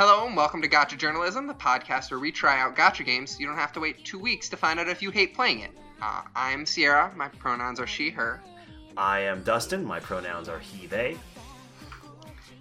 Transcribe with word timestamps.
Hello 0.00 0.26
and 0.26 0.34
welcome 0.34 0.62
to 0.62 0.66
Gotcha 0.66 0.96
Journalism, 0.96 1.46
the 1.46 1.52
podcast 1.52 2.10
where 2.10 2.18
we 2.18 2.32
try 2.32 2.58
out 2.58 2.74
gotcha 2.74 3.04
games. 3.04 3.32
So 3.32 3.38
you 3.38 3.46
don't 3.46 3.58
have 3.58 3.74
to 3.74 3.80
wait 3.80 4.02
two 4.02 4.18
weeks 4.18 4.48
to 4.48 4.56
find 4.56 4.80
out 4.80 4.88
if 4.88 5.02
you 5.02 5.10
hate 5.10 5.34
playing 5.34 5.60
it. 5.60 5.72
Uh, 6.00 6.22
I'm 6.34 6.64
Sierra. 6.64 7.12
My 7.14 7.28
pronouns 7.28 7.78
are 7.78 7.86
she, 7.86 8.08
her. 8.08 8.40
I 8.96 9.20
am 9.20 9.42
Dustin. 9.42 9.84
My 9.84 10.00
pronouns 10.00 10.48
are 10.48 10.58
he, 10.58 10.86
they. 10.86 11.18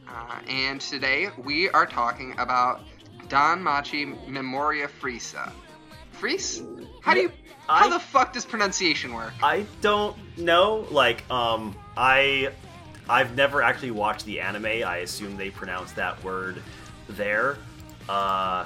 Uh, 0.06 0.40
and 0.50 0.82
today 0.82 1.30
we 1.42 1.70
are 1.70 1.86
talking 1.86 2.38
about 2.38 2.82
Don 3.30 3.64
Machi 3.64 4.04
Memoria 4.04 4.90
Frisa. 4.90 5.50
Freeze? 6.12 6.62
How 7.02 7.14
do 7.14 7.22
you? 7.22 7.32
How 7.68 7.88
I- 7.88 7.90
the 7.90 8.00
fuck 8.00 8.34
does 8.34 8.46
pronunciation 8.46 9.14
work? 9.14 9.32
I 9.42 9.66
don't 9.80 10.18
know. 10.38 10.86
Like, 10.92 11.24
um, 11.32 11.74
I, 11.96 12.52
I've 13.08 13.34
never 13.38 13.62
actually 13.62 13.92
watched 13.92 14.26
the 14.26 14.42
anime. 14.42 14.66
I 14.66 14.98
assume 14.98 15.38
they 15.38 15.52
pronounce 15.52 15.94
that 15.94 16.22
word 16.22 16.62
there. 17.10 17.58
Uh, 18.08 18.66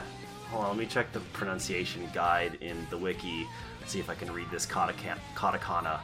hold 0.49 0.63
on, 0.65 0.69
let 0.71 0.77
me 0.77 0.85
check 0.85 1.11
the 1.11 1.19
pronunciation 1.33 2.07
guide 2.13 2.57
in 2.61 2.85
the 2.89 2.97
wiki. 2.97 3.47
See 3.85 3.99
if 3.99 4.09
I 4.09 4.15
can 4.15 4.31
read 4.31 4.49
this 4.51 4.65
katakana. 4.65 5.17
katakana. 5.35 5.99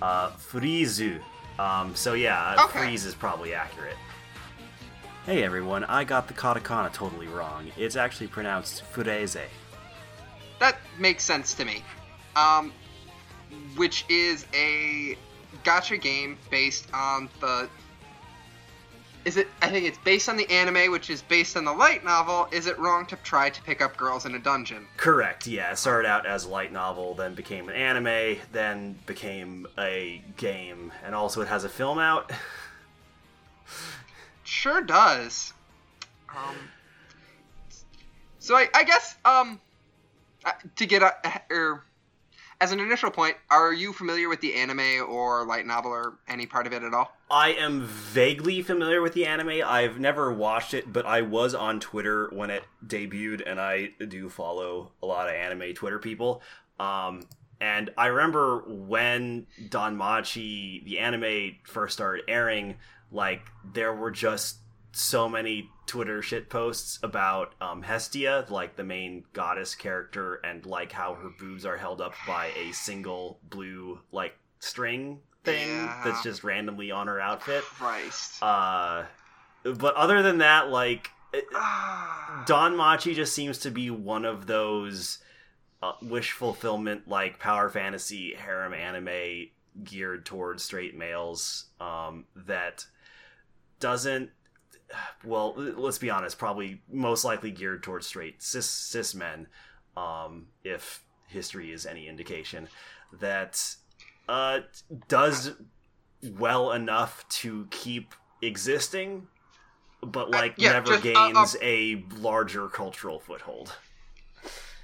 Uh, 0.00 0.30
Frizu. 0.30 1.20
Um, 1.58 1.94
so 1.94 2.14
yeah, 2.14 2.56
Okay. 2.64 2.78
freeze 2.86 3.04
is 3.04 3.14
probably 3.14 3.52
accurate. 3.54 3.96
Hey 5.26 5.42
everyone, 5.44 5.84
I 5.84 6.04
got 6.04 6.26
the 6.28 6.34
katakana 6.34 6.90
totally 6.92 7.26
wrong. 7.26 7.70
It's 7.76 7.96
actually 7.96 8.28
pronounced 8.28 8.82
fureze. 8.94 9.38
That 10.58 10.76
makes 10.98 11.22
sense 11.24 11.52
to 11.54 11.64
me. 11.66 11.84
Um, 12.36 12.72
which 13.76 14.04
is 14.08 14.46
a 14.54 15.18
gotcha 15.64 15.98
game 15.98 16.38
based 16.50 16.86
on 16.94 17.28
the. 17.40 17.68
Is 19.24 19.36
it? 19.36 19.48
I 19.60 19.68
think 19.68 19.86
it's 19.86 19.98
based 19.98 20.28
on 20.28 20.36
the 20.36 20.50
anime, 20.50 20.90
which 20.90 21.10
is 21.10 21.20
based 21.20 21.56
on 21.56 21.64
the 21.64 21.72
light 21.72 22.04
novel. 22.04 22.48
Is 22.52 22.66
it 22.66 22.78
wrong 22.78 23.04
to 23.06 23.16
try 23.16 23.50
to 23.50 23.62
pick 23.62 23.82
up 23.82 23.96
girls 23.96 24.24
in 24.24 24.34
a 24.34 24.38
dungeon? 24.38 24.86
Correct, 24.96 25.46
yeah. 25.46 25.72
It 25.72 25.76
started 25.76 26.08
out 26.08 26.24
as 26.24 26.44
a 26.44 26.48
light 26.48 26.72
novel, 26.72 27.14
then 27.14 27.34
became 27.34 27.68
an 27.68 27.74
anime, 27.74 28.38
then 28.52 28.98
became 29.04 29.66
a 29.78 30.22
game, 30.38 30.90
and 31.04 31.14
also 31.14 31.42
it 31.42 31.48
has 31.48 31.64
a 31.64 31.68
film 31.68 31.98
out. 31.98 32.32
Sure 34.50 34.82
does. 34.82 35.52
Um, 36.28 36.56
so 38.40 38.56
I, 38.56 38.68
I 38.74 38.82
guess 38.82 39.14
um, 39.24 39.60
to 40.74 40.86
get 40.86 41.02
a, 41.02 41.14
er, 41.52 41.84
as 42.60 42.72
an 42.72 42.80
initial 42.80 43.12
point, 43.12 43.36
are 43.48 43.72
you 43.72 43.92
familiar 43.92 44.28
with 44.28 44.40
the 44.40 44.54
anime 44.54 45.08
or 45.08 45.44
light 45.44 45.66
novel 45.66 45.92
or 45.92 46.18
any 46.26 46.46
part 46.46 46.66
of 46.66 46.72
it 46.72 46.82
at 46.82 46.92
all? 46.92 47.16
I 47.30 47.52
am 47.52 47.82
vaguely 47.82 48.60
familiar 48.60 49.00
with 49.00 49.12
the 49.12 49.24
anime. 49.24 49.62
I've 49.64 50.00
never 50.00 50.32
watched 50.32 50.74
it, 50.74 50.92
but 50.92 51.06
I 51.06 51.22
was 51.22 51.54
on 51.54 51.78
Twitter 51.78 52.28
when 52.32 52.50
it 52.50 52.64
debuted, 52.84 53.48
and 53.48 53.60
I 53.60 53.90
do 54.08 54.28
follow 54.28 54.90
a 55.00 55.06
lot 55.06 55.28
of 55.28 55.34
anime 55.34 55.72
Twitter 55.74 56.00
people. 56.00 56.42
Um, 56.80 57.22
and 57.60 57.90
I 57.96 58.06
remember 58.06 58.64
when 58.66 59.46
Don 59.68 59.96
Machi, 59.96 60.82
the 60.84 60.98
anime, 60.98 61.58
first 61.62 61.92
started 61.92 62.24
airing, 62.26 62.76
like, 63.12 63.42
there 63.74 63.94
were 63.94 64.10
just 64.10 64.56
so 64.90 65.28
many 65.28 65.70
Twitter 65.86 66.22
shit 66.22 66.50
posts 66.50 66.98
about 67.00 67.54
um, 67.60 67.82
Hestia, 67.82 68.46
like 68.48 68.74
the 68.74 68.82
main 68.82 69.22
goddess 69.34 69.76
character, 69.76 70.40
and 70.42 70.66
like 70.66 70.90
how 70.90 71.14
her 71.14 71.30
boobs 71.38 71.64
are 71.64 71.76
held 71.76 72.00
up 72.00 72.14
by 72.26 72.46
a 72.56 72.72
single 72.72 73.38
blue, 73.48 74.00
like, 74.10 74.34
string 74.58 75.20
thing 75.44 75.68
Yeah. 75.68 76.00
that's 76.04 76.22
just 76.22 76.44
randomly 76.44 76.90
on 76.90 77.06
her 77.06 77.20
outfit. 77.20 77.62
Christ. 77.64 78.42
Uh, 78.42 79.04
but 79.64 79.94
other 79.94 80.22
than 80.22 80.38
that, 80.38 80.68
like. 80.70 81.10
Don 82.46 82.76
Machi 82.76 83.14
just 83.14 83.34
seems 83.34 83.58
to 83.58 83.70
be 83.70 83.90
one 83.90 84.24
of 84.24 84.46
those 84.46 85.18
uh, 85.82 85.92
wish 86.02 86.32
fulfillment, 86.32 87.06
like 87.08 87.38
power 87.38 87.68
fantasy 87.70 88.34
harem 88.34 88.74
anime 88.74 89.46
geared 89.84 90.26
towards 90.26 90.64
straight 90.64 90.96
males. 90.96 91.66
Um, 91.80 92.24
that 92.34 92.86
doesn't. 93.78 94.30
Well, 95.24 95.54
let's 95.56 95.98
be 95.98 96.10
honest. 96.10 96.36
Probably 96.38 96.82
most 96.90 97.24
likely 97.24 97.50
geared 97.52 97.82
towards 97.82 98.06
straight 98.06 98.42
cis 98.42 98.68
cis 98.68 99.14
men. 99.14 99.46
Um, 99.96 100.48
if 100.64 101.04
history 101.28 101.70
is 101.72 101.86
any 101.86 102.08
indication, 102.08 102.68
that 103.20 103.76
uh, 104.30 104.60
does 105.08 105.52
well 106.38 106.70
enough 106.72 107.26
to 107.28 107.66
keep 107.70 108.14
existing, 108.42 109.26
but 110.02 110.30
like 110.30 110.54
yeah, 110.56 110.72
never 110.72 110.86
just, 110.98 111.04
uh, 111.06 111.10
uh, 111.10 111.32
gains 111.32 111.56
a 111.60 112.04
larger 112.18 112.68
cultural 112.68 113.18
foothold. 113.18 113.72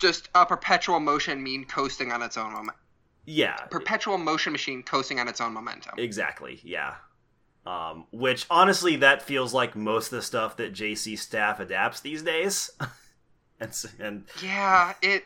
Just 0.01 0.29
a 0.35 0.45
perpetual 0.45 1.01
motion 1.01 1.43
mean 1.43 1.65
coasting 1.65 2.13
on 2.13 2.23
its 2.23 2.37
own 2.37 2.53
moment. 2.53 2.77
Yeah, 3.25 3.57
Perpetual 3.71 4.19
motion 4.19 4.53
machine 4.53 4.83
coasting 4.83 5.19
on 5.21 5.29
its 5.29 5.41
own 5.41 5.53
momentum. 5.53 5.95
exactly. 5.99 6.61
Yeah. 6.63 6.95
Um, 7.65 8.07
which 8.13 8.47
honestly, 8.51 8.97
that 8.97 9.23
feels 9.23 9.53
like 9.53 9.75
most 9.75 10.07
of 10.13 10.17
the 10.17 10.23
stuff 10.23 10.57
that 10.59 10.73
JC 10.73 11.19
staff 11.19 11.59
adapts 11.61 12.01
these 12.01 12.23
days. 12.23 12.71
and 13.61 13.73
and 14.01 14.25
Yeah, 14.43 14.95
it 15.03 15.25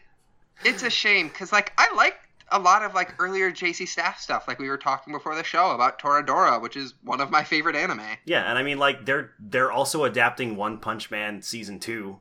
it's 0.65 0.83
a 0.83 0.91
shame 0.91 1.29
because 1.29 1.53
like 1.53 1.73
I 1.79 1.95
like 1.95 2.15
a 2.53 2.59
lot 2.59 2.83
of 2.83 2.95
like 2.95 3.15
earlier 3.21 3.51
JC 3.51 3.87
staff 3.87 4.19
stuff. 4.21 4.47
Like 4.49 4.59
we 4.59 4.69
were 4.69 4.79
talking 4.79 5.13
before 5.13 5.35
the 5.35 5.45
show 5.45 5.71
about 5.73 5.99
Toradora, 6.01 6.61
which 6.61 6.77
is 6.77 6.95
one 7.05 7.21
of 7.21 7.31
my 7.31 7.45
favorite 7.45 7.77
anime. 7.77 8.01
yeah, 8.25 8.49
and 8.49 8.59
I 8.59 8.63
mean 8.63 8.79
like 8.79 9.05
they're 9.07 9.33
they're 9.39 9.71
also 9.73 10.05
adapting 10.05 10.57
One 10.57 10.79
Punch 10.79 11.11
Man 11.11 11.43
season 11.43 11.79
two. 11.79 12.19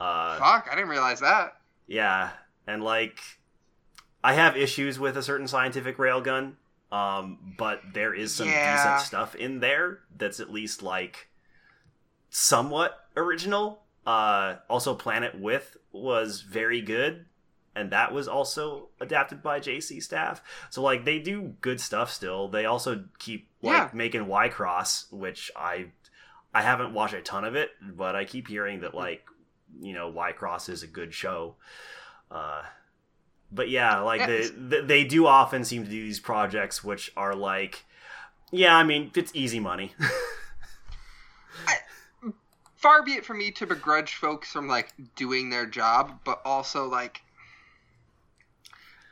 Uh, 0.00 0.38
Fuck, 0.38 0.68
I 0.70 0.74
didn't 0.74 0.90
realize 0.90 1.20
that. 1.20 1.56
Yeah, 1.86 2.30
and 2.66 2.82
like 2.82 3.18
I 4.22 4.34
have 4.34 4.56
issues 4.56 4.98
with 4.98 5.16
a 5.16 5.22
certain 5.22 5.48
scientific 5.48 5.96
railgun, 5.98 6.54
um, 6.92 7.54
but 7.56 7.80
there 7.94 8.12
is 8.12 8.34
some 8.34 8.48
Yeah. 8.48 8.76
decent 8.76 9.00
stuff 9.06 9.34
in 9.34 9.60
there 9.60 10.00
that's 10.16 10.40
at 10.40 10.52
least 10.52 10.82
like 10.82 11.28
somewhat 12.30 13.06
original. 13.16 13.82
Uh, 14.06 14.56
also, 14.68 14.94
Planet 14.94 15.38
With 15.40 15.76
was 15.92 16.42
very 16.42 16.80
good, 16.80 17.26
and 17.76 17.92
that 17.92 18.12
was 18.12 18.26
also 18.26 18.88
adapted 19.00 19.42
by 19.42 19.60
JC 19.60 20.02
staff. 20.02 20.42
So 20.70 20.82
like 20.82 21.04
they 21.04 21.18
do 21.20 21.54
good 21.60 21.80
stuff 21.80 22.10
still. 22.10 22.48
They 22.48 22.64
also 22.64 23.04
keep 23.18 23.48
like 23.62 23.74
Yeah. 23.76 23.90
making 23.92 24.22
WIXOSS, 24.26 25.12
which 25.12 25.50
I 25.54 25.86
I 26.54 26.62
haven't 26.62 26.94
watched 26.94 27.14
a 27.14 27.20
ton 27.20 27.44
of 27.44 27.54
it, 27.54 27.70
but 27.82 28.16
I 28.16 28.24
keep 28.24 28.48
hearing 28.48 28.80
that 28.80 28.94
like 28.94 29.24
you 29.80 29.92
know 29.92 30.10
WIXOSS 30.12 30.68
is 30.70 30.82
a 30.82 30.86
good 30.88 31.12
show. 31.14 31.56
Uh, 32.30 32.62
but 33.52 33.68
yeah, 33.68 34.00
like 34.00 34.20
Yeah, 34.20 34.26
they, 34.26 34.34
it's- 34.38 34.52
they 34.56 34.80
they 34.80 35.04
do 35.04 35.26
often 35.26 35.64
seem 35.64 35.84
to 35.84 35.90
do 35.90 36.02
these 36.02 36.18
projects 36.20 36.82
which 36.82 37.12
are 37.16 37.34
like, 37.34 37.84
yeah, 38.50 38.74
I 38.76 38.82
mean 38.84 39.10
it's 39.14 39.30
easy 39.34 39.60
money. 39.60 39.94
Far 42.76 43.02
be 43.02 43.12
it 43.14 43.24
from 43.24 43.38
me 43.38 43.50
to 43.52 43.66
begrudge 43.66 44.14
folks 44.14 44.52
from 44.52 44.68
like 44.68 44.92
doing 45.16 45.50
their 45.50 45.66
job, 45.66 46.20
but 46.24 46.40
also 46.44 46.86
like 46.86 47.22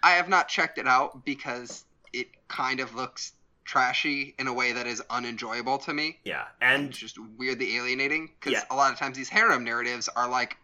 I 0.05 0.13
have 0.13 0.29
not 0.29 0.49
checked 0.49 0.79
it 0.79 0.87
out 0.87 1.25
because 1.25 1.85
it 2.13 2.29
kind 2.49 2.79
of 2.81 2.95
looks 2.95 3.33
trashy 3.65 4.35
in 4.39 4.47
a 4.47 4.53
way 4.53 4.73
that 4.73 4.87
is 4.87 5.03
unenjoyable 5.09 5.79
to 5.79 5.95
me. 5.95 6.19
yeah, 6.25 6.45
and 6.61 6.91
it's 6.91 6.99
just 6.99 7.19
weirdly 7.39 7.77
alienating 7.77 8.31
because 8.39 8.53
Yeah. 8.53 8.65
a 8.71 8.77
lot 8.77 8.93
of 8.93 8.99
times 8.99 9.17
these 9.17 9.31
harem 9.31 9.65
narratives 9.65 10.09
are 10.09 10.29
like 10.29 10.57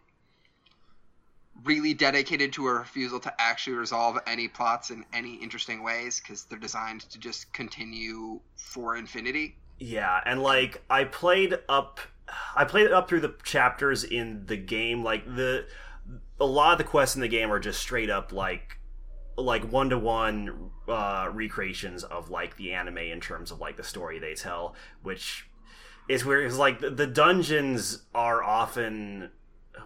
really 1.65 1.93
dedicated 1.95 2.53
to 2.55 2.67
a 2.69 2.73
refusal 2.75 3.21
to 3.21 3.33
actually 3.41 3.77
resolve 3.77 4.19
any 4.27 4.49
plots 4.49 4.91
in 4.91 5.05
any 5.13 5.35
interesting 5.37 5.83
ways 5.83 6.21
because 6.21 6.45
they're 6.45 6.59
designed 6.59 7.01
to 7.03 7.19
just 7.19 7.53
continue 7.53 8.41
for 8.57 8.97
infinity. 8.97 9.57
Yeah, 9.79 10.21
and 10.25 10.43
like 10.43 10.83
I 10.91 11.05
played 11.05 11.59
up 11.69 12.01
I 12.55 12.65
played 12.65 12.87
it 12.87 12.93
up 12.93 13.09
through 13.09 13.21
the 13.21 13.35
chapters 13.45 14.05
in 14.05 14.47
the 14.47 14.57
game 14.57 15.03
like 15.03 15.25
the 15.25 15.67
a 16.39 16.45
lot 16.47 16.73
of 16.73 16.79
the 16.79 16.85
quests 16.85 17.15
in 17.17 17.21
the 17.23 17.29
game 17.29 17.51
are 17.53 17.59
just 17.59 17.81
straight 17.81 18.09
up 18.11 18.33
like 18.33 18.79
like 19.43 19.71
one 19.71 19.91
to 19.91 19.99
one 19.99 20.71
uh 20.89 21.29
recreations 21.33 22.05
of 22.05 22.31
like 22.31 22.57
the 22.57 22.73
anime 22.73 22.99
in 22.99 23.21
terms 23.21 23.51
of 23.51 23.61
like 23.61 23.77
the 23.77 23.85
story 23.85 24.19
they 24.19 24.35
tell, 24.35 24.75
which 25.03 25.49
is 26.09 26.25
weird 26.25 26.45
because 26.45 26.59
like 26.59 26.81
the, 26.81 26.91
the 26.91 27.07
dungeons 27.07 28.03
are 28.15 28.43
often 28.43 29.31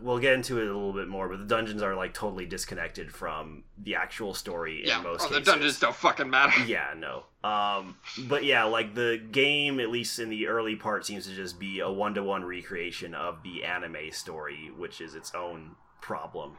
we'll 0.01 0.19
get 0.19 0.35
into 0.35 0.59
it 0.59 0.65
a 0.65 0.73
little 0.73 0.93
bit 0.93 1.09
more, 1.09 1.29
but 1.29 1.39
the 1.39 1.45
dungeons 1.45 1.83
are 1.83 1.95
like 1.95 2.15
totally 2.15 2.47
disconnected 2.47 3.13
from 3.13 3.65
the 3.79 3.95
actual 3.95 4.35
story 4.35 4.89
in 4.89 5.03
most 5.03 5.23
oh, 5.23 5.29
the 5.29 5.39
cases. 5.39 5.47
dungeons 5.47 5.81
don't 5.81 5.95
fucking 5.95 6.29
matter. 6.29 6.53
Yeah, 6.67 6.95
no. 6.97 7.25
Um, 7.49 7.97
but 8.27 8.45
yeah, 8.45 8.65
like 8.65 8.95
the 8.95 9.21
game, 9.31 9.81
at 9.81 9.91
least 9.91 10.19
in 10.19 10.31
the 10.31 10.47
early 10.47 10.77
part, 10.77 11.05
seems 11.05 11.27
to 11.27 11.35
just 11.35 11.59
be 11.59 11.81
a 11.81 11.91
one-to-one 11.91 12.45
recreation 12.45 13.15
of 13.15 13.43
the 13.43 13.65
anime 13.65 14.11
story, 14.13 14.71
which 14.77 15.01
is 15.01 15.15
its 15.15 15.35
own 15.35 15.77
problem. 16.01 16.57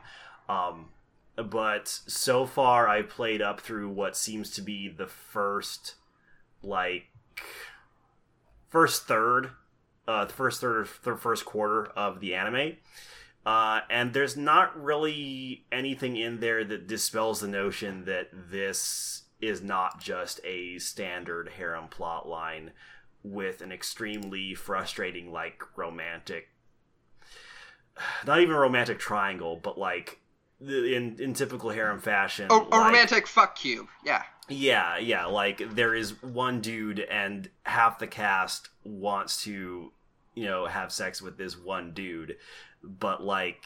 Um, 0.47 0.89
but 1.35 1.87
so 1.87 2.45
far, 2.45 2.87
I 2.87 3.01
played 3.01 3.41
up 3.41 3.61
through 3.61 3.89
what 3.89 4.15
seems 4.15 4.49
to 4.51 4.61
be 4.61 4.87
the 4.87 5.07
first, 5.07 5.95
like, 6.61 7.05
first 8.69 9.07
third 9.07 9.51
uh, 10.07 10.25
the 10.25 10.33
first 10.33 10.61
third, 10.61 10.87
the 11.03 11.15
first 11.15 11.45
quarter 11.45 11.85
of 11.95 12.19
the 12.19 12.35
anime. 12.35 12.77
Uh, 13.45 13.81
and 13.89 14.13
there's 14.13 14.35
not 14.35 14.81
really 14.81 15.65
anything 15.71 16.15
in 16.15 16.39
there 16.39 16.63
that 16.63 16.87
dispels 16.87 17.41
the 17.41 17.47
notion 17.47 18.05
that 18.05 18.29
this 18.33 19.23
is 19.39 19.61
not 19.61 20.01
just 20.01 20.39
a 20.43 20.79
standard 20.79 21.49
harem 21.57 21.87
plot 21.87 22.27
line 22.27 22.71
with 23.23 23.61
an 23.61 23.71
extremely 23.71 24.53
frustrating 24.55 25.31
like 25.31 25.61
romantic 25.77 26.47
not 28.25 28.39
even 28.39 28.55
romantic 28.55 28.97
triangle 28.97 29.59
but 29.61 29.77
like 29.77 30.19
in 30.61 31.17
in 31.19 31.33
typical 31.33 31.69
harem 31.69 31.99
fashion 31.99 32.47
a, 32.49 32.53
a 32.53 32.55
like, 32.55 32.71
romantic 32.71 33.27
fuck 33.27 33.63
you 33.65 33.87
yeah. 34.03 34.23
Yeah 34.47 34.97
yeah 34.97 35.25
like 35.25 35.75
there 35.75 35.95
is 35.95 36.21
one 36.21 36.61
dude 36.61 36.99
and 36.99 37.49
half 37.63 37.99
the 37.99 38.07
cast 38.07 38.69
wants 38.83 39.43
to 39.43 39.91
you 40.35 40.45
know 40.45 40.67
have 40.67 40.91
sex 40.91 41.21
with 41.21 41.37
this 41.37 41.57
one 41.57 41.91
dude 41.93 42.37
but 42.83 43.23
like 43.23 43.63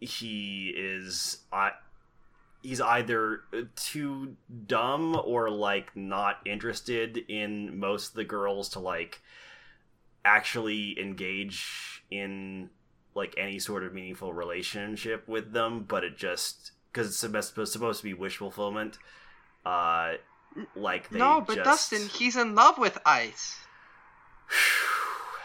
he 0.00 0.74
is 0.76 1.38
I 1.52 1.72
he's 2.62 2.80
either 2.80 3.40
too 3.76 4.36
dumb 4.66 5.20
or 5.24 5.50
like 5.50 5.96
not 5.96 6.38
interested 6.44 7.16
in 7.28 7.78
most 7.78 8.10
of 8.10 8.14
the 8.14 8.24
girls 8.24 8.68
to 8.70 8.78
like 8.78 9.20
actually 10.24 10.98
engage 11.00 12.02
in 12.10 12.68
like 13.20 13.34
any 13.36 13.58
sort 13.58 13.84
of 13.84 13.92
meaningful 13.92 14.32
relationship 14.32 15.28
with 15.28 15.52
them 15.52 15.84
but 15.86 16.02
it 16.02 16.16
just 16.16 16.72
because 16.92 17.06
it's 17.08 17.16
supposed, 17.18 18.00
to 18.00 18.04
be 18.04 18.14
wish 18.14 18.38
fulfillment 18.38 18.98
uh 19.64 20.14
like 20.74 21.12
no 21.12 21.42
but 21.46 21.56
just... 21.56 21.90
dustin 21.90 22.08
he's 22.08 22.36
in 22.36 22.54
love 22.54 22.78
with 22.78 22.98
Ais. 23.06 23.56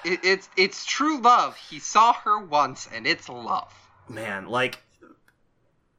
It, 0.07 0.19
it's 0.23 0.49
it's 0.55 0.85
true 0.85 1.19
love. 1.19 1.57
He 1.57 1.79
saw 1.79 2.13
her 2.13 2.37
once 2.37 2.87
and 2.93 3.07
it's 3.07 3.27
love. 3.27 3.73
Man 4.07 4.45
like 4.45 4.83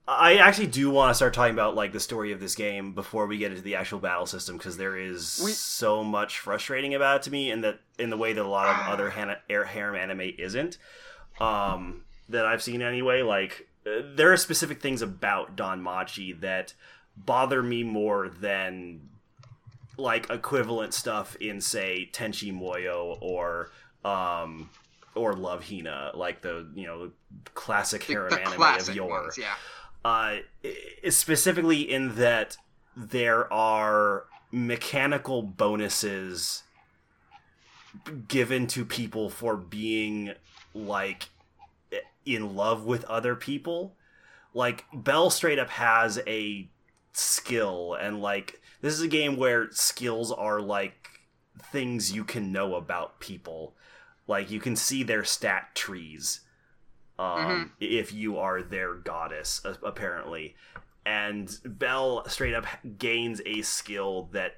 I 0.09 0.37
actually 0.37 0.69
do 0.69 0.91
want 0.91 1.11
to 1.11 1.15
start 1.15 1.35
talking 1.35 1.53
about 1.53 1.75
like 1.75 1.93
the 1.93 1.99
story 1.99 2.31
of 2.31 2.39
this 2.39 2.55
game 2.55 2.93
before 2.93 3.27
we 3.27 3.39
get 3.39 3.51
into 3.51 3.63
the 3.63 3.75
actual 3.75 3.99
battle 3.99 4.27
system 4.27 4.57
because 4.57 4.77
there 4.77 4.97
is 4.97 5.41
we... 5.45 5.51
so 5.51 6.05
much 6.05 6.39
frustrating 6.39 6.95
about 6.95 7.17
it 7.17 7.23
to 7.23 7.33
me, 7.33 7.51
and 7.51 7.65
that 7.65 7.81
in 7.99 8.11
the 8.11 8.17
way 8.17 8.33
that 8.33 8.45
a 8.45 8.49
lot 8.49 8.69
of 8.69 8.93
other 8.93 9.11
han- 9.11 9.37
harem 9.49 9.97
anime 9.97 10.33
isn't, 10.39 10.79
um, 11.41 12.05
that 12.29 12.47
I've 12.47 12.63
seen 12.63 12.83
anyway. 12.83 13.23
Like 13.23 13.69
uh, 13.87 14.03
there 14.15 14.33
are 14.33 14.37
specific 14.37 14.81
things 14.81 15.03
about 15.03 15.57
Danmachi 15.57 16.41
that 16.41 16.75
bother 17.17 17.63
me 17.63 17.83
more 17.83 18.29
than 18.29 19.09
like 19.97 20.29
equivalent 20.31 20.93
stuff 20.93 21.37
in 21.37 21.61
say 21.61 22.11
Tenchi 22.13 22.53
Muyo 22.53 23.17
or 23.21 23.71
um 24.05 24.71
or 25.15 25.33
Love 25.33 25.67
Hina, 25.67 26.13
like 26.15 26.43
the 26.43 26.69
you 26.75 26.87
know 26.87 27.11
classic 27.55 28.03
harem 28.03 28.31
the, 28.31 28.37
the 28.37 28.43
anime 28.43 28.57
classic 28.57 28.91
of 28.91 28.97
yore. 28.97 29.23
Ones, 29.23 29.39
yeah 29.39 29.55
uh, 30.07 30.37
specifically 31.11 31.81
in 31.81 32.15
that 32.15 32.57
there 32.97 33.53
are 33.53 34.27
mechanical 34.53 35.43
bonuses 35.43 36.63
given 38.29 38.69
to 38.69 38.85
people 38.85 39.29
for 39.29 39.57
being 39.57 40.33
like 40.77 41.29
in 42.25 42.55
love 42.55 42.85
with 42.85 43.05
other 43.05 43.35
people. 43.35 43.97
Like 44.53 44.85
Bell 44.93 45.31
straight 45.31 45.59
up 45.59 45.71
has 45.71 46.21
a 46.27 46.69
skill 47.13 47.95
and 47.95 48.21
like 48.21 48.61
this 48.83 48.93
is 48.93 49.01
a 49.01 49.09
game 49.09 49.37
where 49.37 49.71
skills 49.71 50.31
are 50.31 50.61
like 50.61 51.21
things 51.73 52.13
you 52.13 52.25
can 52.25 52.53
know 52.53 52.75
about 52.75 53.21
people. 53.21 53.75
Like 54.27 54.51
you 54.51 54.61
can 54.61 54.77
see 54.77 55.03
their 55.03 55.25
stat 55.25 55.75
trees 55.75 56.41
um, 57.19 57.29
mm-hmm. 57.39 57.63
if 57.81 58.13
you 58.13 58.39
are 58.39 58.63
their 58.63 58.95
goddess, 58.95 59.63
apparently. 59.83 60.57
And 61.05 61.57
Bell 61.65 62.29
straight 62.29 62.55
up 62.55 62.67
gains 62.99 63.41
a 63.47 63.63
skill 63.63 64.29
that 64.33 64.57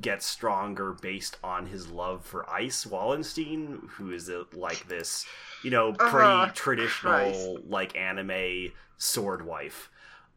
gets 0.00 0.26
stronger 0.26 0.96
based 1.00 1.36
on 1.42 1.66
his 1.66 1.88
love 1.88 2.24
for 2.24 2.48
Ais 2.48 2.86
Wallenstein, 2.86 3.88
who 3.90 4.12
is 4.12 4.28
a, 4.28 4.44
like 4.52 4.88
this, 4.88 5.26
you 5.62 5.70
know, 5.70 5.92
pretty 5.92 6.26
uh, 6.26 6.50
traditional 6.54 7.12
Christ. 7.12 7.48
like 7.68 7.96
anime 7.96 8.72
sword 8.96 9.44
wife. 9.44 9.90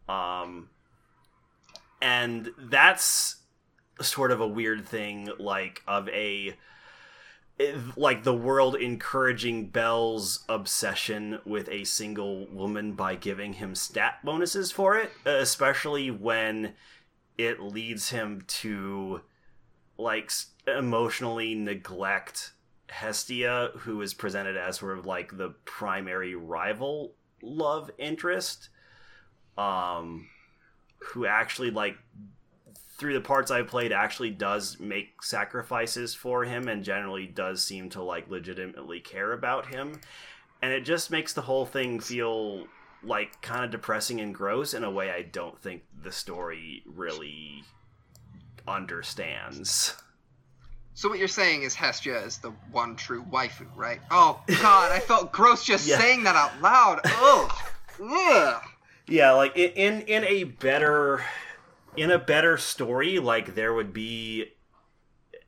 Um, 0.09 0.69
and 2.01 2.51
that's 2.57 3.37
sort 4.01 4.31
of 4.31 4.41
a 4.41 4.47
weird 4.47 4.85
thing, 4.87 5.29
like 5.39 5.81
of 5.87 6.09
a 6.09 6.55
like 7.95 8.23
the 8.23 8.33
world 8.33 8.75
encouraging 8.75 9.67
Bell's 9.69 10.43
obsession 10.49 11.39
with 11.45 11.69
a 11.69 11.85
single 11.85 12.47
woman 12.47 12.93
by 12.93 13.15
giving 13.15 13.53
him 13.53 13.75
stat 13.75 14.19
bonuses 14.25 14.73
for 14.73 14.97
it, 14.97 15.11
especially 15.25 16.11
when 16.11 16.73
it 17.37 17.61
leads 17.61 18.09
him 18.09 18.43
to 18.47 19.21
like 19.97 20.31
emotionally 20.67 21.55
neglect 21.55 22.53
Hestia, 22.89 23.71
who 23.79 24.01
is 24.01 24.13
presented 24.13 24.57
as 24.57 24.77
sort 24.77 24.97
of 24.97 25.05
like 25.05 25.37
the 25.37 25.49
primary 25.65 26.35
rival 26.35 27.13
love 27.41 27.91
interest, 27.97 28.69
um, 29.57 30.27
who 30.99 31.25
actually 31.25 31.71
like 31.71 31.97
through 32.97 33.13
the 33.13 33.21
parts 33.21 33.51
I 33.51 33.61
played 33.61 33.91
actually 33.91 34.31
does 34.31 34.79
make 34.79 35.21
sacrifices 35.21 36.15
for 36.15 36.45
him 36.45 36.67
and 36.67 36.83
generally 36.83 37.27
does 37.27 37.61
seem 37.61 37.89
to 37.89 38.01
like 38.01 38.29
legitimately 38.29 39.01
care 39.01 39.33
about 39.33 39.67
him. 39.67 39.99
And 40.61 40.71
it 40.71 40.81
just 40.81 41.11
makes 41.11 41.33
the 41.33 41.41
whole 41.41 41.65
thing 41.65 41.99
feel 41.99 42.67
like 43.03 43.41
kind 43.41 43.65
of 43.65 43.71
depressing 43.71 44.21
and 44.21 44.33
gross 44.33 44.73
in 44.73 44.83
a 44.83 44.89
way 44.89 45.11
I 45.11 45.23
don't 45.23 45.59
think 45.61 45.83
the 46.03 46.11
story 46.11 46.83
really 46.85 47.63
understands. 48.67 49.95
So 50.93 51.09
what 51.09 51.19
you're 51.19 51.27
saying 51.27 51.63
is 51.63 51.75
Hestia 51.75 52.17
is 52.23 52.37
the 52.37 52.51
one 52.71 52.95
true 52.95 53.23
waifu, 53.29 53.67
right? 53.75 53.99
Oh 54.11 54.41
god, 54.61 54.91
I 54.91 54.99
felt 54.99 55.31
gross 55.31 55.65
just 55.65 55.87
yeah. 55.87 55.99
saying 55.99 56.23
that 56.23 56.35
out 56.35 56.61
loud. 56.61 57.01
Oh. 57.05 58.61
Yeah, 59.07 59.31
like 59.33 59.55
in 59.57 60.01
in 60.01 60.23
a 60.23 60.45
better 60.45 61.23
in 61.97 62.11
a 62.11 62.19
better 62.19 62.57
story, 62.57 63.19
like 63.19 63.55
there 63.55 63.73
would 63.73 63.93
be 63.93 64.53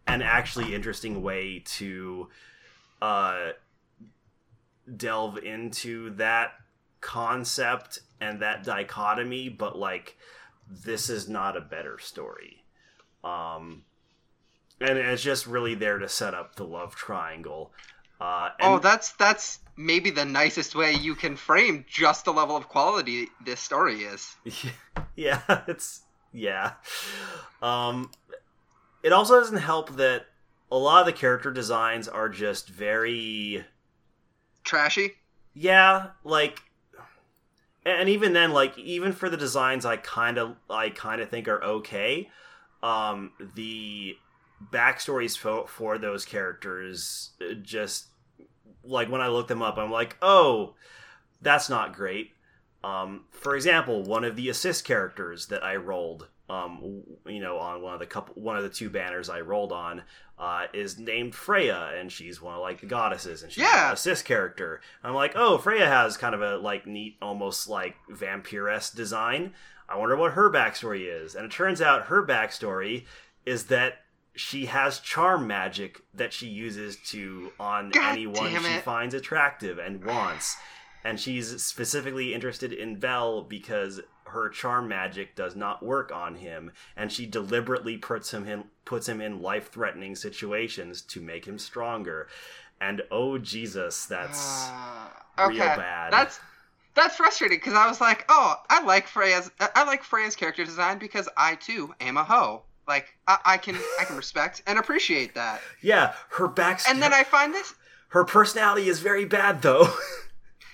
an 0.05 0.21
actually 0.21 0.73
interesting 0.73 1.21
way 1.21 1.63
to 1.65 2.29
uh, 3.01 3.49
delve 4.95 5.37
into 5.37 6.11
that 6.11 6.51
concept 7.01 7.99
and 8.19 8.41
that 8.41 8.63
dichotomy, 8.63 9.49
but 9.49 9.77
like 9.77 10.17
this 10.69 11.09
is 11.09 11.27
not 11.27 11.57
a 11.57 11.61
better 11.61 11.99
story. 11.99 12.63
Um, 13.27 13.83
and 14.79 14.97
it's 14.97 15.23
just 15.23 15.47
really 15.47 15.75
there 15.75 15.97
to 15.97 16.07
set 16.07 16.33
up 16.33 16.55
the 16.55 16.63
love 16.63 16.95
triangle. 16.95 17.71
Uh, 18.19 18.49
and... 18.59 18.73
oh, 18.73 18.79
that's 18.79 19.13
that's 19.13 19.59
maybe 19.75 20.09
the 20.09 20.25
nicest 20.25 20.75
way 20.75 20.93
you 20.93 21.15
can 21.15 21.35
frame 21.35 21.85
just 21.87 22.25
the 22.25 22.33
level 22.33 22.55
of 22.55 22.67
quality 22.67 23.27
this 23.43 23.59
story 23.59 24.01
is. 24.01 24.35
yeah, 25.15 25.41
it's 25.67 26.01
yeah. 26.31 26.73
Um, 27.61 28.11
it 29.03 29.13
also 29.13 29.39
doesn't 29.39 29.57
help 29.57 29.95
that 29.97 30.25
a 30.71 30.77
lot 30.77 31.01
of 31.01 31.05
the 31.05 31.13
character 31.13 31.51
designs 31.51 32.07
are 32.07 32.29
just 32.29 32.69
very 32.69 33.65
trashy. 34.63 35.13
Yeah, 35.53 36.07
like 36.23 36.61
and 37.85 38.09
even 38.09 38.33
then 38.33 38.51
like 38.51 38.77
even 38.77 39.11
for 39.11 39.29
the 39.29 39.37
designs 39.37 39.85
I 39.85 39.97
kind 39.97 40.37
of 40.37 40.55
I 40.69 40.89
kind 40.89 41.21
of 41.21 41.29
think 41.29 41.47
are 41.47 41.63
okay. 41.63 42.29
Um 42.83 43.31
the 43.55 44.17
backstories 44.71 45.37
for, 45.37 45.67
for 45.67 45.97
those 45.97 46.25
characters 46.25 47.31
uh, 47.41 47.53
just 47.61 48.07
like 48.83 49.09
when 49.09 49.21
I 49.21 49.27
look 49.27 49.47
them 49.47 49.61
up 49.61 49.77
I'm 49.77 49.91
like, 49.91 50.17
"Oh, 50.21 50.75
that's 51.41 51.69
not 51.69 51.93
great." 51.93 52.31
Um, 52.83 53.25
for 53.31 53.55
example, 53.55 54.03
one 54.03 54.23
of 54.23 54.35
the 54.35 54.49
assist 54.49 54.85
characters 54.85 55.47
that 55.47 55.63
I 55.63 55.75
rolled, 55.75 56.27
um, 56.49 57.03
you 57.25 57.39
know, 57.39 57.57
on 57.57 57.81
one 57.81 57.93
of 57.93 57.99
the 57.99 58.05
couple, 58.05 58.41
one 58.41 58.55
of 58.55 58.63
the 58.63 58.69
two 58.69 58.89
banners 58.89 59.29
I 59.29 59.41
rolled 59.41 59.71
on, 59.71 60.03
uh, 60.39 60.67
is 60.73 60.97
named 60.99 61.35
Freya, 61.35 61.91
and 61.97 62.11
she's 62.11 62.41
one 62.41 62.55
of 62.55 62.61
like 62.61 62.79
the 62.79 62.85
goddesses, 62.85 63.43
and 63.43 63.51
she's 63.51 63.63
yeah. 63.63 63.87
an 63.87 63.93
assist 63.93 64.25
character. 64.25 64.79
I'm 65.03 65.15
like, 65.15 65.33
oh, 65.35 65.57
Freya 65.57 65.87
has 65.87 66.17
kind 66.17 66.35
of 66.35 66.41
a 66.41 66.57
like 66.57 66.85
neat, 66.85 67.17
almost 67.21 67.67
like 67.67 67.95
vampire-esque 68.09 68.95
design. 68.95 69.53
I 69.89 69.95
wonder 69.97 70.15
what 70.17 70.33
her 70.33 70.49
backstory 70.51 71.05
is, 71.07 71.35
and 71.35 71.45
it 71.45 71.51
turns 71.51 71.81
out 71.81 72.07
her 72.07 72.25
backstory 72.25 73.05
is 73.45 73.65
that 73.65 73.99
she 74.35 74.65
has 74.67 74.99
charm 74.99 75.47
magic 75.47 76.01
that 76.13 76.31
she 76.33 76.47
uses 76.47 76.97
to 77.07 77.51
on 77.59 77.89
God 77.89 78.11
anyone 78.11 78.49
she 78.51 78.77
finds 78.79 79.13
attractive 79.15 79.79
and 79.79 80.03
wants. 80.03 80.55
And 81.03 81.19
she's 81.19 81.63
specifically 81.63 82.33
interested 82.33 82.73
in 82.73 82.99
Bell 82.99 83.41
because 83.41 84.01
her 84.25 84.49
charm 84.49 84.89
magic 84.89 85.35
does 85.35 85.55
not 85.55 85.81
work 85.83 86.11
on 86.11 86.35
him, 86.35 86.71
and 86.97 87.09
she 87.11 87.25
deliberately 87.25 87.95
puts 87.97 88.31
him 88.33 88.45
in 88.45 88.65
puts 88.83 89.07
him 89.07 89.21
in 89.21 89.41
life 89.41 89.71
threatening 89.71 90.15
situations 90.15 91.01
to 91.03 91.21
make 91.21 91.45
him 91.45 91.57
stronger. 91.57 92.27
and 92.81 93.01
oh 93.09 93.37
Jesus, 93.37 94.05
that's 94.05 94.67
Uh, 94.69 95.47
real 95.49 95.57
bad. 95.59 96.11
that's 96.13 96.39
that's 96.97 97.15
frustrating 97.15 97.57
because 97.57 97.73
I 97.73 97.87
was 97.87 98.01
like, 98.01 98.25
oh, 98.27 98.55
I 98.69 98.83
like 98.83 99.07
Freya's 99.07 99.49
I 99.59 99.83
like 99.85 100.03
Freya's 100.03 100.35
character 100.35 100.65
design 100.65 100.97
because 100.97 101.29
I 101.37 101.55
too 101.55 101.93
am 102.01 102.17
a 102.17 102.23
hoe. 102.23 102.63
Like 102.87 103.13
I, 103.27 103.37
I 103.45 103.57
can 103.57 103.77
I 103.99 104.05
can 104.05 104.17
respect 104.17 104.61
and 104.67 104.79
appreciate 104.79 105.35
that. 105.35 105.61
yeah, 105.81 106.13
her 106.29 106.47
back 106.47 106.81
And 106.87 107.01
then 107.01 107.13
I 107.13 107.23
find 107.23 107.53
this 107.53 107.73
her 108.09 108.25
personality 108.25 108.87
is 108.87 108.99
very 108.99 109.25
bad 109.25 109.61
though. 109.61 109.87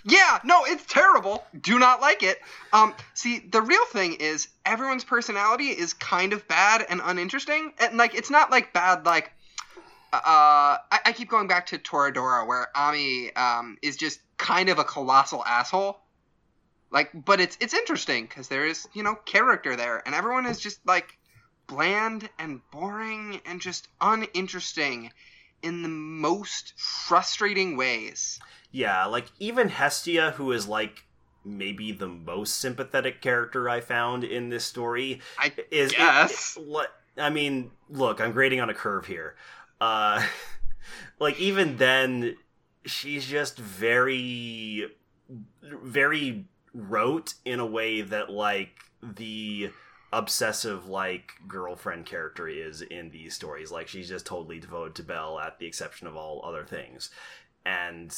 Yeah, 0.06 0.40
no, 0.44 0.66
it's 0.66 0.86
terrible. 0.86 1.46
Do 1.62 1.80
not 1.80 2.02
like 2.02 2.24
it. 2.24 2.40
Um, 2.74 2.94
see, 3.14 3.40
the 3.40 3.62
real 3.62 3.86
thing 3.86 4.16
is 4.16 4.50
everyone's 4.66 5.06
personality 5.06 5.68
is 5.70 5.94
kind 5.94 6.34
of 6.34 6.46
bad 6.48 6.86
and 6.90 7.00
uninteresting, 7.04 7.72
and 7.80 7.98
like 7.98 8.14
it's 8.14 8.30
not 8.30 8.52
like 8.52 8.74
bad 8.74 9.06
like. 9.06 9.32
Uh, 10.12 10.78
I, 10.92 11.00
I 11.06 11.12
keep 11.14 11.30
going 11.30 11.48
back 11.48 11.68
to 11.68 11.80
Toradora, 11.80 12.46
where 12.46 12.68
Ami 12.76 13.34
um, 13.36 13.78
is 13.82 13.98
just 13.98 14.20
kind 14.38 14.70
of 14.70 14.78
a 14.78 14.84
colossal 14.84 15.44
asshole. 15.46 16.03
Like, 16.94 17.10
but 17.26 17.42
it's 17.42 17.58
it's 17.60 17.74
interesting 17.74 18.26
because 18.26 18.48
there 18.48 18.66
is 18.66 18.88
you 18.94 19.02
know 19.04 19.16
character 19.26 19.76
there, 19.76 20.02
and 20.06 20.14
everyone 20.16 20.46
is 20.46 20.60
just 20.60 20.80
like 20.86 21.18
bland 21.68 22.30
and 22.38 22.62
boring 22.72 23.42
and 23.46 23.60
just 23.60 23.88
uninteresting 24.00 25.12
in 25.64 25.82
the 25.82 25.90
most 25.90 26.74
frustrating 26.78 27.76
ways. 27.78 28.40
Yeah, 28.72 29.06
like 29.06 29.26
even 29.40 29.70
Hestia, 29.70 30.32
who 30.38 30.52
is 30.52 30.68
like 30.68 31.04
maybe 31.44 31.92
the 31.92 32.08
most 32.08 32.60
sympathetic 32.60 33.22
character 33.22 33.68
I 33.68 33.82
found 33.82 34.24
in 34.24 34.50
this 34.50 34.64
story, 34.64 35.20
I 35.40 35.52
is 35.72 35.92
guess. 35.92 36.56
it- 36.58 36.64
it- 36.70 36.90
I 37.16 37.30
mean, 37.30 37.70
look, 37.90 38.20
I'm 38.20 38.32
grading 38.32 38.60
on 38.60 38.72
a 38.72 38.74
curve 38.74 39.06
here. 39.06 39.36
Uh, 39.80 40.26
like 41.20 41.40
even 41.40 41.78
then, 41.78 42.38
she's 42.86 43.28
just 43.28 43.58
very, 43.60 44.88
very 45.62 46.46
rote 46.74 47.34
in 47.46 47.60
a 47.60 47.66
way 47.66 48.02
that 48.02 48.30
like 48.30 48.72
the 49.02 49.70
obsessive 50.12 50.88
like 50.88 51.32
girlfriend 51.48 52.06
character 52.06 52.48
is 52.48 52.82
in 52.82 53.10
these 53.10 53.34
stories. 53.34 53.72
Like 53.72 53.88
she's 53.88 54.08
just 54.10 54.26
totally 54.26 54.60
devoted 54.60 54.96
to 54.96 55.04
Bell, 55.04 55.40
at 55.40 55.60
the 55.60 55.66
exception 55.66 56.08
of 56.08 56.16
all 56.16 56.44
other 56.46 56.64
things, 56.66 57.10
and 57.66 58.16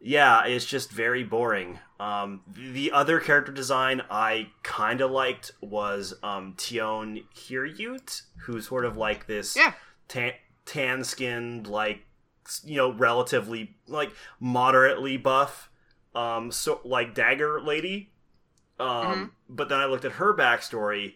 yeah, 0.00 0.44
it's 0.46 0.64
just 0.64 0.92
very 0.92 1.24
boring. 1.24 1.80
Um, 1.98 2.42
the 2.56 2.92
other 2.92 3.18
character 3.18 3.50
design 3.50 4.00
I 4.10 4.48
kind 4.62 5.00
of 5.00 5.10
liked 5.10 5.50
was 5.60 6.14
um, 6.22 6.54
Tione 6.56 7.24
Hyryute, 7.34 8.22
who's 8.42 8.68
sort 8.68 8.84
of 8.84 8.96
like 8.96 9.26
this 9.26 9.56
Yeah. 9.56 9.72
tan, 10.06 10.32
tan 10.64 11.02
skinned, 11.02 11.66
like 11.66 12.00
you 12.64 12.76
know, 12.76 12.92
relatively 12.92 13.76
like 13.88 14.10
moderately 14.38 15.16
buff, 15.16 15.68
um, 16.14 16.50
so 16.52 16.80
like 16.84 17.14
dagger 17.14 17.60
lady. 17.60 18.10
Um, 18.80 18.88
Mhm. 18.88 19.30
but 19.48 19.68
then 19.68 19.78
I 19.80 19.86
looked 19.86 20.04
at 20.04 20.12
her 20.12 20.32
backstory, 20.34 21.14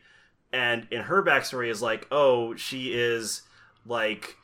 and 0.53 0.87
in 0.91 1.03
her 1.03 1.23
backstory 1.23 1.69
is 1.69 1.81
like, 1.81 2.07
oh, 2.11 2.55
she 2.57 2.93
is 2.95 3.43
like 3.87 4.37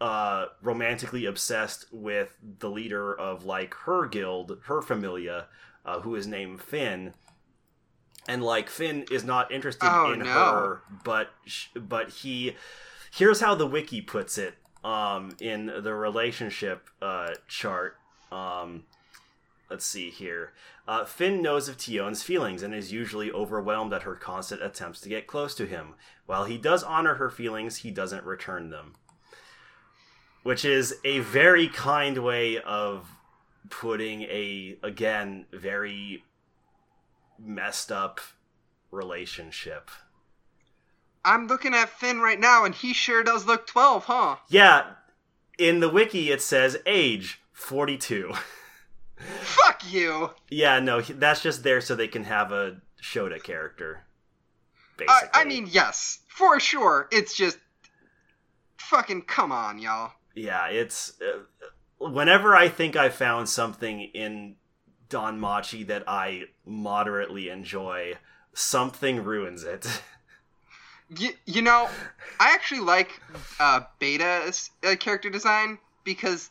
uh 0.00 0.46
romantically 0.60 1.24
obsessed 1.24 1.86
with 1.90 2.36
the 2.60 2.68
leader 2.68 3.14
of 3.18 3.44
like 3.44 3.72
her 3.84 4.06
guild, 4.06 4.58
her 4.66 4.82
familia, 4.82 5.46
uh, 5.86 6.00
who 6.00 6.14
is 6.14 6.26
named 6.26 6.60
Finn. 6.62 7.14
And 8.28 8.42
like 8.42 8.68
Finn 8.68 9.04
is 9.10 9.24
not 9.24 9.52
interested 9.52 9.88
Oh, 9.90 10.12
in 10.12 10.18
no. 10.20 10.24
her, 10.24 10.82
but 11.04 11.30
sh- 11.46 11.68
but 11.76 12.10
he 12.10 12.56
here's 13.12 13.40
how 13.40 13.54
the 13.54 13.66
wiki 13.66 14.00
puts 14.02 14.36
it 14.36 14.54
um 14.84 15.36
in 15.40 15.66
the 15.66 15.94
relationship 15.94 16.88
uh 17.00 17.30
chart. 17.48 17.96
Um 18.32 18.84
let's 19.70 19.84
see 19.84 20.10
here. 20.10 20.52
Uh, 20.86 21.04
Finn 21.04 21.42
knows 21.42 21.68
of 21.68 21.76
Tione's 21.76 22.22
feelings 22.22 22.62
and 22.62 22.74
is 22.74 22.92
usually 22.92 23.30
overwhelmed 23.30 23.92
at 23.92 24.02
her 24.02 24.14
constant 24.14 24.62
attempts 24.62 25.00
to 25.00 25.08
get 25.08 25.26
close 25.26 25.54
to 25.56 25.66
him. 25.66 25.94
While 26.26 26.44
he 26.44 26.58
does 26.58 26.82
honor 26.82 27.14
her 27.14 27.30
feelings, 27.30 27.78
he 27.78 27.90
doesn't 27.90 28.24
return 28.24 28.70
them. 28.70 28.94
Which 30.42 30.64
is 30.64 30.96
a 31.04 31.18
very 31.20 31.68
kind 31.68 32.18
way 32.18 32.60
of 32.60 33.08
putting 33.68 34.22
a, 34.22 34.78
again, 34.82 35.46
very 35.52 36.24
messed 37.38 37.90
up 37.90 38.20
relationship. 38.92 39.90
I'm 41.24 41.48
looking 41.48 41.74
at 41.74 41.88
Finn 41.88 42.20
right 42.20 42.38
now, 42.38 42.64
and 42.64 42.72
he 42.72 42.92
sure 42.92 43.24
does 43.24 43.46
look 43.46 43.66
12, 43.66 44.04
huh? 44.04 44.36
Yeah, 44.48 44.84
in 45.58 45.80
the 45.80 45.88
wiki 45.88 46.30
it 46.30 46.40
says 46.40 46.78
age 46.86 47.40
42. 47.52 48.32
Fuck 49.18 49.90
you! 49.92 50.30
yeah, 50.50 50.78
no, 50.80 51.00
that's 51.00 51.42
just 51.42 51.62
there 51.62 51.80
so 51.80 51.94
they 51.94 52.08
can 52.08 52.24
have 52.24 52.52
a 52.52 52.76
Shota 53.02 53.42
character. 53.42 54.04
I, 54.98 55.04
Basically. 55.04 55.28
I 55.34 55.44
mean, 55.44 55.68
yes, 55.70 56.20
for 56.28 56.58
sure. 56.60 57.08
It's 57.12 57.34
just. 57.34 57.58
Fucking 58.78 59.22
come 59.22 59.50
on, 59.50 59.78
y'all. 59.78 60.12
yeah, 60.34 60.68
it's 60.68 61.14
uh, 61.20 61.40
whenever 61.98 62.54
I 62.54 62.68
think 62.68 62.94
I 62.94 63.08
found 63.08 63.48
something 63.48 64.00
in 64.00 64.56
Don 65.08 65.40
Machi 65.40 65.82
that 65.84 66.04
I 66.08 66.44
moderately 66.64 67.48
enjoy, 67.48 68.14
something 68.54 69.24
ruins 69.24 69.64
it. 69.64 69.86
You, 71.16 71.30
you 71.44 71.62
know, 71.62 71.88
I 72.40 72.52
actually 72.52 72.80
like 72.80 73.20
uh, 73.60 73.82
Bete's 74.00 74.70
uh, 74.84 74.96
character 74.96 75.30
design 75.30 75.78
because 76.02 76.50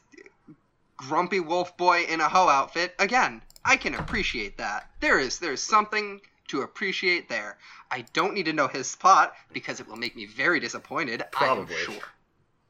grumpy 0.97 1.39
wolf 1.39 1.75
boy 1.77 2.03
in 2.03 2.21
a 2.21 2.29
hoe 2.29 2.49
outfit, 2.49 2.95
again, 2.99 3.41
I 3.63 3.77
can 3.77 3.95
appreciate 3.95 4.57
that. 4.57 4.89
There 4.99 5.19
is 5.19 5.39
there's 5.39 5.61
something 5.61 6.21
to 6.47 6.61
appreciate 6.61 7.29
there. 7.29 7.57
I 7.91 8.05
don't 8.13 8.33
need 8.33 8.45
to 8.45 8.53
know 8.53 8.67
his 8.67 8.95
plot 8.95 9.33
because 9.51 9.79
it 9.79 9.87
will 9.87 9.95
make 9.95 10.15
me 10.15 10.25
very 10.25 10.59
disappointed. 10.59 11.23
Probably. 11.31 11.75
I 11.75 11.79
sure. 11.79 12.01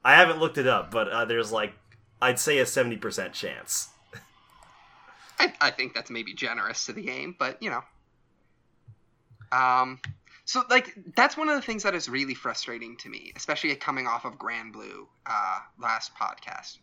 I 0.03 0.15
haven't 0.15 0.39
looked 0.39 0.57
it 0.57 0.67
up, 0.67 0.91
but 0.91 1.09
uh, 1.09 1.25
there's 1.25 1.51
like 1.51 1.73
I'd 2.21 2.39
say 2.39 2.59
a 2.59 2.65
seventy 2.65 2.97
percent 2.97 3.33
chance. 3.33 3.89
I, 5.39 5.53
I 5.59 5.71
think 5.71 5.93
that's 5.93 6.09
maybe 6.09 6.33
generous 6.33 6.85
to 6.85 6.93
the 6.93 7.01
game, 7.01 7.35
but 7.37 7.61
you 7.61 7.69
know. 7.69 7.83
Um, 9.51 9.99
so 10.45 10.63
like 10.69 10.93
that's 11.15 11.35
one 11.35 11.49
of 11.49 11.55
the 11.55 11.61
things 11.61 11.83
that 11.83 11.95
is 11.95 12.07
really 12.07 12.35
frustrating 12.35 12.97
to 12.97 13.09
me, 13.09 13.33
especially 13.35 13.75
coming 13.75 14.07
off 14.07 14.25
of 14.25 14.37
Granblue 14.37 15.07
uh, 15.25 15.59
last 15.79 16.11
podcast. 16.15 16.77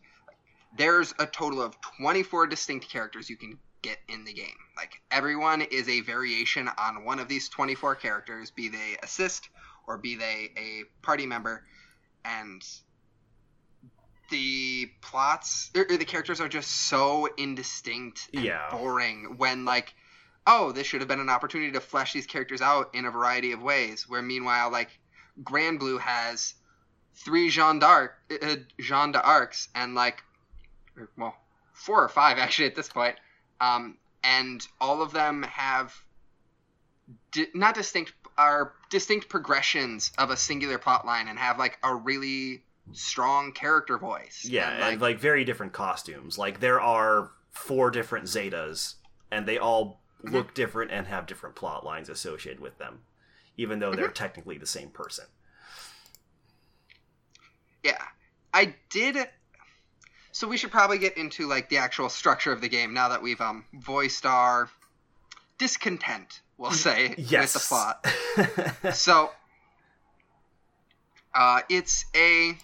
There's 0.77 1.13
a 1.19 1.25
total 1.25 1.61
of 1.61 1.79
24 1.99 2.47
distinct 2.47 2.89
characters 2.89 3.29
you 3.29 3.37
can 3.37 3.59
get 3.81 3.97
in 4.07 4.25
the 4.25 4.33
game. 4.33 4.47
Like 4.75 5.01
everyone 5.11 5.61
is 5.61 5.87
a 5.87 6.01
variation 6.01 6.69
on 6.77 7.05
one 7.05 7.19
of 7.19 7.27
these 7.27 7.49
24 7.49 7.95
characters, 7.95 8.49
be 8.51 8.69
they 8.69 8.97
assist 9.03 9.49
or 9.87 9.97
be 9.97 10.15
they 10.15 10.49
a 10.57 10.83
party 11.03 11.25
member, 11.25 11.63
and 12.25 12.63
the 14.29 14.89
plots 15.01 15.69
or, 15.75 15.85
or 15.89 15.97
the 15.97 16.05
characters 16.05 16.41
are 16.41 16.47
just 16.47 16.71
so 16.87 17.27
indistinct 17.37 18.29
and 18.33 18.45
Yeah. 18.45 18.69
boring 18.71 19.35
when 19.37 19.65
like 19.65 19.93
oh 20.47 20.71
this 20.71 20.87
should 20.87 21.01
have 21.01 21.07
been 21.07 21.19
an 21.19 21.29
opportunity 21.29 21.71
to 21.73 21.79
flesh 21.79 22.13
these 22.13 22.25
characters 22.25 22.61
out 22.61 22.89
in 22.95 23.05
a 23.05 23.11
variety 23.11 23.51
of 23.51 23.61
ways 23.61 24.09
where 24.09 24.21
meanwhile 24.21 24.71
like 24.71 24.97
Granblue 25.43 25.99
has 25.99 26.55
three 27.15 27.49
Jeanne 27.49 27.79
d'Arc 27.79 28.13
er, 28.31 28.37
uh, 28.41 28.55
Jeanne 28.79 29.11
d'Arcs 29.11 29.67
and 29.75 29.93
like 29.93 30.23
or, 30.97 31.09
well 31.17 31.35
four 31.73 32.03
or 32.03 32.09
five 32.09 32.37
actually 32.37 32.67
at 32.67 32.75
this 32.75 32.89
point 32.89 33.15
um, 33.61 33.97
and 34.23 34.67
all 34.79 35.01
of 35.01 35.11
them 35.11 35.43
have 35.43 35.93
di- 37.31 37.47
not 37.53 37.75
distinct 37.75 38.13
are 38.37 38.73
distinct 38.89 39.29
progressions 39.29 40.11
of 40.17 40.29
a 40.31 40.37
singular 40.37 40.77
plot 40.77 41.05
line 41.05 41.27
and 41.27 41.37
have 41.37 41.59
like 41.59 41.77
a 41.83 41.93
really 41.93 42.63
strong 42.93 43.51
character 43.51 43.97
voice 43.97 44.49
Yeah, 44.49 44.69
and, 44.69 44.83
and 44.93 45.01
like 45.01 45.19
very 45.19 45.43
different 45.45 45.73
costumes. 45.73 46.37
Like 46.37 46.59
there 46.59 46.79
are 46.81 47.31
four 47.51 47.89
different 47.91 48.25
Zetas, 48.25 48.95
and 49.31 49.45
they 49.47 49.57
all 49.57 50.01
Mm-hmm. 50.25 50.35
look 50.35 50.53
different 50.53 50.91
and 50.91 51.07
have 51.07 51.25
different 51.25 51.55
plot 51.55 51.85
lines 51.85 52.09
associated 52.09 52.61
with 52.61 52.77
them, 52.77 53.03
even 53.57 53.79
though 53.79 53.93
Mm-hmm. 53.93 53.95
they're 53.95 54.11
technically 54.11 54.57
the 54.57 54.65
same 54.65 54.89
person. 54.89 55.25
Yeah, 57.83 58.03
I 58.53 58.75
did. 58.89 59.17
So 60.33 60.47
we 60.47 60.57
should 60.57 60.71
probably 60.71 60.97
get 60.97 61.15
into 61.15 61.47
like 61.47 61.69
the 61.69 61.77
actual 61.77 62.09
structure 62.09 62.51
of 62.51 62.59
the 62.59 62.67
game 62.67 62.93
now 62.93 63.09
that 63.09 63.21
we've 63.21 63.39
um 63.39 63.63
voiced 63.73 64.25
our 64.25 64.69
discontent, 65.59 66.41
we'll 66.57 66.71
say, 66.71 67.13
Yes. 67.17 67.53
with 67.53 67.63
the 67.63 67.67
plot. 67.69 68.93
So, 68.95 69.29
uh, 71.33 71.61
it's 71.69 72.05
a 72.15 72.57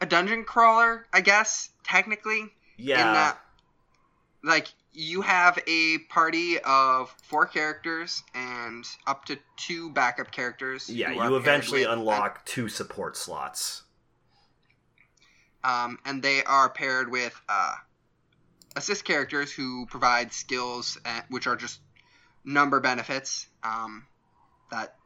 a 0.00 0.06
dungeon 0.06 0.44
crawler, 0.44 1.06
I 1.12 1.20
guess, 1.20 1.70
technically. 1.84 2.52
yeah. 2.76 2.98
In 3.08 3.14
that, 3.14 3.38
like, 4.44 4.68
you 4.92 5.22
have 5.22 5.58
a 5.66 5.98
party 6.10 6.58
of 6.60 7.14
four 7.24 7.46
characters 7.46 8.22
and 8.34 8.84
up 9.06 9.24
to 9.26 9.38
two 9.56 9.90
backup 9.90 10.30
characters. 10.30 10.88
yeah, 10.90 11.10
you 11.10 11.36
eventually 11.36 11.84
unlock 11.84 12.44
two 12.46 12.68
support 12.68 13.16
slots. 13.16 13.82
Um, 15.64 15.98
and 16.04 16.22
they 16.22 16.42
are 16.44 16.68
paired 16.70 17.10
with 17.10 17.40
uh, 17.48 17.74
assist 18.76 19.04
characters 19.04 19.52
who 19.52 19.86
provide 19.86 20.32
skills 20.32 20.98
at, 21.04 21.30
which 21.30 21.46
are 21.46 21.56
just 21.56 21.80
number 22.44 22.80
benefits 22.80 23.46
um, 23.62 24.06
that 24.70 24.96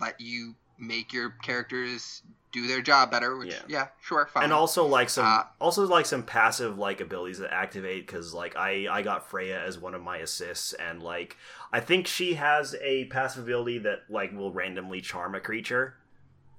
let 0.00 0.20
you 0.20 0.54
make 0.78 1.12
your 1.12 1.30
characters 1.42 2.22
do 2.52 2.66
their 2.66 2.80
job 2.80 3.10
better. 3.10 3.36
Which, 3.36 3.48
yeah, 3.52 3.62
Yeah. 3.68 3.86
sure, 4.00 4.26
fine. 4.32 4.44
and 4.44 4.52
also 4.52 4.86
like 4.86 5.10
some 5.10 5.26
Uh, 5.26 5.42
also 5.60 5.86
like 5.86 6.06
some 6.06 6.22
passive 6.22 6.78
like 6.78 7.00
abilities 7.00 7.38
that 7.38 7.52
activate 7.52 8.06
because 8.06 8.32
like 8.32 8.56
i 8.56 8.86
i 8.90 9.02
got 9.02 9.28
freya 9.28 9.60
as 9.62 9.78
one 9.78 9.94
of 9.94 10.00
my 10.00 10.18
assists 10.18 10.72
and 10.74 11.02
like 11.02 11.36
i 11.72 11.80
think 11.80 12.06
she 12.06 12.34
has 12.34 12.74
a 12.80 13.04
passive 13.06 13.42
ability 13.44 13.78
that 13.78 13.98
like 14.08 14.32
will 14.32 14.52
randomly 14.52 15.00
charm 15.00 15.34
a 15.34 15.40
creature 15.40 15.94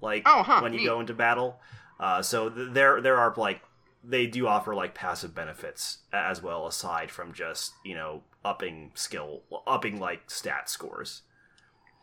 like 0.01 0.23
Oh, 0.25 0.43
huh, 0.43 0.59
when 0.61 0.73
you 0.73 0.79
neat. 0.79 0.85
go 0.85 0.99
into 0.99 1.13
battle 1.13 1.59
uh 1.99 2.21
so 2.21 2.49
th- 2.49 2.69
there 2.71 3.01
there 3.01 3.17
are 3.17 3.33
like 3.37 3.61
they 4.03 4.25
do 4.25 4.47
offer 4.47 4.73
like 4.73 4.93
passive 4.93 5.35
benefits 5.35 5.99
as 6.13 6.41
well 6.41 6.65
aside 6.67 7.11
from 7.11 7.33
just 7.33 7.73
you 7.83 7.93
know 7.93 8.23
upping 8.45 8.91
skill 8.95 9.41
upping 9.67 9.99
like 9.99 10.29
stat 10.31 10.69
scores 10.69 11.23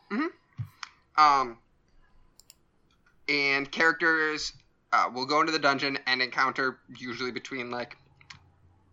Hmm. 0.09 0.27
Um, 1.17 1.57
and 3.27 3.69
characters 3.71 4.53
uh, 4.93 5.09
will 5.13 5.25
go 5.25 5.41
into 5.41 5.51
the 5.51 5.59
dungeon 5.59 5.97
and 6.07 6.21
encounter 6.21 6.79
usually 6.97 7.31
between 7.31 7.69
like 7.69 7.97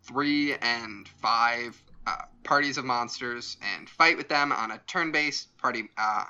three 0.02 0.54
and 0.54 1.08
five 1.08 1.80
uh, 2.06 2.16
parties 2.42 2.78
of 2.78 2.84
monsters 2.84 3.56
and 3.76 3.88
fight 3.88 4.16
with 4.16 4.28
them 4.28 4.52
on 4.52 4.72
a 4.72 4.78
turn-based 4.86 5.56
party, 5.58 5.88
uh, 5.96 6.24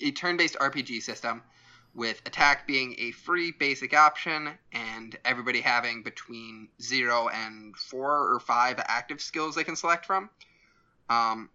a 0.00 0.10
turn-based 0.12 0.56
RPG 0.56 1.02
system, 1.02 1.42
with 1.98 2.22
attack 2.26 2.64
being 2.64 2.94
a 2.98 3.10
free 3.10 3.50
basic 3.50 3.92
option 3.92 4.50
and 4.72 5.18
everybody 5.24 5.60
having 5.60 6.04
between 6.04 6.68
zero 6.80 7.28
and 7.28 7.76
four 7.76 8.32
or 8.32 8.38
five 8.38 8.76
active 8.86 9.20
skills 9.20 9.56
they 9.56 9.64
can 9.64 9.74
select 9.74 10.06
from. 10.06 10.30
Um, 11.10 11.50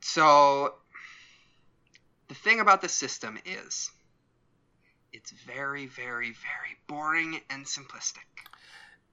so 0.00 0.74
the 2.28 2.34
thing 2.34 2.60
about 2.60 2.80
the 2.80 2.88
system 2.88 3.38
is 3.44 3.90
it's 5.12 5.32
very 5.32 5.86
very 5.86 6.30
very 6.30 6.76
boring 6.86 7.40
and 7.50 7.66
simplistic 7.66 8.18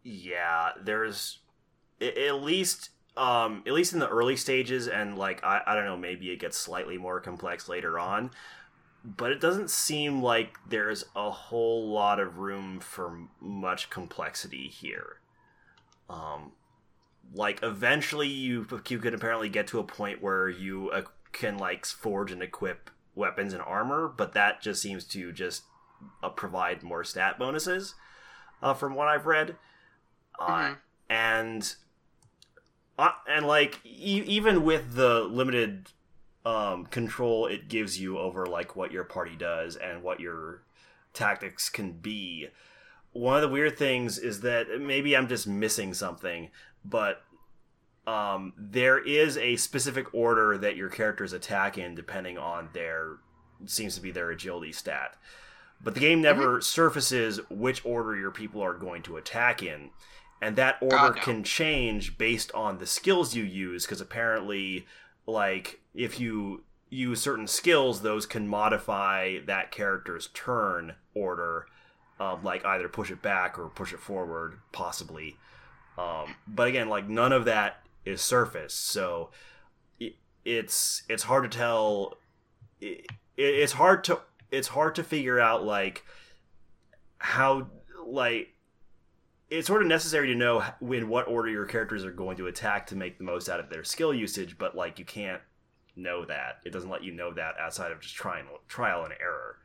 yeah 0.03 0.69
there's 0.83 1.39
at 1.99 2.35
least 2.35 2.91
um 3.17 3.63
at 3.65 3.73
least 3.73 3.93
in 3.93 3.99
the 3.99 4.07
early 4.09 4.37
stages 4.37 4.87
and 4.87 5.17
like 5.17 5.43
I, 5.43 5.61
I 5.65 5.75
don't 5.75 5.85
know 5.85 5.97
maybe 5.97 6.29
it 6.31 6.39
gets 6.39 6.57
slightly 6.57 6.97
more 6.97 7.19
complex 7.19 7.67
later 7.67 7.97
on 7.99 8.31
but 9.03 9.31
it 9.31 9.39
doesn't 9.41 9.69
seem 9.69 10.21
like 10.21 10.57
there's 10.67 11.05
a 11.15 11.31
whole 11.31 11.89
lot 11.91 12.19
of 12.19 12.37
room 12.37 12.79
for 12.79 13.17
much 13.41 13.89
complexity 13.89 14.67
here 14.67 15.17
um 16.09 16.51
like 17.33 17.59
eventually 17.63 18.27
you 18.27 18.65
you 18.87 18.99
can 18.99 19.13
apparently 19.13 19.49
get 19.49 19.67
to 19.67 19.79
a 19.79 19.83
point 19.83 20.21
where 20.21 20.47
you 20.49 20.89
uh, 20.91 21.01
can 21.33 21.57
like 21.57 21.85
forge 21.85 22.31
and 22.31 22.41
equip 22.41 22.89
weapons 23.15 23.53
and 23.53 23.61
armor 23.63 24.07
but 24.07 24.33
that 24.33 24.61
just 24.61 24.81
seems 24.81 25.03
to 25.03 25.31
just 25.31 25.63
uh, 26.23 26.29
provide 26.29 26.83
more 26.83 27.03
stat 27.03 27.37
bonuses 27.39 27.95
uh, 28.61 28.73
from 28.73 28.95
what 28.95 29.07
i've 29.07 29.25
read 29.25 29.55
uh, 30.39 30.47
Mhm. 30.47 30.77
and 31.09 31.75
uh, 32.97 33.11
and 33.27 33.45
like 33.45 33.79
e- 33.85 34.23
even 34.25 34.63
with 34.63 34.95
the 34.95 35.21
limited 35.21 35.91
um, 36.45 36.85
control 36.85 37.45
it 37.47 37.67
gives 37.67 37.99
you 37.99 38.17
over 38.17 38.45
like 38.45 38.75
what 38.75 38.91
your 38.91 39.03
party 39.03 39.35
does 39.35 39.75
and 39.75 40.03
what 40.03 40.19
your 40.19 40.63
tactics 41.13 41.69
can 41.69 41.91
be 41.91 42.47
one 43.11 43.35
of 43.35 43.41
the 43.41 43.49
weird 43.49 43.77
things 43.77 44.17
is 44.17 44.41
that 44.41 44.67
maybe 44.79 45.15
i'm 45.15 45.27
just 45.27 45.47
missing 45.47 45.93
something 45.93 46.49
but 46.85 47.23
um, 48.07 48.53
there 48.57 48.97
is 48.97 49.37
a 49.37 49.57
specific 49.57 50.13
order 50.13 50.57
that 50.57 50.77
your 50.77 50.89
characters 50.89 51.33
attack 51.33 51.77
in 51.77 51.93
depending 51.93 52.37
on 52.37 52.69
their 52.73 53.17
seems 53.65 53.95
to 53.95 54.01
be 54.01 54.11
their 54.11 54.31
agility 54.31 54.71
stat. 54.71 55.15
But 55.83 55.93
the 55.93 55.99
game 55.99 56.21
never 56.21 56.61
surfaces 56.61 57.39
which 57.49 57.85
order 57.85 58.15
your 58.15 58.31
people 58.31 58.61
are 58.61 58.73
going 58.73 59.03
to 59.03 59.17
attack 59.17 59.61
in 59.61 59.91
and 60.41 60.55
that 60.55 60.77
order 60.81 61.15
no. 61.15 61.21
can 61.21 61.43
change 61.43 62.17
based 62.17 62.51
on 62.53 62.77
the 62.77 62.85
skills 62.85 63.35
you 63.35 63.43
use 63.43 63.85
because 63.85 64.01
apparently 64.01 64.85
like 65.25 65.79
if 65.93 66.19
you 66.19 66.63
use 66.89 67.21
certain 67.21 67.47
skills 67.47 68.01
those 68.01 68.25
can 68.25 68.47
modify 68.47 69.37
that 69.45 69.71
character's 69.71 70.27
turn 70.33 70.93
order 71.13 71.65
um, 72.19 72.43
like 72.43 72.65
either 72.65 72.87
push 72.87 73.11
it 73.11 73.21
back 73.21 73.59
or 73.59 73.67
push 73.69 73.93
it 73.93 73.99
forward 73.99 74.59
possibly 74.71 75.35
um, 75.97 76.35
but 76.47 76.67
again 76.67 76.89
like 76.89 77.07
none 77.07 77.33
of 77.33 77.45
that 77.45 77.83
is 78.05 78.21
surfaced 78.21 78.79
so 78.85 79.29
it, 79.99 80.15
it's 80.45 81.03
it's 81.09 81.23
hard 81.23 81.49
to 81.49 81.57
tell 81.57 82.17
it, 82.79 83.07
it's 83.35 83.73
hard 83.73 84.03
to 84.03 84.19
it's 84.51 84.69
hard 84.69 84.95
to 84.95 85.03
figure 85.03 85.39
out 85.39 85.65
like 85.65 86.05
how 87.19 87.67
like 88.05 88.49
it's 89.49 89.67
sort 89.67 89.81
of 89.81 89.87
necessary 89.87 90.27
to 90.27 90.35
know 90.35 90.63
in 90.81 91.07
what 91.07 91.27
order 91.27 91.49
your 91.49 91.65
characters 91.65 92.03
are 92.03 92.11
going 92.11 92.37
to 92.37 92.47
attack 92.47 92.87
to 92.87 92.95
make 92.95 93.17
the 93.17 93.23
most 93.23 93.47
out 93.49 93.59
of 93.59 93.69
their 93.69 93.83
skill 93.83 94.13
usage 94.13 94.57
but 94.57 94.75
like 94.75 94.99
you 94.99 95.05
can't 95.05 95.41
know 95.97 96.25
that. 96.25 96.59
It 96.63 96.71
doesn't 96.71 96.89
let 96.89 97.03
you 97.03 97.11
know 97.11 97.33
that 97.33 97.55
outside 97.59 97.91
of 97.91 97.99
just 97.99 98.15
trying 98.15 98.45
trial 98.67 99.03
and 99.03 99.13
error. 99.19 99.57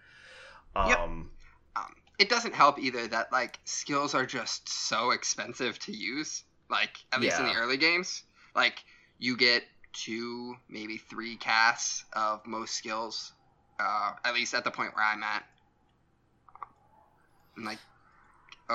Yep. 0.75 0.99
um 0.99 1.31
um, 1.77 1.95
it 2.18 2.31
doesn't 2.31 2.55
help 2.55 2.79
either 2.79 3.07
that 3.09 3.31
like 3.31 3.59
skills 3.64 4.14
are 4.14 4.25
just 4.25 4.68
so 4.68 5.11
expensive 5.11 5.79
to 5.81 5.92
use 5.92 6.45
like 6.71 6.97
at 7.12 7.21
least 7.21 7.38
in 7.38 7.47
the 7.47 7.55
early 7.55 7.77
games. 7.77 8.23
Like 8.55 8.83
you 9.18 9.37
get 9.37 9.64
two 9.92 10.57
maybe 10.68 10.97
three 10.97 11.37
casts 11.37 12.05
of 12.14 12.47
most 12.47 12.75
skills 12.75 13.33
uh, 13.79 14.12
at 14.25 14.33
least 14.33 14.55
at 14.55 14.64
the 14.64 14.71
point 14.71 14.95
where 14.95 15.05
i'm 15.05 15.23
at. 15.23 15.45
I'm 17.57 17.64
like 17.64 17.79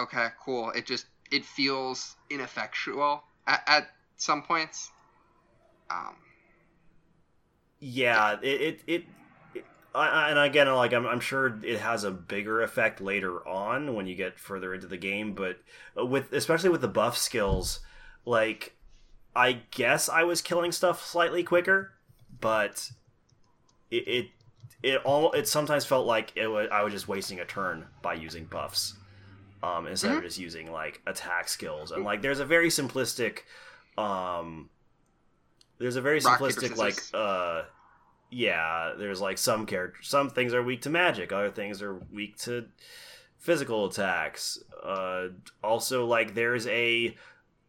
okay 0.04 0.28
cool. 0.44 0.72
It 0.72 0.86
just 0.86 1.06
it 1.32 1.46
feels 1.46 2.16
ineffectual 2.30 3.24
at, 3.46 3.64
at 3.68 3.88
some 4.18 4.42
points. 4.44 4.92
Um, 5.90 6.16
yeah 7.80 8.38
it 8.42 8.62
it, 8.62 8.82
it, 8.88 9.06
it 9.56 9.66
I, 9.94 10.30
and 10.30 10.40
again 10.40 10.68
like 10.74 10.94
I'm, 10.94 11.06
I'm 11.06 11.20
sure 11.20 11.60
it 11.64 11.80
has 11.80 12.04
a 12.04 12.12
bigger 12.12 12.62
effect 12.62 13.02
later 13.02 13.48
on 13.48 13.96
when 13.96 14.08
you 14.08 14.16
get 14.16 14.40
further 14.40 14.74
into 14.74 14.88
the 14.88 14.98
game 14.98 15.34
but 15.34 15.60
with 15.96 16.32
especially 16.34 16.70
with 16.70 16.82
the 16.82 16.88
buff 16.88 17.18
skills 17.18 17.80
like 18.26 18.76
i 19.36 19.54
guess 19.72 20.10
i 20.10 20.24
was 20.24 20.42
killing 20.42 20.72
stuff 20.72 21.06
slightly 21.06 21.44
quicker 21.44 21.94
but 22.40 22.92
it 23.92 24.08
it, 24.08 24.28
it 24.84 25.02
all 25.04 25.32
it 25.34 25.48
sometimes 25.48 25.86
felt 25.86 26.06
like 26.06 26.36
it 26.36 26.48
was 26.48 26.68
i 26.72 26.84
was 26.84 26.94
just 26.94 27.08
wasting 27.08 27.40
a 27.40 27.46
turn 27.46 27.86
by 28.02 28.14
using 28.14 28.46
buffs 28.46 28.96
um 29.64 29.88
instead 29.88 30.16
of 30.18 30.24
just 30.24 30.38
using 30.40 30.72
like 30.72 31.02
attack 31.08 31.48
skills. 31.48 31.92
And 31.92 32.04
like 32.04 32.22
there's 32.22 32.40
a 32.40 32.46
very 32.46 32.70
simplistic 32.70 33.40
um 33.98 34.70
there's 35.80 35.96
a 35.96 36.02
very 36.02 36.20
Rock, 36.20 36.40
paper, 36.40 36.52
simplistic 36.52 36.78
like 36.78 36.98
uh 37.14 37.64
yeah 38.30 38.94
there's 38.98 39.22
like 39.22 39.38
some 39.38 39.66
characters 39.66 40.08
some 40.08 40.30
things 40.30 40.54
are 40.54 40.62
weak 40.62 40.82
to 40.82 40.90
magic 40.90 41.32
other 41.32 41.50
things 41.50 41.82
are 41.82 41.96
weak 42.12 42.38
to 42.40 42.66
physical 43.40 43.86
attacks. 43.86 44.60
Uh 44.84 45.28
also 45.64 46.06
like 46.06 46.34
there's 46.36 46.68
a 46.68 47.16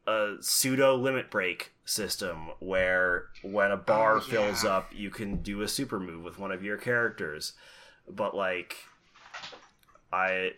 a 0.06 0.36
pseudo 0.40 0.96
limit 0.96 1.30
break 1.30 1.72
system 1.84 2.48
where 2.60 3.26
when 3.42 3.70
a 3.70 3.76
bar 3.76 4.16
Oh, 4.16 4.20
fills 4.20 4.64
up 4.64 4.90
you 4.94 5.10
can 5.10 5.36
do 5.42 5.60
a 5.62 5.68
super 5.68 6.00
move 6.00 6.24
with 6.24 6.38
one 6.38 6.50
of 6.52 6.62
your 6.64 6.76
characters. 6.76 7.52
But 8.10 8.34
like 8.34 8.76
i 10.12 10.52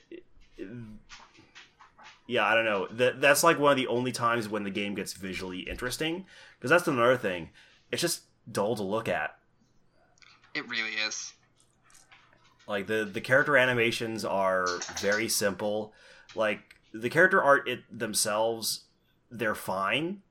yeah 2.26 2.44
i 2.44 2.54
don't 2.54 2.64
know. 2.64 2.86
That 2.92 3.20
that's 3.20 3.42
like 3.42 3.58
one 3.58 3.72
of 3.72 3.76
the 3.76 3.88
only 3.88 4.12
times 4.12 4.48
when 4.48 4.64
the 4.64 4.70
game 4.70 4.94
gets 4.94 5.12
visually 5.12 5.60
interesting 5.60 6.26
because 6.58 6.70
that's 6.70 6.88
another 6.88 7.16
thing. 7.16 7.50
It's 7.90 8.00
just 8.00 8.22
dull 8.50 8.76
to 8.76 8.82
look 8.82 9.08
at. 9.08 9.36
It 10.54 10.68
really 10.68 10.90
is. 10.90 11.32
Like 12.66 12.86
the 12.86 13.04
the 13.04 13.20
character 13.20 13.56
animations 13.56 14.24
are 14.24 14.66
very 15.00 15.28
simple. 15.28 15.92
Like 16.34 16.60
the 16.92 17.10
character 17.10 17.42
art 17.42 17.68
it 17.68 17.80
themselves 17.90 18.84
they're 19.30 19.54
fine. 19.54 20.22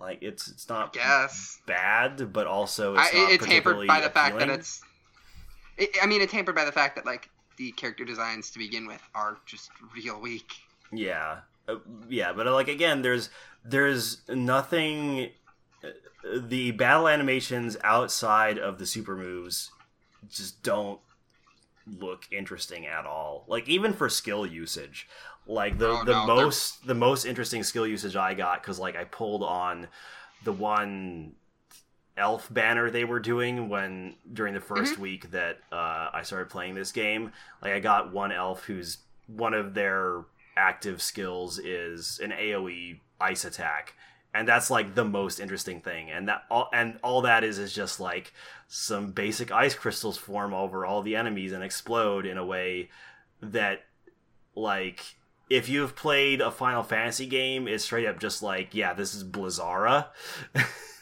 Like 0.00 0.18
it's 0.22 0.48
it's 0.48 0.68
not 0.68 0.94
yes 0.96 1.60
bad 1.66 2.32
but 2.32 2.46
also 2.46 2.94
I, 2.96 3.04
it's 3.04 3.14
not 3.14 3.32
it's 3.32 3.44
hampered 3.44 3.76
particularly 3.76 3.86
by 3.86 4.00
the 4.00 4.10
fact 4.10 4.38
that 4.38 4.48
it's. 4.48 4.82
It, 5.76 5.90
I 6.00 6.06
mean, 6.06 6.22
it's 6.22 6.32
hampered 6.32 6.54
by 6.54 6.64
the 6.64 6.72
fact 6.72 6.96
that 6.96 7.04
like 7.04 7.28
the 7.56 7.72
character 7.72 8.04
designs 8.04 8.50
to 8.50 8.58
begin 8.58 8.86
with 8.86 9.02
are 9.14 9.38
just 9.46 9.70
real 9.94 10.20
weak. 10.20 10.52
Yeah, 10.92 11.40
uh, 11.68 11.76
yeah, 12.08 12.32
but 12.32 12.46
like 12.46 12.68
again, 12.68 13.02
there's 13.02 13.30
there's 13.64 14.22
nothing. 14.28 15.30
uh, 15.82 15.88
The 16.40 16.70
battle 16.72 17.08
animations 17.08 17.76
outside 17.82 18.58
of 18.58 18.78
the 18.78 18.86
super 18.86 19.16
moves 19.16 19.72
just 20.28 20.62
don't 20.62 21.00
look 21.86 22.24
interesting 22.32 22.86
at 22.86 23.06
all. 23.06 23.44
Like 23.48 23.68
even 23.68 23.92
for 23.94 24.08
skill 24.08 24.46
usage, 24.46 25.08
like 25.46 25.78
the 25.78 25.96
Oh, 25.96 26.02
the 26.02 26.14
no, 26.26 26.26
most 26.26 26.86
the 26.86 26.94
most 26.94 27.24
interesting 27.26 27.62
skill 27.64 27.86
usage 27.86 28.16
I 28.16 28.34
got 28.34 28.62
because 28.62 28.78
like 28.80 28.96
I 28.96 29.04
pulled 29.04 29.42
on 29.44 29.88
the 30.44 30.52
one 30.52 31.34
elf 32.16 32.52
banner 32.52 32.90
they 32.90 33.04
were 33.04 33.20
doing 33.20 33.68
when 33.68 34.14
during 34.32 34.54
the 34.54 34.60
1st 34.60 34.98
week 34.98 35.30
that 35.32 35.58
uh, 35.72 36.10
I 36.12 36.22
started 36.22 36.48
playing 36.48 36.74
this 36.74 36.92
game. 36.92 37.32
Like 37.60 37.72
I 37.72 37.80
got 37.80 38.12
one 38.12 38.32
elf 38.32 38.64
who's 38.64 38.98
one 39.26 39.54
of 39.54 39.74
their 39.74 40.24
active 40.56 41.02
skills 41.02 41.58
is 41.58 42.20
an 42.22 42.30
AOE 42.30 43.00
ice 43.20 43.44
attack. 43.44 43.94
And 44.32 44.48
that's 44.48 44.70
like 44.70 44.94
the 44.94 45.04
most 45.04 45.38
interesting 45.38 45.80
thing, 45.80 46.10
and 46.10 46.26
that 46.28 46.42
all 46.50 46.68
and 46.72 46.98
all 47.04 47.22
that 47.22 47.44
is 47.44 47.56
is 47.56 47.72
just 47.72 48.00
like 48.00 48.32
some 48.66 49.12
basic 49.12 49.52
ice 49.52 49.76
crystals 49.76 50.18
form 50.18 50.52
over 50.52 50.84
all 50.84 51.02
the 51.02 51.14
enemies 51.14 51.52
and 51.52 51.62
explode 51.62 52.26
in 52.26 52.36
a 52.36 52.44
way 52.44 52.90
that, 53.40 53.84
like, 54.56 55.14
if 55.48 55.68
you've 55.68 55.94
played 55.94 56.40
a 56.40 56.50
Final 56.50 56.82
Fantasy 56.82 57.26
game, 57.26 57.68
it's 57.68 57.84
straight 57.84 58.08
up 58.08 58.18
just 58.18 58.42
like, 58.42 58.74
yeah, 58.74 58.92
this 58.92 59.14
is 59.14 59.22
Blizzara. 59.22 60.06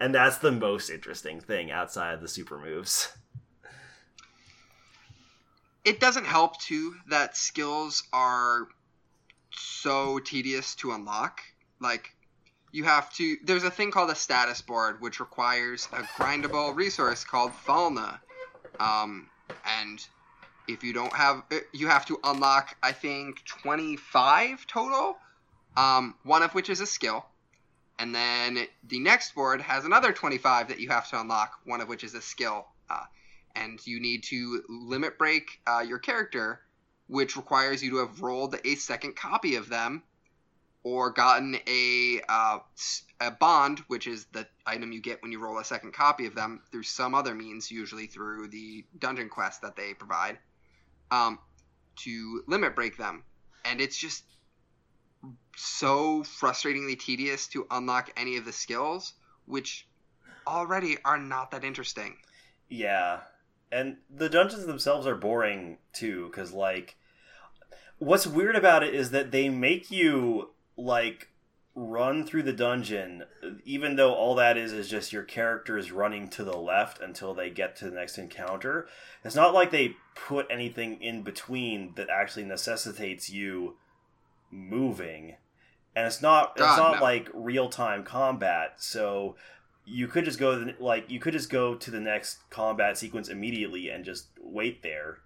and 0.00 0.14
that's 0.14 0.38
the 0.38 0.52
most 0.52 0.90
interesting 0.90 1.40
thing 1.40 1.70
outside 1.70 2.14
of 2.14 2.20
the 2.20 2.28
super 2.28 2.58
moves. 2.58 3.12
It 5.84 6.00
doesn't 6.00 6.26
help 6.26 6.60
too 6.60 6.96
that 7.08 7.36
skills 7.36 8.02
are 8.12 8.66
so 9.50 10.18
tedious 10.18 10.74
to 10.76 10.92
unlock. 10.92 11.40
Like 11.80 12.14
you 12.72 12.84
have 12.84 13.12
to 13.14 13.36
there's 13.44 13.64
a 13.64 13.70
thing 13.70 13.90
called 13.90 14.10
a 14.10 14.14
status 14.14 14.60
board 14.60 15.00
which 15.00 15.20
requires 15.20 15.88
a 15.92 16.02
grindable 16.02 16.74
resource 16.74 17.24
called 17.24 17.52
Falna. 17.52 18.20
Um 18.80 19.30
and 19.80 20.04
if 20.68 20.82
you 20.82 20.92
don't 20.92 21.12
have 21.12 21.44
uh, 21.52 21.58
you 21.72 21.86
have 21.86 22.04
to 22.06 22.18
unlock 22.24 22.76
I 22.82 22.92
think 22.92 23.44
25 23.44 24.66
total. 24.66 25.16
Um 25.76 26.16
one 26.24 26.42
of 26.42 26.52
which 26.54 26.68
is 26.68 26.80
a 26.80 26.86
skill. 26.86 27.24
And 27.98 28.14
then 28.14 28.66
the 28.86 29.00
next 29.00 29.34
board 29.34 29.60
has 29.62 29.84
another 29.84 30.12
25 30.12 30.68
that 30.68 30.80
you 30.80 30.88
have 30.90 31.08
to 31.10 31.20
unlock, 31.20 31.60
one 31.64 31.80
of 31.80 31.88
which 31.88 32.04
is 32.04 32.14
a 32.14 32.20
skill. 32.20 32.66
Uh, 32.90 33.04
and 33.54 33.84
you 33.86 34.00
need 34.00 34.22
to 34.24 34.62
limit 34.68 35.16
break 35.18 35.60
uh, 35.66 35.80
your 35.80 35.98
character, 35.98 36.60
which 37.08 37.36
requires 37.36 37.82
you 37.82 37.90
to 37.90 37.96
have 37.96 38.20
rolled 38.20 38.56
a 38.64 38.74
second 38.74 39.16
copy 39.16 39.56
of 39.56 39.68
them, 39.68 40.02
or 40.82 41.10
gotten 41.10 41.56
a 41.66 42.20
uh, 42.28 42.58
a 43.20 43.30
bond, 43.30 43.80
which 43.88 44.06
is 44.06 44.26
the 44.26 44.46
item 44.66 44.92
you 44.92 45.00
get 45.00 45.22
when 45.22 45.32
you 45.32 45.40
roll 45.40 45.58
a 45.58 45.64
second 45.64 45.92
copy 45.92 46.26
of 46.26 46.34
them 46.34 46.60
through 46.70 46.82
some 46.82 47.14
other 47.14 47.34
means, 47.34 47.70
usually 47.70 48.06
through 48.06 48.48
the 48.48 48.84
dungeon 48.98 49.28
quest 49.28 49.62
that 49.62 49.74
they 49.74 49.94
provide, 49.94 50.38
um, 51.10 51.38
to 51.96 52.42
limit 52.46 52.76
break 52.76 52.96
them. 52.96 53.24
And 53.64 53.80
it's 53.80 53.96
just 53.96 54.22
so 55.56 56.22
frustratingly 56.22 56.98
tedious 56.98 57.46
to 57.48 57.66
unlock 57.70 58.10
any 58.16 58.36
of 58.36 58.44
the 58.44 58.52
skills, 58.52 59.14
which 59.46 59.88
already 60.46 60.96
are 61.04 61.18
not 61.18 61.50
that 61.50 61.64
interesting. 61.64 62.16
Yeah, 62.68 63.20
and 63.72 63.96
the 64.14 64.28
dungeons 64.28 64.66
themselves 64.66 65.06
are 65.06 65.16
boring 65.16 65.78
too, 65.92 66.26
because 66.26 66.52
like, 66.52 66.96
what's 67.98 68.26
weird 68.26 68.56
about 68.56 68.82
it 68.82 68.94
is 68.94 69.10
that 69.10 69.30
they 69.30 69.48
make 69.48 69.90
you 69.90 70.50
like 70.76 71.28
run 71.74 72.24
through 72.24 72.42
the 72.42 72.52
dungeon, 72.52 73.24
even 73.64 73.96
though 73.96 74.14
all 74.14 74.34
that 74.34 74.56
is 74.56 74.72
is 74.72 74.88
just 74.88 75.12
your 75.12 75.22
characters 75.22 75.92
running 75.92 76.28
to 76.28 76.42
the 76.42 76.56
left 76.56 77.00
until 77.00 77.34
they 77.34 77.50
get 77.50 77.76
to 77.76 77.84
the 77.84 77.94
next 77.94 78.16
encounter. 78.16 78.88
It's 79.24 79.36
not 79.36 79.52
like 79.52 79.70
they 79.70 79.96
put 80.14 80.46
anything 80.50 81.02
in 81.02 81.22
between 81.22 81.92
that 81.96 82.08
actually 82.08 82.44
necessitates 82.44 83.28
you 83.28 83.76
moving, 84.50 85.36
and 85.96 86.06
it's 86.06 86.20
not 86.20 86.52
it's 86.56 86.60
God, 86.60 86.78
not 86.78 86.96
no. 86.96 87.02
like 87.02 87.30
real 87.32 87.70
time 87.70 88.04
combat. 88.04 88.74
So 88.76 89.34
you 89.86 90.06
could 90.06 90.26
just 90.26 90.38
go 90.38 90.58
to 90.58 90.64
the, 90.66 90.74
like 90.78 91.10
you 91.10 91.18
could 91.18 91.32
just 91.32 91.48
go 91.48 91.74
to 91.74 91.90
the 91.90 92.00
next 92.00 92.48
combat 92.50 92.98
sequence 92.98 93.28
immediately 93.28 93.88
and 93.88 94.04
just 94.04 94.26
wait 94.38 94.82
there. 94.82 95.20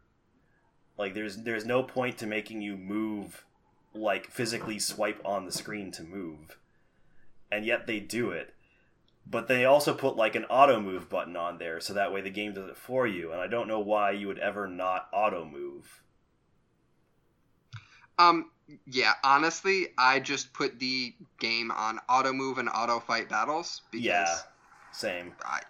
Like 0.96 1.12
there's 1.12 1.38
there's 1.38 1.66
no 1.66 1.82
point 1.82 2.18
to 2.18 2.26
making 2.26 2.62
you 2.62 2.76
move 2.76 3.44
like 3.92 4.30
physically 4.30 4.78
swipe 4.78 5.20
on 5.24 5.44
the 5.44 5.52
screen 5.52 5.90
to 5.90 6.04
move. 6.04 6.56
And 7.50 7.66
yet 7.66 7.88
they 7.88 7.98
do 7.98 8.30
it. 8.30 8.54
But 9.28 9.48
they 9.48 9.64
also 9.64 9.92
put 9.92 10.16
like 10.16 10.36
an 10.36 10.44
auto 10.44 10.80
move 10.80 11.10
button 11.10 11.36
on 11.36 11.58
there 11.58 11.80
so 11.80 11.94
that 11.94 12.12
way 12.12 12.20
the 12.20 12.30
game 12.30 12.54
does 12.54 12.68
it 12.68 12.76
for 12.76 13.08
you 13.08 13.32
and 13.32 13.40
I 13.40 13.48
don't 13.48 13.68
know 13.68 13.80
why 13.80 14.12
you 14.12 14.28
would 14.28 14.38
ever 14.38 14.68
not 14.68 15.08
auto 15.12 15.44
move. 15.44 16.02
Um, 18.20 18.50
yeah, 18.86 19.14
honestly, 19.24 19.88
I 19.98 20.20
just 20.20 20.52
put 20.52 20.78
the 20.78 21.14
game 21.38 21.70
on 21.70 21.98
auto 22.08 22.32
move 22.32 22.58
and 22.58 22.68
auto 22.68 23.00
fight 23.00 23.28
battles 23.28 23.82
because 23.90 24.06
Yeah. 24.06 24.36
Same. 24.92 25.32
I, 25.44 25.60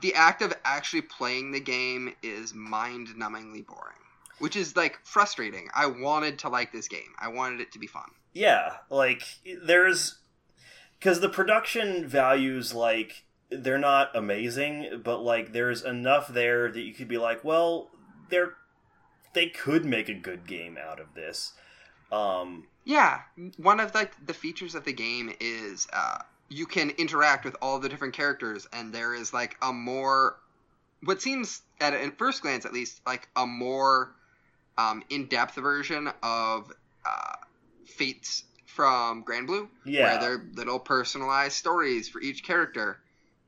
the 0.00 0.14
act 0.14 0.42
of 0.42 0.54
actually 0.64 1.02
playing 1.02 1.52
the 1.52 1.60
game 1.60 2.14
is 2.22 2.54
mind 2.54 3.08
numbingly 3.18 3.66
boring, 3.66 3.98
which 4.38 4.56
is 4.56 4.76
like 4.76 4.98
frustrating. 5.04 5.68
I 5.74 5.86
wanted 5.86 6.38
to 6.40 6.48
like 6.48 6.72
this 6.72 6.88
game, 6.88 7.14
I 7.18 7.28
wanted 7.28 7.60
it 7.60 7.72
to 7.72 7.78
be 7.78 7.86
fun. 7.86 8.10
Yeah, 8.32 8.76
like 8.90 9.22
there's 9.62 10.18
because 10.98 11.20
the 11.20 11.28
production 11.28 12.06
values 12.06 12.72
like 12.72 13.24
they're 13.50 13.78
not 13.78 14.14
amazing, 14.14 15.02
but 15.04 15.18
like 15.18 15.52
there's 15.52 15.82
enough 15.82 16.28
there 16.28 16.70
that 16.70 16.80
you 16.80 16.94
could 16.94 17.08
be 17.08 17.18
like, 17.18 17.44
well, 17.44 17.90
they're 18.30 18.54
they 19.34 19.48
could 19.48 19.84
make 19.84 20.08
a 20.08 20.14
good 20.14 20.46
game 20.46 20.78
out 20.78 21.00
of 21.00 21.14
this. 21.14 21.54
Um, 22.12 22.64
Yeah, 22.84 23.20
one 23.56 23.80
of 23.80 23.94
like 23.94 24.12
the 24.26 24.34
features 24.34 24.74
of 24.74 24.84
the 24.84 24.92
game 24.92 25.32
is 25.40 25.86
uh, 25.92 26.18
you 26.48 26.66
can 26.66 26.90
interact 26.90 27.44
with 27.44 27.56
all 27.62 27.78
the 27.78 27.88
different 27.88 28.14
characters, 28.14 28.66
and 28.72 28.92
there 28.92 29.14
is 29.14 29.32
like 29.32 29.56
a 29.62 29.72
more, 29.72 30.36
what 31.04 31.22
seems 31.22 31.62
at 31.80 31.94
at 31.94 32.18
first 32.18 32.42
glance 32.42 32.66
at 32.66 32.72
least, 32.72 33.00
like 33.06 33.28
a 33.36 33.46
more 33.46 34.14
um, 34.78 35.02
in-depth 35.10 35.56
version 35.56 36.10
of 36.22 36.72
uh, 37.06 37.36
Fates 37.86 38.44
from 38.66 39.24
Granblue, 39.24 39.68
yeah, 39.84 40.04
where 40.04 40.18
they're 40.18 40.44
little 40.54 40.78
personalized 40.78 41.54
stories 41.54 42.08
for 42.08 42.20
each 42.20 42.44
character. 42.44 43.00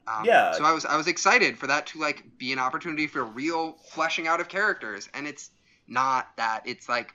Um, 0.06 0.24
Yeah. 0.26 0.52
So 0.52 0.64
I 0.64 0.72
was 0.72 0.84
I 0.84 0.96
was 0.96 1.08
excited 1.08 1.58
for 1.58 1.66
that 1.68 1.86
to 1.88 1.98
like 2.00 2.24
be 2.38 2.52
an 2.52 2.58
opportunity 2.58 3.06
for 3.06 3.24
real 3.24 3.78
fleshing 3.90 4.28
out 4.28 4.40
of 4.40 4.48
characters, 4.48 5.08
and 5.14 5.26
it's 5.26 5.50
not 5.88 6.28
that. 6.36 6.62
It's 6.66 6.88
like 6.88 7.14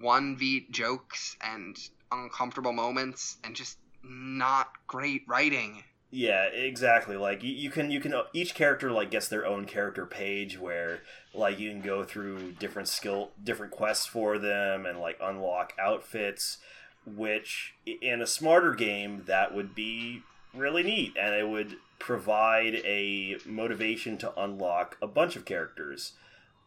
one 0.00 0.36
beat 0.36 0.70
jokes 0.70 1.36
and 1.40 1.76
uncomfortable 2.12 2.72
moments 2.72 3.38
and 3.44 3.54
just 3.54 3.78
not 4.02 4.72
great 4.86 5.22
writing. 5.26 5.82
Yeah, 6.10 6.44
exactly. 6.44 7.16
Like 7.16 7.42
you, 7.42 7.52
you 7.52 7.70
can 7.70 7.90
you 7.90 8.00
can 8.00 8.14
each 8.32 8.54
character 8.54 8.90
like 8.90 9.10
gets 9.10 9.28
their 9.28 9.44
own 9.44 9.66
character 9.66 10.06
page 10.06 10.58
where 10.58 11.02
like 11.34 11.58
you 11.58 11.70
can 11.70 11.82
go 11.82 12.02
through 12.02 12.52
different 12.52 12.88
skill 12.88 13.30
different 13.42 13.72
quests 13.72 14.06
for 14.06 14.38
them 14.38 14.86
and 14.86 14.98
like 14.98 15.18
unlock 15.20 15.74
outfits 15.78 16.58
which 17.06 17.74
in 18.02 18.20
a 18.20 18.26
smarter 18.26 18.74
game 18.74 19.22
that 19.26 19.54
would 19.54 19.74
be 19.74 20.22
really 20.54 20.82
neat 20.82 21.14
and 21.20 21.34
it 21.34 21.48
would 21.48 21.76
provide 21.98 22.76
a 22.84 23.36
motivation 23.44 24.16
to 24.16 24.32
unlock 24.40 24.96
a 25.02 25.06
bunch 25.06 25.36
of 25.36 25.44
characters. 25.44 26.14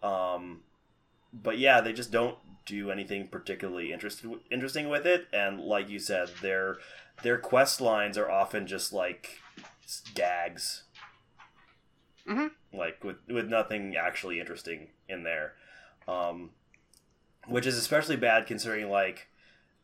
Um 0.04 0.62
but 1.34 1.58
yeah, 1.58 1.82
they 1.82 1.94
just 1.94 2.12
don't 2.12 2.38
do 2.65 2.91
anything 2.91 3.28
particularly 3.28 3.91
interested 3.91 4.30
interesting 4.52 4.88
with 4.89 5.06
it 5.06 5.28
and 5.34 5.60
like 5.60 5.89
you 5.89 5.97
said 6.00 6.30
they're 6.41 6.78
their 7.24 7.38
quest 7.38 7.82
lines 7.82 8.17
are 8.17 8.30
often 8.32 8.65
just 8.67 8.91
like 8.93 9.39
gags, 10.15 10.84
Mhm. 12.26 12.52
like 12.74 13.04
with 13.04 13.17
with 13.28 13.47
nothing 13.47 13.95
actually 13.95 14.39
interesting 14.39 14.89
in 15.08 15.24
there, 15.24 15.54
um, 16.08 16.52
which 17.47 17.65
is 17.65 17.78
especially 17.78 18.15
bad 18.15 18.45
considering 18.47 18.89
like 18.89 19.28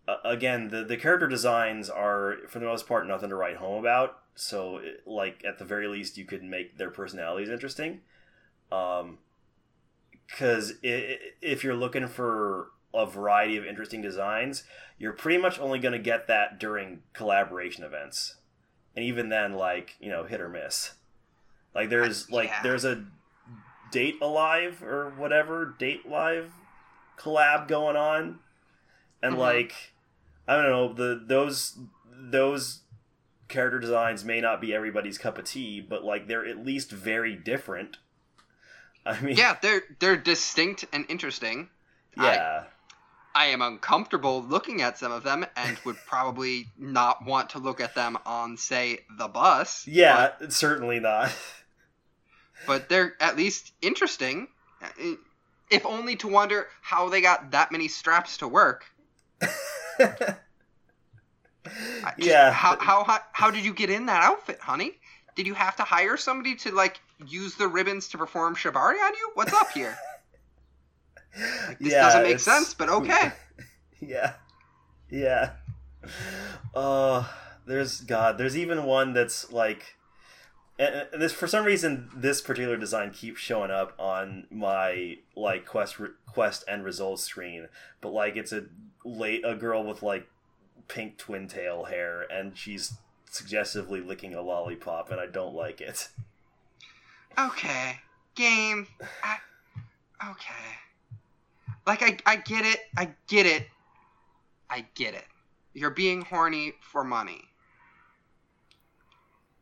uh, 0.07 0.17
again 0.23 0.69
the 0.69 0.83
the 0.83 0.97
character 0.97 1.27
designs 1.27 1.89
are 1.89 2.37
for 2.47 2.59
the 2.59 2.65
most 2.65 2.87
part 2.87 3.05
nothing 3.07 3.29
to 3.29 3.35
write 3.35 3.57
home 3.57 3.79
about. 3.79 4.19
So 4.35 4.77
it- 4.77 5.05
like 5.07 5.43
at 5.43 5.57
the 5.57 5.65
very 5.65 5.87
least 5.87 6.17
you 6.17 6.25
could 6.25 6.43
make 6.43 6.77
their 6.77 6.91
personalities 6.91 7.49
interesting, 7.49 8.01
um, 8.71 9.19
because 10.27 10.73
if 10.81 11.63
you're 11.63 11.75
looking 11.75 12.07
for 12.07 12.67
a 12.93 13.05
variety 13.05 13.57
of 13.57 13.65
interesting 13.65 14.01
designs, 14.01 14.63
you're 14.97 15.13
pretty 15.13 15.37
much 15.37 15.59
only 15.59 15.79
going 15.79 15.91
to 15.93 15.99
get 15.99 16.27
that 16.27 16.59
during 16.59 17.03
collaboration 17.13 17.83
events 17.83 18.35
and 18.95 19.05
even 19.05 19.29
then 19.29 19.53
like 19.53 19.95
you 19.99 20.09
know 20.09 20.23
hit 20.23 20.41
or 20.41 20.49
miss 20.49 20.93
like 21.75 21.89
there's 21.89 22.27
I- 22.31 22.35
like 22.35 22.49
yeah. 22.49 22.63
there's 22.63 22.83
a 22.85 23.05
Date 23.91 24.15
A 24.21 24.25
Live 24.27 24.81
or 24.83 25.11
whatever 25.15 25.75
date 25.77 26.09
live 26.09 26.51
collab 27.17 27.67
going 27.67 27.95
on 27.95 28.39
and 29.21 29.35
Mhm. 29.35 29.37
like 29.37 29.73
i 30.47 30.55
don't 30.55 30.65
know 30.69 30.91
the 30.93 31.21
those 31.25 31.77
those 32.11 32.81
character 33.47 33.79
designs 33.79 34.25
may 34.25 34.41
not 34.41 34.59
be 34.59 34.73
everybody's 34.73 35.17
cup 35.17 35.37
of 35.37 35.45
tea 35.45 35.79
but 35.79 36.03
like 36.03 36.27
they're 36.27 36.45
at 36.45 36.65
least 36.65 36.91
very 36.91 37.35
different 37.35 37.97
I 39.19 39.21
mean, 39.21 39.35
Yeah, 39.37 39.57
they're 39.61 39.83
they're 39.99 40.17
distinct 40.17 40.85
and 40.93 41.05
interesting. 41.09 41.69
yeah, 42.17 42.63
I 43.35 43.45
am 43.47 43.61
uncomfortable 43.61 44.43
looking 44.43 44.81
at 44.81 44.97
some 44.97 45.11
of 45.11 45.23
them 45.23 45.45
and 45.55 45.77
would 45.85 45.97
probably 46.07 46.67
not 46.77 47.25
want 47.25 47.51
to 47.51 47.59
look 47.59 47.79
at 47.79 47.93
them 47.95 48.17
on, 48.25 48.57
say, 48.57 48.99
the 49.17 49.27
bus. 49.27 49.85
yeah, 49.87 50.31
certainly 50.49 50.99
not. 50.99 51.31
But, 52.65 52.65
but 52.67 52.89
they're 52.89 53.15
at 53.21 53.37
least 53.37 53.73
interesting. 53.81 54.47
If 55.69 55.85
only 55.85 56.15
to 56.17 56.27
wonder 56.27 56.67
how 56.81 57.09
they 57.09 57.21
got 57.21 57.51
that 57.51 57.71
many 57.71 57.87
straps 57.87 58.37
to 58.37 58.47
work. 58.47 58.85
Yeah, 62.17 62.51
How, 62.53 62.77
how 62.79 63.03
how 63.03 63.19
how 63.33 63.51
did 63.51 63.65
you 63.65 63.73
get 63.73 63.89
in 63.89 64.05
that 64.05 64.23
outfit, 64.23 64.59
honey? 64.61 64.93
Did 65.37 65.45
you 65.45 65.53
have 65.53 65.75
to 65.75 65.83
hire 65.83 66.17
somebody 66.17 66.55
to 66.55 66.71
like 66.71 66.99
use 67.27 67.53
the 67.53 67.67
ribbons 67.67 68.07
to 68.09 68.17
perform 68.17 68.55
shibari 68.55 68.99
on 68.99 69.13
you? 69.13 69.31
What's 69.35 69.53
up 69.53 69.71
here? 69.71 69.95
Like, 71.67 71.77
this 71.77 71.93
Yeah, 71.93 72.01
doesn't 72.01 72.23
make 72.23 72.39
sense, 72.39 72.73
but 72.73 72.89
okay. 72.89 73.31
yeah, 73.99 74.33
yeah. 75.07 75.51
Uh, 76.73 77.25
there's 77.67 78.01
God. 78.01 78.39
There's 78.39 78.57
even 78.57 78.85
one 78.85 79.13
that's 79.13 79.51
like, 79.51 79.97
and 80.79 81.05
this 81.13 81.33
for 81.33 81.45
some 81.45 81.63
reason 81.63 82.09
this 82.15 82.41
particular 82.41 82.75
design 82.75 83.11
keeps 83.11 83.39
showing 83.39 83.69
up 83.69 83.93
on 83.99 84.47
my 84.49 85.17
like 85.35 85.67
quest 85.67 85.99
re- 85.99 86.09
quest 86.25 86.63
and 86.67 86.83
results 86.83 87.21
screen, 87.21 87.67
but 88.01 88.13
like 88.13 88.35
it's 88.35 88.51
a 88.51 88.63
late 89.05 89.43
a 89.45 89.53
girl 89.53 89.83
with 89.83 90.01
like 90.01 90.27
pink 90.87 91.19
twin 91.19 91.47
tail 91.47 91.83
hair 91.83 92.25
and 92.31 92.57
she's 92.57 92.93
suggestively 93.29 94.01
licking 94.01 94.33
a 94.35 94.41
lollipop 94.41 95.11
and 95.11 95.19
I 95.19 95.25
don't 95.27 95.53
like 95.55 95.81
it. 95.81 96.07
Okay, 97.37 97.99
game. 98.35 98.87
I, 99.23 99.37
okay. 100.31 100.53
Like 101.85 102.01
I 102.01 102.17
I 102.25 102.35
get 102.37 102.65
it. 102.65 102.79
I 102.97 103.13
get 103.27 103.45
it. 103.45 103.67
I 104.69 104.85
get 104.95 105.13
it. 105.13 105.25
You're 105.73 105.91
being 105.91 106.21
horny 106.23 106.73
for 106.81 107.03
money. 107.03 107.41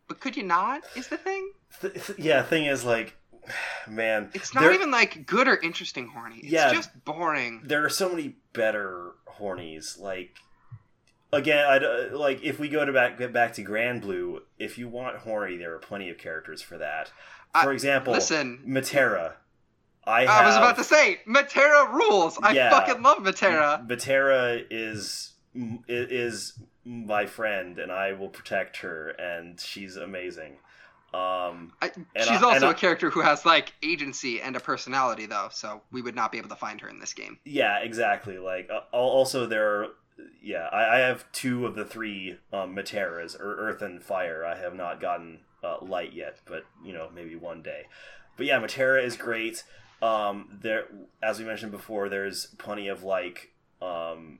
But 0.07 0.19
could 0.19 0.37
you 0.37 0.43
not? 0.43 0.83
Is 0.95 1.07
the 1.07 1.17
thing? 1.17 1.51
Th- 1.81 2.11
yeah, 2.17 2.43
thing 2.43 2.65
is 2.65 2.83
like, 2.83 3.15
man, 3.87 4.29
It's 4.33 4.53
not 4.53 4.61
there- 4.61 4.71
even 4.73 4.91
like 4.91 5.25
good 5.25 5.47
or 5.47 5.57
interesting 5.57 6.07
horny. 6.07 6.37
It's 6.37 6.47
Yeah. 6.51 6.73
just 6.73 6.89
boring. 7.05 7.61
there 7.65 7.83
are 7.85 7.89
so 7.89 8.09
many 8.09 8.35
better 8.53 9.11
hornies. 9.27 9.99
Like 9.99 10.35
again, 11.35 11.65
I 11.65 11.77
uh, 11.77 12.17
like 12.17 12.43
if 12.43 12.59
we 12.59 12.69
go 12.69 12.83
to 12.85 12.91
back 12.93 13.17
get 13.17 13.33
back 13.33 13.53
to 13.53 13.63
Granblue. 13.63 14.39
If 14.57 14.77
you 14.77 14.87
want 14.87 15.17
horny, 15.17 15.57
there 15.57 15.73
are 15.75 15.79
plenty 15.79 16.09
of 16.09 16.17
characters 16.17 16.61
for 16.61 16.77
that. 16.77 17.09
For 17.61 17.69
I- 17.69 17.73
example, 17.73 18.13
Listen, 18.13 18.63
Metera. 18.67 19.33
I, 20.07 20.25
I, 20.27 20.45
was 20.45 20.55
about 20.55 20.77
to 20.77 20.83
say 20.83 21.19
Metera 21.27 21.91
rules. 21.91 22.37
I 22.43 22.51
Yeah. 22.53 22.69
fucking 22.69 23.01
love 23.01 23.17
Metera. 23.19 23.87
Metera 23.87 24.63
is 24.69 25.33
is 25.87 26.59
my 26.83 27.25
friend, 27.25 27.79
and 27.79 27.91
I 27.91 28.13
will 28.13 28.29
protect 28.29 28.77
her, 28.77 29.09
and 29.09 29.59
she's 29.59 29.95
amazing. 29.95 30.57
Um, 31.13 31.71
I, 31.81 31.91
she's 32.17 32.27
I- 32.29 32.33
also 32.35 32.49
and 32.49 32.65
I- 32.65 32.71
a 32.71 32.73
character 32.73 33.09
who 33.09 33.21
has 33.21 33.45
like 33.45 33.73
agency 33.81 34.41
and 34.41 34.55
a 34.55 34.59
personality, 34.59 35.25
though, 35.25 35.47
so 35.51 35.81
we 35.91 36.01
would 36.03 36.15
not 36.15 36.31
be 36.31 36.37
able 36.37 36.49
to 36.49 36.55
find 36.55 36.79
her 36.81 36.89
in 36.89 36.99
this 36.99 37.13
game. 37.13 37.39
Yeah, 37.45 37.79
exactly. 37.79 38.37
Like 38.37 38.69
uh, 38.69 38.81
also 38.95 39.45
there 39.47 39.67
are 39.81 39.87
yeah, 40.41 40.67
I, 40.71 40.97
I 40.97 40.99
have 40.99 41.31
two 41.31 41.65
of 41.65 41.75
the 41.75 41.85
three 41.85 42.37
um, 42.53 42.75
Meteras, 42.75 43.35
or 43.35 43.55
Earth 43.55 43.81
and 43.81 44.01
Fire. 44.01 44.45
I 44.45 44.57
have 44.57 44.75
not 44.75 45.01
gotten 45.01 45.39
uh, 45.63 45.77
Light 45.81 46.13
yet, 46.13 46.39
but 46.45 46.65
you 46.83 46.93
know 46.93 47.09
maybe 47.13 47.35
one 47.35 47.61
day. 47.61 47.83
But 48.37 48.45
yeah, 48.45 48.59
Metera 48.59 49.03
is 49.03 49.17
great. 49.17 49.63
Um, 50.01 50.59
there, 50.61 50.85
as 51.23 51.39
we 51.39 51.45
mentioned 51.45 51.71
before, 51.71 52.09
there's 52.09 52.47
plenty 52.57 52.87
of 52.87 53.03
like 53.03 53.53
um, 53.81 54.39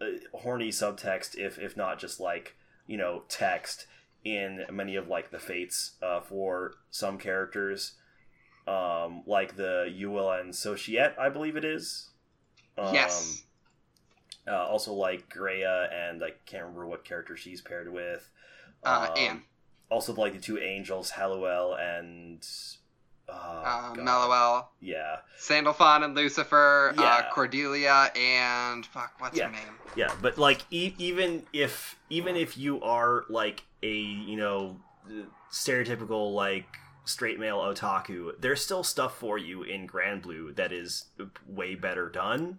uh, 0.00 0.06
horny 0.32 0.70
subtext, 0.70 1.36
if 1.36 1.58
if 1.58 1.76
not 1.76 1.98
just 1.98 2.20
like 2.20 2.56
you 2.86 2.96
know 2.96 3.24
text 3.28 3.86
in 4.24 4.64
many 4.72 4.96
of 4.96 5.08
like 5.08 5.30
the 5.30 5.38
fates 5.38 5.92
uh, 6.02 6.20
for 6.20 6.74
some 6.90 7.16
characters 7.16 7.92
um, 8.66 9.22
like 9.26 9.56
the 9.56 9.86
Yuel 9.88 10.40
and 10.40 10.52
Societte, 10.52 11.18
I 11.18 11.28
believe 11.28 11.56
it 11.56 11.64
is. 11.64 12.10
Um, 12.76 12.94
yes. 12.94 13.44
Uh, 14.48 14.64
also, 14.66 14.92
like 14.92 15.28
Grea, 15.28 15.88
and 15.92 16.22
I 16.22 16.30
can't 16.46 16.62
remember 16.64 16.86
what 16.86 17.04
character 17.04 17.36
she's 17.36 17.60
paired 17.60 17.92
with. 17.92 18.28
Uh, 18.84 19.08
Um, 19.10 19.18
Anne. 19.18 19.42
Also, 19.90 20.12
like 20.14 20.32
the 20.34 20.40
two 20.40 20.58
angels, 20.58 21.12
Halluel 21.12 21.78
and. 21.80 22.46
Uh, 23.28 23.92
Uh. 23.98 24.62
Yeah, 24.80 25.16
Sandalphon 25.36 26.04
and 26.04 26.14
Lucifer, 26.14 26.94
uh, 26.96 27.00
Yeah. 27.00 27.28
Cordelia, 27.32 28.12
and 28.14 28.86
fuck, 28.86 29.14
what's 29.18 29.36
Yeah. 29.36 29.46
her 29.46 29.52
name? 29.52 29.78
yeah, 29.96 30.14
but 30.22 30.38
like 30.38 30.62
e- 30.70 30.94
even 30.98 31.44
if 31.52 31.98
even 32.08 32.36
if 32.36 32.56
you 32.56 32.80
are 32.82 33.24
like 33.28 33.64
a 33.82 33.90
you 33.92 34.36
know 34.36 34.80
stereotypical 35.50 36.32
like 36.34 36.66
straight 37.04 37.38
male 37.38 37.58
otaku, 37.58 38.32
there's 38.40 38.62
still 38.62 38.82
stuff 38.84 39.18
for 39.18 39.38
you 39.38 39.62
in 39.62 39.86
Granblue 39.88 40.54
that 40.56 40.72
is 40.72 41.06
way 41.46 41.74
better 41.74 42.08
done. 42.08 42.58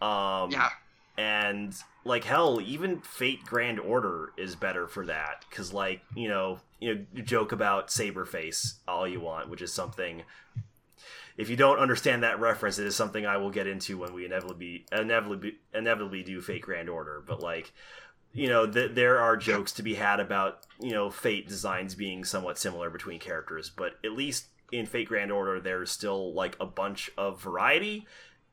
Um, 0.00 0.50
yeah, 0.50 0.70
and 1.18 1.74
like 2.04 2.24
hell 2.24 2.60
even 2.62 3.00
fate 3.00 3.44
grand 3.44 3.80
order 3.80 4.32
is 4.36 4.54
better 4.54 4.86
for 4.86 5.06
that 5.06 5.44
because 5.48 5.72
like 5.72 6.02
you 6.14 6.28
know 6.28 6.58
you 6.78 6.94
know 6.94 7.04
you 7.14 7.22
joke 7.22 7.52
about 7.52 7.88
saberface 7.88 8.74
all 8.86 9.08
you 9.08 9.20
want 9.20 9.48
which 9.48 9.62
is 9.62 9.72
something 9.72 10.22
if 11.36 11.48
you 11.50 11.56
don't 11.56 11.78
understand 11.78 12.22
that 12.22 12.38
reference 12.38 12.78
it 12.78 12.86
is 12.86 12.94
something 12.94 13.24
i 13.26 13.36
will 13.36 13.50
get 13.50 13.66
into 13.66 13.98
when 13.98 14.12
we 14.12 14.24
inevitably 14.24 14.84
inevitably 14.92 15.54
inevitably 15.74 16.22
do 16.22 16.40
fate 16.40 16.62
grand 16.62 16.88
order 16.88 17.22
but 17.26 17.40
like 17.40 17.72
you 18.32 18.48
know 18.48 18.66
th- 18.70 18.94
there 18.94 19.18
are 19.18 19.36
jokes 19.36 19.72
to 19.72 19.82
be 19.82 19.94
had 19.94 20.20
about 20.20 20.66
you 20.80 20.90
know 20.90 21.10
fate 21.10 21.48
designs 21.48 21.94
being 21.94 22.24
somewhat 22.24 22.58
similar 22.58 22.90
between 22.90 23.18
characters 23.18 23.70
but 23.74 23.94
at 24.04 24.12
least 24.12 24.46
in 24.70 24.84
fate 24.84 25.08
grand 25.08 25.32
order 25.32 25.60
there's 25.60 25.90
still 25.90 26.34
like 26.34 26.56
a 26.60 26.66
bunch 26.66 27.10
of 27.16 27.40
variety 27.40 28.06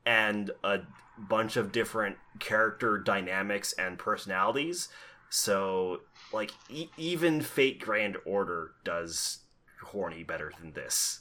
and 0.06 0.50
a 0.62 0.80
bunch 1.16 1.56
of 1.56 1.72
different 1.72 2.16
character 2.40 2.98
dynamics 2.98 3.72
and 3.74 3.98
personalities. 3.98 4.88
So, 5.30 6.00
like, 6.32 6.52
e- 6.68 6.90
even 6.96 7.40
Fate 7.40 7.80
Grand 7.80 8.16
Order 8.24 8.72
does 8.84 9.38
horny 9.82 10.22
better 10.22 10.52
than 10.60 10.72
this. 10.72 11.20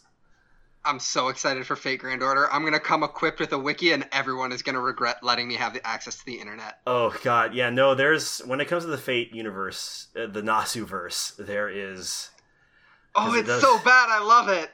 I'm 0.85 0.99
so 0.99 1.29
excited 1.29 1.65
for 1.65 1.75
Fate 1.77 1.99
Grand 2.01 2.21
Order. 2.21 2.51
I'm 2.51 2.63
gonna 2.65 2.79
come 2.79 3.03
equipped 3.03 3.39
with 3.39 3.53
a 3.53 3.57
wiki, 3.57 3.93
and 3.93 4.05
everyone 4.11 4.51
is 4.51 4.61
gonna 4.61 4.81
regret 4.81 5.23
letting 5.23 5.47
me 5.47 5.55
have 5.55 5.73
the 5.73 5.85
access 5.87 6.17
to 6.19 6.25
the 6.25 6.35
internet. 6.41 6.79
Oh 6.85 7.15
god, 7.23 7.53
yeah, 7.53 7.69
no. 7.69 7.95
There's 7.95 8.39
when 8.39 8.59
it 8.59 8.67
comes 8.67 8.83
to 8.83 8.89
the 8.89 8.97
Fate 8.97 9.33
universe, 9.33 10.07
uh, 10.15 10.27
the 10.27 10.41
Nasu 10.41 10.83
verse, 10.85 11.33
there 11.39 11.69
is. 11.69 12.31
Oh, 13.15 13.27
'Cause 13.27 13.35
it 13.35 13.39
it's 13.39 13.47
does- 13.47 13.61
so 13.61 13.77
bad. 13.79 14.09
I 14.09 14.19
love 14.23 14.49
it. 14.49 14.71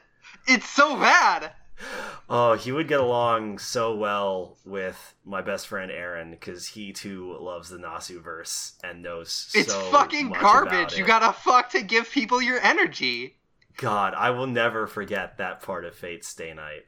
It's 0.48 0.68
so 0.68 0.96
bad. 0.96 1.52
Oh, 2.32 2.54
he 2.54 2.70
would 2.70 2.86
get 2.86 3.00
along 3.00 3.58
so 3.58 3.96
well 3.96 4.56
with 4.64 5.14
my 5.24 5.42
best 5.42 5.66
friend 5.66 5.90
Aaron 5.90 6.30
because 6.30 6.64
he 6.68 6.92
too 6.92 7.36
loves 7.40 7.70
the 7.70 7.78
Nasu 7.78 8.22
verse 8.22 8.78
and 8.84 9.02
knows 9.02 9.50
It's 9.52 9.72
so 9.72 9.80
fucking 9.90 10.30
garbage. 10.30 10.96
You 10.96 11.04
gotta 11.04 11.32
fuck 11.32 11.70
to 11.70 11.82
give 11.82 12.08
people 12.08 12.40
your 12.40 12.60
energy. 12.60 13.36
God, 13.76 14.14
I 14.14 14.30
will 14.30 14.46
never 14.46 14.86
forget 14.86 15.38
that 15.38 15.60
part 15.62 15.84
of 15.84 15.94
Fate's 15.96 16.28
Stay 16.28 16.54
Night 16.54 16.84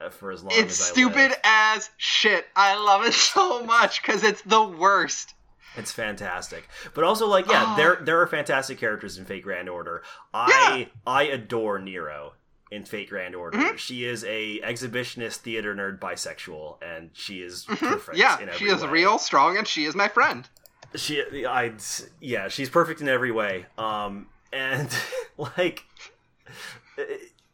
uh, 0.00 0.08
for 0.08 0.30
as 0.32 0.42
long 0.42 0.52
It's 0.52 0.60
as 0.60 0.62
I 0.62 0.64
It's 0.64 0.84
stupid 0.86 1.30
live. 1.30 1.40
as 1.44 1.90
shit. 1.98 2.46
I 2.56 2.76
love 2.82 3.04
it 3.04 3.12
so 3.34 3.62
much 3.64 4.00
because 4.00 4.22
it's 4.22 4.40
the 4.42 4.62
worst. 4.64 5.34
It's 5.76 5.92
fantastic, 5.92 6.66
but 6.94 7.04
also 7.04 7.26
like 7.26 7.46
yeah, 7.50 7.74
Oh. 7.74 7.76
there 7.76 7.96
there 8.00 8.18
are 8.22 8.26
fantastic 8.26 8.78
characters 8.78 9.18
in 9.18 9.26
Fate 9.26 9.42
Grand 9.42 9.68
Order. 9.68 10.02
I 10.32 10.88
I 11.06 11.24
adore 11.24 11.78
Nero 11.78 12.32
in 12.70 12.84
Fate 12.84 13.08
Grand 13.08 13.34
Order. 13.34 13.58
Mhm. 13.58 13.78
She 13.78 14.04
is 14.04 14.24
a 14.24 14.60
exhibitionist 14.60 15.36
theater 15.36 15.74
nerd 15.74 15.98
bisexual, 16.00 16.78
and 16.82 17.10
she 17.12 17.40
is 17.42 17.64
Mhm. 17.66 17.78
perfect. 17.78 18.18
Yeah, 18.18 18.52
she 18.54 18.66
is 18.66 18.82
way. 18.82 18.88
real, 18.90 19.18
strong, 19.18 19.56
and 19.56 19.66
she 19.68 19.84
is 19.84 19.94
my 19.94 20.08
friend. 20.08 20.48
She 20.94 21.22
I 21.46 21.72
yeah, 22.20 22.48
she's 22.48 22.68
perfect 22.70 23.00
in 23.00 23.08
every 23.08 23.30
way. 23.30 23.66
Um, 23.78 24.28
and 24.52 24.88
like 25.36 25.84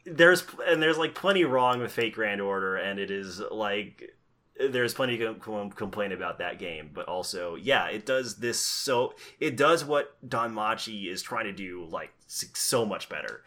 there's 0.04 0.44
and 0.66 0.82
there's 0.82 0.98
like 0.98 1.14
plenty 1.14 1.44
wrong 1.44 1.80
with 1.80 1.92
Fate 1.92 2.14
Grand 2.14 2.40
Order, 2.40 2.76
and 2.76 2.98
it 2.98 3.10
is 3.10 3.40
like 3.50 4.14
there's 4.58 4.94
plenty 4.94 5.16
to 5.18 5.34
complain 5.74 6.12
about 6.12 6.38
that 6.38 6.58
game, 6.58 6.90
but 6.92 7.06
also 7.08 7.54
yeah, 7.56 7.86
it 7.88 8.04
does 8.06 8.36
this 8.36 8.58
so 8.60 9.14
it 9.40 9.56
does 9.56 9.84
what 9.84 10.16
Don 10.28 10.52
Machi 10.54 11.08
is 11.08 11.22
trying 11.22 11.46
to 11.46 11.52
do 11.52 11.86
like 11.90 12.12
so 12.26 12.84
much 12.84 13.08
better. 13.08 13.42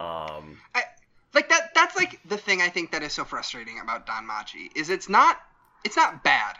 Um, 0.00 0.58
Like 1.34 1.48
that. 1.48 1.74
That's 1.74 1.96
like 1.96 2.20
the 2.28 2.36
thing 2.36 2.62
I 2.62 2.68
think 2.68 2.92
that 2.92 3.02
is 3.02 3.12
so 3.12 3.24
frustrating 3.24 3.80
about 3.80 4.06
DanMachi 4.06 4.70
is 4.76 4.88
it's 4.90 5.08
not. 5.08 5.40
It's 5.84 5.96
not 5.96 6.22
bad. 6.22 6.56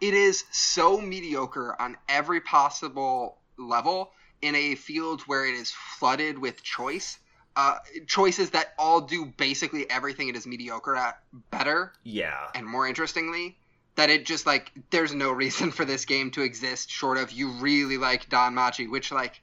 It 0.00 0.12
is 0.14 0.44
so 0.50 1.00
mediocre 1.00 1.80
on 1.80 1.96
every 2.08 2.40
possible 2.40 3.38
level 3.56 4.10
in 4.42 4.54
a 4.54 4.74
field 4.74 5.22
where 5.22 5.46
it 5.46 5.54
is 5.54 5.70
flooded 5.70 6.38
with 6.38 6.62
choice. 6.62 7.18
uh, 7.56 7.76
choices 8.06 8.50
that 8.50 8.72
all 8.78 9.00
do 9.00 9.24
basically 9.36 9.88
everything 9.90 10.28
it 10.28 10.36
is 10.36 10.46
mediocre 10.46 10.94
at 10.94 11.18
better 11.50 11.92
Yeah. 12.04 12.46
and 12.54 12.64
more 12.64 12.86
interestingly. 12.86 13.56
That 13.96 14.10
it 14.10 14.26
just 14.26 14.46
like 14.46 14.70
there's 14.90 15.12
no 15.12 15.32
reason 15.32 15.70
for 15.78 15.84
this 15.84 16.04
game 16.04 16.30
to 16.32 16.42
exist 16.42 16.88
short 16.90 17.18
of 17.18 17.32
you 17.32 17.50
really 17.50 17.98
like 17.98 18.28
DanMachi, 18.28 18.88
which 18.88 19.10
like 19.10 19.40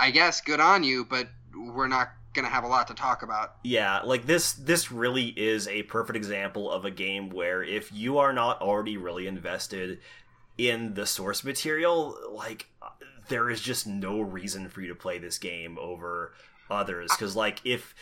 I 0.00 0.10
guess 0.10 0.40
good 0.40 0.60
on 0.60 0.82
you, 0.84 1.04
but 1.04 1.28
we're 1.54 1.88
not 1.88 2.08
gonna 2.40 2.52
have 2.52 2.64
a 2.64 2.68
lot 2.68 2.88
to 2.88 2.94
talk 2.94 3.22
about. 3.22 3.56
Yeah, 3.64 4.00
like 4.00 4.26
this 4.26 4.52
this 4.52 4.90
really 4.90 5.26
is 5.36 5.68
a 5.68 5.82
perfect 5.84 6.16
example 6.16 6.70
of 6.70 6.84
a 6.84 6.90
game 6.90 7.30
where 7.30 7.62
if 7.62 7.92
you 7.92 8.18
are 8.18 8.32
not 8.32 8.60
already 8.60 8.96
really 8.96 9.26
invested 9.26 10.00
in 10.56 10.94
the 10.94 11.06
source 11.06 11.44
material, 11.44 12.16
like 12.30 12.66
there 13.28 13.50
is 13.50 13.60
just 13.60 13.86
no 13.86 14.20
reason 14.20 14.68
for 14.68 14.80
you 14.80 14.88
to 14.88 14.94
play 14.94 15.18
this 15.18 15.38
game 15.38 15.78
over 15.78 16.32
others 16.70 17.10
cuz 17.12 17.34
like 17.34 17.60
if 17.64 17.94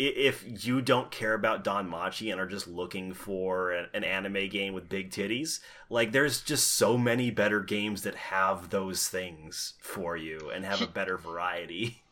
if 0.00 0.64
you 0.64 0.80
don't 0.80 1.10
care 1.10 1.34
about 1.34 1.62
DanMachi 1.62 2.32
and 2.32 2.40
are 2.40 2.46
just 2.46 2.66
looking 2.66 3.12
for 3.12 3.72
an 3.72 4.02
anime 4.02 4.48
game 4.48 4.72
with 4.72 4.88
big 4.88 5.10
titties, 5.10 5.60
like 5.90 6.12
there's 6.12 6.40
just 6.40 6.68
so 6.68 6.96
many 6.96 7.30
better 7.30 7.60
games 7.60 8.02
that 8.02 8.14
have 8.14 8.70
those 8.70 9.08
things 9.08 9.74
for 9.78 10.16
you 10.16 10.50
and 10.54 10.64
have 10.64 10.80
a 10.80 10.86
better 10.98 11.18
variety. 11.18 12.02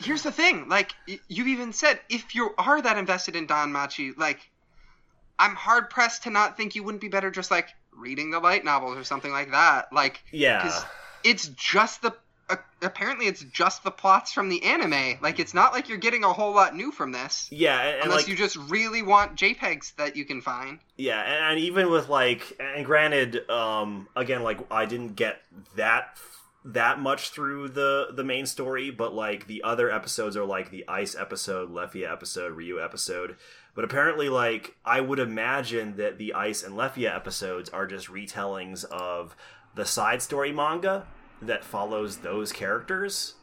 Here's 0.00 0.22
the 0.22 0.32
thing, 0.32 0.68
like 0.68 0.94
you 1.06 1.46
even 1.46 1.72
said, 1.72 2.00
if 2.08 2.34
you 2.34 2.54
are 2.56 2.80
that 2.80 2.96
invested 2.96 3.36
in 3.36 3.46
DanMachi, 3.46 4.16
like 4.16 4.50
I'm 5.38 5.54
hard 5.54 5.90
pressed 5.90 6.24
to 6.24 6.30
not 6.30 6.56
think 6.56 6.74
you 6.74 6.82
wouldn't 6.82 7.02
be 7.02 7.08
better 7.08 7.30
just 7.30 7.50
like 7.50 7.68
reading 7.92 8.30
the 8.30 8.40
light 8.40 8.64
novels 8.64 8.96
or 8.96 9.04
something 9.04 9.30
like 9.30 9.50
that. 9.50 9.92
Like 9.92 10.22
Yeah. 10.32 10.82
it's 11.22 11.48
just 11.48 12.02
the 12.02 12.14
uh, 12.48 12.56
apparently 12.82 13.26
it's 13.26 13.44
just 13.44 13.84
the 13.84 13.90
plots 13.90 14.32
from 14.32 14.48
the 14.48 14.64
anime. 14.64 15.18
Like 15.22 15.38
it's 15.38 15.54
not 15.54 15.72
like 15.72 15.88
you're 15.88 15.98
getting 15.98 16.24
a 16.24 16.32
whole 16.32 16.52
lot 16.52 16.74
new 16.74 16.90
from 16.90 17.12
this. 17.12 17.48
Yeah, 17.52 17.78
and, 17.80 17.94
and 17.96 18.04
Unless 18.06 18.22
like 18.22 18.28
you 18.28 18.36
just 18.36 18.56
really 18.56 19.02
want 19.02 19.36
JPEGs 19.36 19.96
that 19.96 20.16
you 20.16 20.24
can 20.24 20.40
find. 20.40 20.80
Yeah, 20.96 21.20
and, 21.20 21.52
and 21.52 21.60
even 21.60 21.90
with 21.90 22.08
like, 22.08 22.58
and 22.58 22.84
granted, 22.84 23.48
um, 23.48 24.08
again, 24.16 24.42
like 24.42 24.58
I 24.70 24.86
didn't 24.86 25.14
get 25.14 25.40
that 25.76 26.18
that 26.64 27.00
much 27.00 27.30
through 27.30 27.68
the 27.68 28.08
the 28.14 28.24
main 28.24 28.46
story, 28.46 28.90
but 28.90 29.14
like 29.14 29.46
the 29.46 29.62
other 29.62 29.90
episodes 29.90 30.36
are 30.36 30.44
like 30.44 30.70
the 30.70 30.86
Ais 30.88 31.14
episode, 31.14 31.70
Lefiya 31.70 32.12
episode, 32.12 32.52
Ryu 32.52 32.82
episode. 32.82 33.36
But 33.74 33.84
apparently, 33.84 34.28
like 34.28 34.76
I 34.84 35.00
would 35.00 35.18
imagine 35.18 35.96
that 35.96 36.18
the 36.18 36.34
Ais 36.34 36.62
and 36.62 36.76
Lefiya 36.76 37.14
episodes 37.14 37.70
are 37.70 37.86
just 37.86 38.08
retellings 38.08 38.84
of 38.84 39.34
the 39.74 39.86
side 39.86 40.20
story 40.20 40.52
manga 40.52 41.06
that 41.40 41.64
follows 41.64 42.18
those 42.18 42.52
characters. 42.52 43.34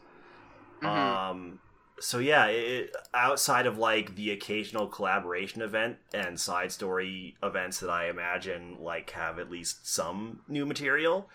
Mhm. 0.81 0.87
Um, 0.87 1.59
so 1.99 2.19
yeah, 2.19 2.45
it, 2.45 2.95
outside 3.13 3.65
of 3.65 3.79
like 3.79 4.15
the 4.15 4.29
occasional 4.29 4.87
collaboration 4.87 5.63
event 5.63 5.97
and 6.13 6.39
side 6.39 6.71
story 6.71 7.35
events 7.41 7.79
that 7.79 7.89
I 7.89 8.09
imagine 8.09 8.77
like 8.79 9.09
have 9.11 9.39
at 9.39 9.49
least 9.49 9.87
some 9.87 10.41
new 10.47 10.65
material, 10.67 11.29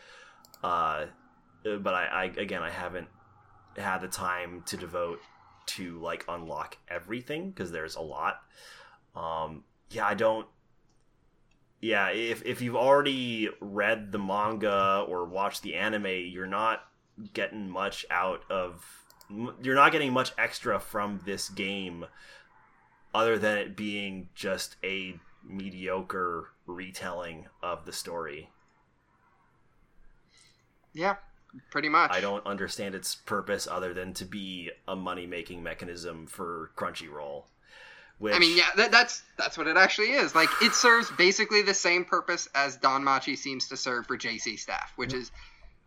uh, 0.62 1.07
but 1.64 1.94
I, 1.94 2.07
I 2.07 2.25
again 2.40 2.62
I 2.62 2.70
haven't 2.70 3.09
had 3.77 3.98
the 3.98 4.09
time 4.09 4.62
to 4.66 4.77
devote 4.77 5.20
to 5.64 5.98
like 6.01 6.25
unlock 6.29 6.77
everything 6.88 7.51
because 7.51 7.70
there's 7.70 7.96
a 7.96 8.01
lot. 8.01 8.40
Um, 9.14 9.64
yeah, 9.90 10.07
I 10.07 10.14
don't. 10.14 10.46
Yeah, 11.81 12.11
if 12.11 12.44
if 12.44 12.61
you've 12.61 12.77
already 12.77 13.48
read 13.61 14.12
the 14.12 14.18
manga 14.18 15.05
or 15.09 15.25
watched 15.25 15.62
the 15.62 15.75
anime, 15.75 16.07
you're 16.07 16.46
not 16.46 16.85
getting 17.33 17.68
much 17.68 18.07
out 18.11 18.42
of 18.51 18.85
you're 19.62 19.75
not 19.75 19.92
getting 19.92 20.12
much 20.12 20.33
extra 20.38 20.79
from 20.79 21.20
this 21.25 21.48
game 21.48 22.05
other 23.14 23.38
than 23.38 23.59
it 23.59 23.77
being 23.77 24.29
just 24.35 24.77
a 24.85 25.14
mediocre 25.44 26.51
retelling 26.66 27.46
of 27.62 27.85
the 27.85 27.92
story. 27.92 28.51
Yeah, 30.92 31.16
pretty 31.71 31.88
much. 31.88 32.11
I 32.12 32.21
don't 32.21 32.45
understand 32.47 32.95
its 32.95 33.15
purpose 33.15 33.67
other 33.71 33.95
than 33.95 34.15
to 34.15 34.25
be 34.25 34.71
a 34.88 34.97
money 34.97 35.27
making 35.27 35.62
mechanism 35.62 36.27
for 36.27 36.71
Crunchyroll. 36.77 37.45
Which 38.19 38.35
I 38.35 38.38
mean, 38.38 38.57
yeah, 38.57 38.69
that, 38.77 38.93
that's 38.93 39.23
that's 39.37 39.59
what 39.59 39.67
it 39.67 39.77
actually 39.77 40.12
is. 40.12 40.35
Like, 40.35 40.49
it 40.61 40.75
serves 40.75 41.11
basically 41.12 41.62
the 41.62 41.75
same 41.75 42.05
purpose 42.05 42.49
as 42.55 42.77
Don 42.77 43.03
Machi 43.03 43.35
seems 43.35 43.69
to 43.69 43.77
serve 43.77 44.07
for 44.07 44.17
JC 44.17 44.59
staff, 44.59 44.93
which 44.97 45.12
is 45.12 45.33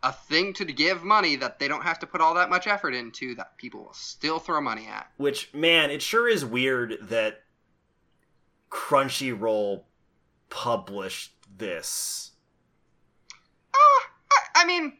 a 0.02 0.12
thing 0.12 0.52
to 0.54 0.64
give 0.66 1.02
money 1.02 1.36
that 1.36 1.58
they 1.58 1.66
don't 1.66 1.82
have 1.82 1.98
to 2.00 2.06
put 2.06 2.20
all 2.20 2.34
that 2.34 2.50
much 2.50 2.66
effort 2.66 2.94
into 2.94 3.34
that 3.36 3.56
people 3.56 3.84
will 3.84 3.94
still 3.94 4.38
throw 4.38 4.60
money 4.60 4.86
at. 4.86 5.10
Which 5.16 5.52
man, 5.54 5.90
it 5.90 6.02
sure 6.02 6.28
is 6.28 6.44
weird 6.44 6.98
that 7.02 7.42
Crunchyroll 8.70 9.84
published 10.50 11.32
this. 11.56 12.32
Ah, 13.74 14.10
I, 14.30 14.62
I 14.62 14.66
mean, 14.66 14.98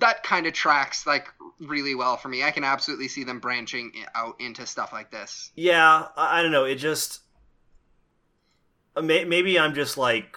that 0.00 0.22
kind 0.22 0.46
of 0.46 0.52
tracks 0.52 1.06
like 1.06 1.28
really 1.60 1.94
well 1.94 2.16
for 2.16 2.28
me. 2.28 2.42
I 2.42 2.50
can 2.50 2.64
absolutely 2.64 3.08
see 3.08 3.24
them 3.24 3.38
branching 3.38 3.92
out 4.14 4.40
into 4.40 4.66
stuff 4.66 4.92
like 4.92 5.10
this. 5.10 5.52
Yeah, 5.54 6.08
I, 6.16 6.38
I 6.38 6.42
don't 6.42 6.52
know. 6.52 6.64
It 6.64 6.76
just 6.76 7.20
uh, 8.96 9.02
may, 9.02 9.24
maybe 9.24 9.58
I'm 9.58 9.74
just 9.74 9.96
like 9.96 10.36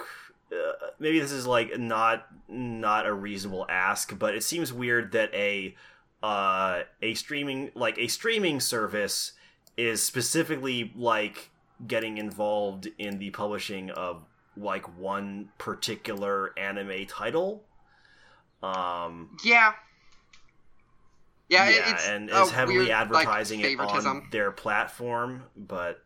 uh, 0.51 0.87
maybe 0.99 1.19
this 1.19 1.31
is 1.31 1.47
like 1.47 1.79
not 1.79 2.27
not 2.47 3.05
a 3.05 3.13
reasonable 3.13 3.65
ask, 3.69 4.17
but 4.17 4.35
it 4.35 4.43
seems 4.43 4.71
weird 4.71 5.11
that 5.13 5.33
a 5.33 5.75
uh, 6.21 6.83
a 7.01 7.13
streaming 7.15 7.71
like 7.75 7.97
a 7.97 8.07
streaming 8.07 8.59
service 8.59 9.33
is 9.75 10.03
specifically 10.03 10.93
like 10.95 11.49
getting 11.87 12.17
involved 12.17 12.87
in 12.97 13.17
the 13.19 13.29
publishing 13.31 13.89
of 13.91 14.23
like 14.55 14.97
one 14.97 15.49
particular 15.57 16.57
anime 16.57 17.05
title. 17.07 17.63
Um, 18.63 19.37
Yeah. 19.43 19.73
Yeah, 21.49 21.69
yeah, 21.69 21.91
it's 21.91 22.07
and 22.07 22.29
is 22.29 22.49
heavily 22.49 22.77
weird, 22.77 22.87
like, 22.87 23.27
advertising 23.27 23.59
it 23.59 23.79
on 23.79 24.27
their 24.31 24.51
platform, 24.51 25.43
but 25.55 25.99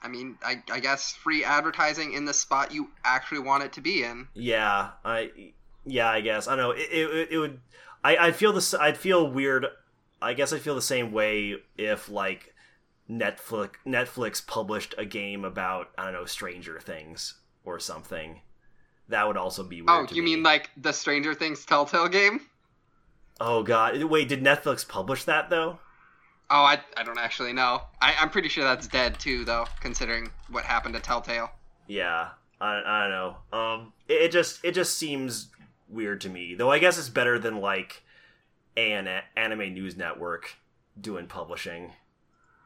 I 0.00 0.08
mean, 0.08 0.38
I, 0.42 0.62
I 0.70 0.80
guess 0.80 1.12
free 1.12 1.44
advertising 1.44 2.12
in 2.12 2.24
the 2.24 2.32
spot 2.32 2.72
you 2.72 2.90
actually 3.04 3.40
want 3.40 3.64
it 3.64 3.72
to 3.74 3.80
be 3.80 4.04
in. 4.04 4.28
Yeah, 4.34 4.90
I 5.04 5.52
yeah, 5.84 6.08
I 6.08 6.20
guess 6.20 6.46
I 6.46 6.56
don't 6.56 6.58
know. 6.58 6.70
It, 6.70 6.88
it, 6.90 7.28
it 7.32 7.38
would. 7.38 7.60
I 8.02 8.16
I 8.28 8.32
feel 8.32 8.52
this. 8.52 8.72
I'd 8.72 8.96
feel 8.96 9.28
weird. 9.30 9.66
I 10.22 10.34
guess 10.34 10.52
I 10.52 10.58
feel 10.58 10.74
the 10.74 10.82
same 10.82 11.12
way 11.12 11.56
if 11.76 12.08
like 12.08 12.54
Netflix 13.10 13.72
Netflix 13.86 14.46
published 14.46 14.94
a 14.96 15.04
game 15.04 15.44
about 15.44 15.88
I 15.98 16.04
don't 16.04 16.12
know 16.14 16.24
Stranger 16.24 16.80
Things 16.80 17.34
or 17.64 17.78
something. 17.78 18.40
That 19.08 19.26
would 19.26 19.36
also 19.36 19.62
be 19.62 19.82
weird. 19.82 20.10
Oh, 20.10 20.14
you 20.14 20.22
me. 20.22 20.36
mean 20.36 20.42
like 20.42 20.70
the 20.76 20.92
Stranger 20.92 21.34
Things 21.34 21.64
Telltale 21.64 22.08
game? 22.08 22.40
Oh 23.40 23.62
God! 23.62 24.02
Wait, 24.04 24.28
did 24.28 24.42
Netflix 24.42 24.86
publish 24.86 25.24
that 25.24 25.50
though? 25.50 25.78
Oh, 26.50 26.62
I, 26.62 26.80
I 26.96 27.02
don't 27.02 27.18
actually 27.18 27.52
know. 27.52 27.82
I, 28.00 28.14
I'm 28.20 28.28
pretty 28.30 28.48
sure 28.48 28.64
that's 28.64 28.86
dead 28.86 29.18
too, 29.18 29.44
though, 29.44 29.66
considering 29.80 30.30
what 30.50 30.64
happened 30.64 30.94
to 30.94 31.00
Telltale. 31.00 31.50
Yeah, 31.86 32.28
I, 32.60 32.82
I 32.84 33.00
don't 33.02 33.10
know. 33.10 33.58
Um, 33.58 33.92
it, 34.08 34.22
it 34.22 34.32
just 34.32 34.64
it 34.64 34.72
just 34.72 34.96
seems 34.96 35.48
weird 35.88 36.20
to 36.22 36.28
me. 36.28 36.54
Though 36.54 36.70
I 36.70 36.78
guess 36.78 36.98
it's 36.98 37.08
better 37.08 37.38
than 37.38 37.60
like 37.60 38.02
an 38.76 39.08
anime 39.36 39.74
news 39.74 39.96
network 39.96 40.56
doing 41.00 41.26
publishing. 41.26 41.92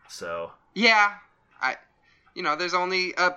So 0.08 0.52
Yeah, 0.74 1.14
I, 1.60 1.76
you 2.34 2.42
know, 2.42 2.56
there's 2.56 2.74
only 2.74 3.14
a 3.16 3.36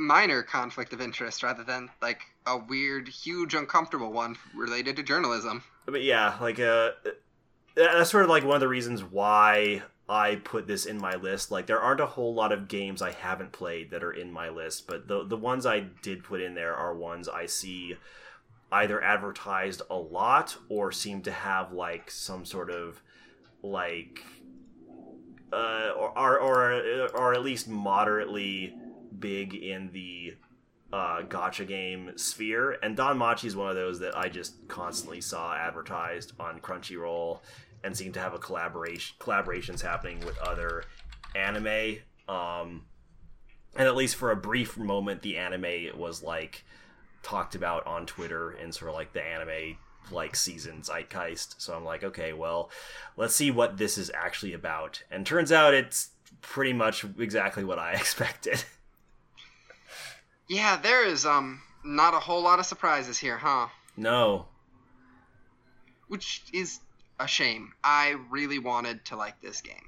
minor 0.00 0.42
conflict 0.42 0.92
of 0.92 1.00
interest 1.00 1.42
rather 1.42 1.64
than 1.64 1.90
like 2.00 2.22
a 2.46 2.56
weird, 2.56 3.08
huge, 3.08 3.54
uncomfortable 3.54 4.12
one 4.12 4.36
related 4.54 4.96
to 4.96 5.02
journalism. 5.02 5.62
but 5.86 6.02
yeah, 6.02 6.36
like 6.40 6.58
uh, 6.58 6.90
that's 7.74 8.10
sort 8.10 8.24
of 8.24 8.30
like 8.30 8.44
one 8.44 8.56
of 8.56 8.60
the 8.60 8.68
reasons 8.68 9.02
why 9.02 9.82
I 10.08 10.36
put 10.36 10.66
this 10.66 10.86
in 10.86 10.98
my 10.98 11.14
list. 11.14 11.50
Like 11.50 11.66
there 11.66 11.80
aren't 11.80 12.00
a 12.00 12.06
whole 12.06 12.34
lot 12.34 12.52
of 12.52 12.68
games 12.68 13.00
I 13.00 13.12
haven't 13.12 13.52
played 13.52 13.90
that 13.90 14.02
are 14.02 14.12
in 14.12 14.32
my 14.32 14.48
list, 14.48 14.86
but 14.86 15.06
the 15.06 15.24
the 15.24 15.36
ones 15.36 15.66
I 15.66 15.80
did 16.02 16.24
put 16.24 16.40
in 16.40 16.54
there 16.54 16.74
are 16.74 16.94
ones 16.94 17.28
I 17.28 17.46
see 17.46 17.96
either 18.72 19.02
advertised 19.02 19.82
a 19.90 19.96
lot 19.96 20.56
or 20.68 20.92
seem 20.92 21.22
to 21.22 21.32
have 21.32 21.72
like 21.72 22.10
some 22.10 22.44
sort 22.44 22.70
of 22.70 23.02
like 23.62 24.24
uh, 25.52 25.90
or, 25.96 26.38
or 26.38 26.40
or 26.40 27.08
or 27.14 27.34
at 27.34 27.42
least 27.42 27.68
moderately 27.68 28.74
big 29.20 29.54
in 29.54 29.90
the 29.92 30.34
uh, 30.92 31.22
gacha 31.22 31.66
game 31.66 32.12
sphere, 32.16 32.78
and 32.82 32.96
DanMachi 32.96 33.44
is 33.44 33.56
one 33.56 33.68
of 33.68 33.76
those 33.76 34.00
that 34.00 34.16
I 34.16 34.28
just 34.28 34.66
constantly 34.68 35.20
saw 35.20 35.54
advertised 35.54 36.32
on 36.40 36.60
Crunchyroll, 36.60 37.40
and 37.84 37.96
seemed 37.96 38.14
to 38.14 38.20
have 38.20 38.34
a 38.34 38.38
collaboration 38.38 39.16
collaborations 39.20 39.80
happening 39.80 40.20
with 40.20 40.38
other 40.38 40.84
anime. 41.34 41.98
Um, 42.28 42.82
and 43.76 43.86
at 43.86 43.96
least 43.96 44.16
for 44.16 44.30
a 44.30 44.36
brief 44.36 44.76
moment, 44.76 45.22
the 45.22 45.36
anime 45.36 45.98
was 45.98 46.22
like 46.22 46.64
talked 47.22 47.54
about 47.54 47.86
on 47.86 48.06
Twitter 48.06 48.52
in 48.52 48.72
sort 48.72 48.90
of 48.90 48.94
like 48.94 49.12
the 49.12 49.22
anime 49.22 49.76
like 50.10 50.34
season 50.34 50.82
zeitgeist. 50.82 51.60
So 51.60 51.74
I'm 51.74 51.84
like, 51.84 52.02
okay, 52.02 52.32
well, 52.32 52.70
let's 53.16 53.34
see 53.34 53.50
what 53.50 53.76
this 53.76 53.98
is 53.98 54.10
actually 54.14 54.54
about. 54.54 55.02
And 55.10 55.24
turns 55.24 55.52
out 55.52 55.74
it's 55.74 56.10
pretty 56.40 56.72
much 56.72 57.04
exactly 57.18 57.64
what 57.64 57.78
I 57.78 57.92
expected. 57.94 58.64
Yeah, 60.50 60.78
there 60.78 61.06
is 61.06 61.24
um 61.24 61.62
not 61.84 62.12
a 62.12 62.18
whole 62.18 62.42
lot 62.42 62.58
of 62.58 62.66
surprises 62.66 63.16
here, 63.16 63.38
huh? 63.38 63.68
No. 63.96 64.46
Which 66.08 66.42
is 66.52 66.80
a 67.20 67.28
shame. 67.28 67.72
I 67.84 68.16
really 68.30 68.58
wanted 68.58 69.04
to 69.06 69.16
like 69.16 69.40
this 69.40 69.60
game. 69.60 69.86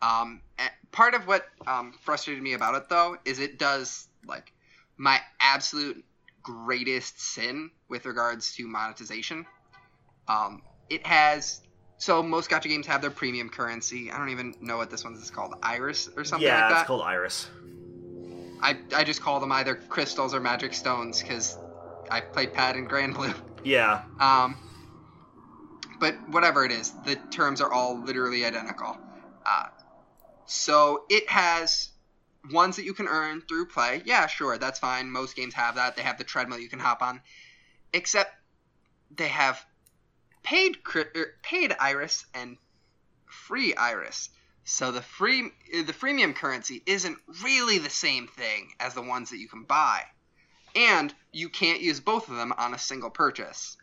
Um, 0.00 0.40
part 0.90 1.12
of 1.12 1.26
what 1.26 1.44
um, 1.66 1.92
frustrated 2.00 2.42
me 2.42 2.54
about 2.54 2.76
it 2.76 2.88
though 2.88 3.18
is 3.26 3.40
it 3.40 3.58
does 3.58 4.08
like 4.26 4.54
my 4.96 5.20
absolute 5.38 6.02
greatest 6.42 7.20
sin 7.20 7.70
with 7.90 8.06
regards 8.06 8.54
to 8.54 8.66
monetization. 8.66 9.44
Um, 10.28 10.62
it 10.88 11.06
has 11.06 11.60
so 11.98 12.22
most 12.22 12.48
gacha 12.48 12.70
games 12.70 12.86
have 12.86 13.02
their 13.02 13.10
premium 13.10 13.50
currency. 13.50 14.10
I 14.10 14.16
don't 14.16 14.30
even 14.30 14.54
know 14.62 14.78
what 14.78 14.88
this 14.88 15.04
one's 15.04 15.22
is 15.22 15.30
called, 15.30 15.56
Iris 15.62 16.08
or 16.16 16.24
something 16.24 16.48
yeah, 16.48 16.62
like 16.62 16.70
that. 16.70 16.78
it's 16.80 16.86
called 16.86 17.02
Iris. 17.02 17.48
I, 18.62 18.78
I 18.94 19.04
just 19.04 19.20
call 19.20 19.40
them 19.40 19.52
either 19.52 19.74
crystals 19.88 20.34
or 20.34 20.40
magic 20.40 20.74
stones 20.74 21.20
because 21.20 21.56
I 22.10 22.20
played 22.20 22.52
Pad 22.52 22.76
in 22.76 22.88
Granblue. 22.88 23.34
Yeah. 23.64 24.02
Um, 24.20 24.56
but 25.98 26.16
whatever 26.28 26.64
it 26.64 26.70
is, 26.70 26.92
the 27.04 27.16
terms 27.16 27.60
are 27.60 27.70
all 27.70 28.00
literally 28.00 28.44
identical. 28.44 28.96
Uh, 29.44 29.64
so 30.46 31.02
it 31.10 31.28
has 31.28 31.90
ones 32.52 32.76
that 32.76 32.84
you 32.84 32.94
can 32.94 33.08
earn 33.08 33.42
through 33.42 33.66
play. 33.66 34.02
Yeah, 34.04 34.26
sure, 34.26 34.58
that's 34.58 34.78
fine. 34.78 35.10
Most 35.10 35.36
games 35.36 35.54
have 35.54 35.74
that. 35.74 35.96
They 35.96 36.02
have 36.02 36.18
the 36.18 36.24
treadmill 36.24 36.58
you 36.58 36.68
can 36.68 36.78
hop 36.78 37.02
on, 37.02 37.20
except 37.92 38.30
they 39.10 39.28
have 39.28 39.64
paid 40.42 40.78
er, 40.94 41.34
paid 41.42 41.74
iris 41.78 42.24
and 42.34 42.56
free 43.26 43.74
iris. 43.74 44.30
So 44.68 44.92
the 44.92 45.00
free 45.00 45.50
the 45.72 45.94
freemium 45.94 46.34
currency 46.34 46.82
isn't 46.84 47.16
really 47.42 47.78
the 47.78 47.88
same 47.88 48.26
thing 48.26 48.72
as 48.78 48.92
the 48.92 49.00
ones 49.00 49.30
that 49.30 49.38
you 49.38 49.48
can 49.48 49.64
buy. 49.64 50.02
And 50.76 51.14
you 51.32 51.48
can't 51.48 51.80
use 51.80 52.00
both 52.00 52.28
of 52.28 52.36
them 52.36 52.52
on 52.58 52.74
a 52.74 52.78
single 52.78 53.08
purchase. 53.08 53.78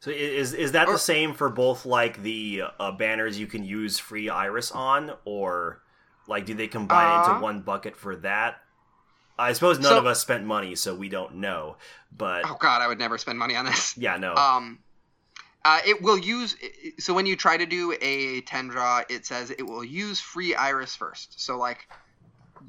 So 0.00 0.10
is 0.10 0.52
is 0.52 0.72
that 0.72 0.88
or, 0.88 0.92
the 0.92 0.98
same 0.98 1.32
for 1.32 1.48
both 1.48 1.86
like 1.86 2.22
the 2.22 2.64
uh, 2.78 2.92
banners 2.92 3.38
you 3.38 3.46
can 3.46 3.64
use 3.64 3.98
free 3.98 4.28
iris 4.28 4.70
on 4.70 5.12
or 5.24 5.80
like 6.28 6.44
do 6.44 6.52
they 6.52 6.68
combine 6.68 7.20
uh, 7.20 7.24
into 7.24 7.42
one 7.42 7.62
bucket 7.62 7.96
for 7.96 8.16
that? 8.16 8.58
I 9.38 9.54
suppose 9.54 9.78
none 9.78 9.92
so, 9.92 9.98
of 9.98 10.04
us 10.04 10.20
spent 10.20 10.44
money 10.44 10.74
so 10.74 10.94
we 10.94 11.08
don't 11.08 11.36
know. 11.36 11.78
But 12.14 12.42
Oh 12.44 12.58
god, 12.60 12.82
I 12.82 12.86
would 12.86 12.98
never 12.98 13.16
spend 13.16 13.38
money 13.38 13.56
on 13.56 13.64
this. 13.64 13.96
Yeah, 13.96 14.18
no. 14.18 14.34
Um 14.34 14.80
uh, 15.66 15.80
it 15.84 16.00
will 16.00 16.16
use 16.16 16.56
so 17.00 17.12
when 17.12 17.26
you 17.26 17.34
try 17.34 17.56
to 17.56 17.66
do 17.66 17.92
a 18.00 18.40
10 18.42 18.68
draw 18.68 19.02
it 19.10 19.26
says 19.26 19.50
it 19.50 19.64
will 19.64 19.84
use 19.84 20.20
free 20.20 20.54
iris 20.54 20.94
first. 20.94 21.40
So 21.40 21.58
like 21.58 21.88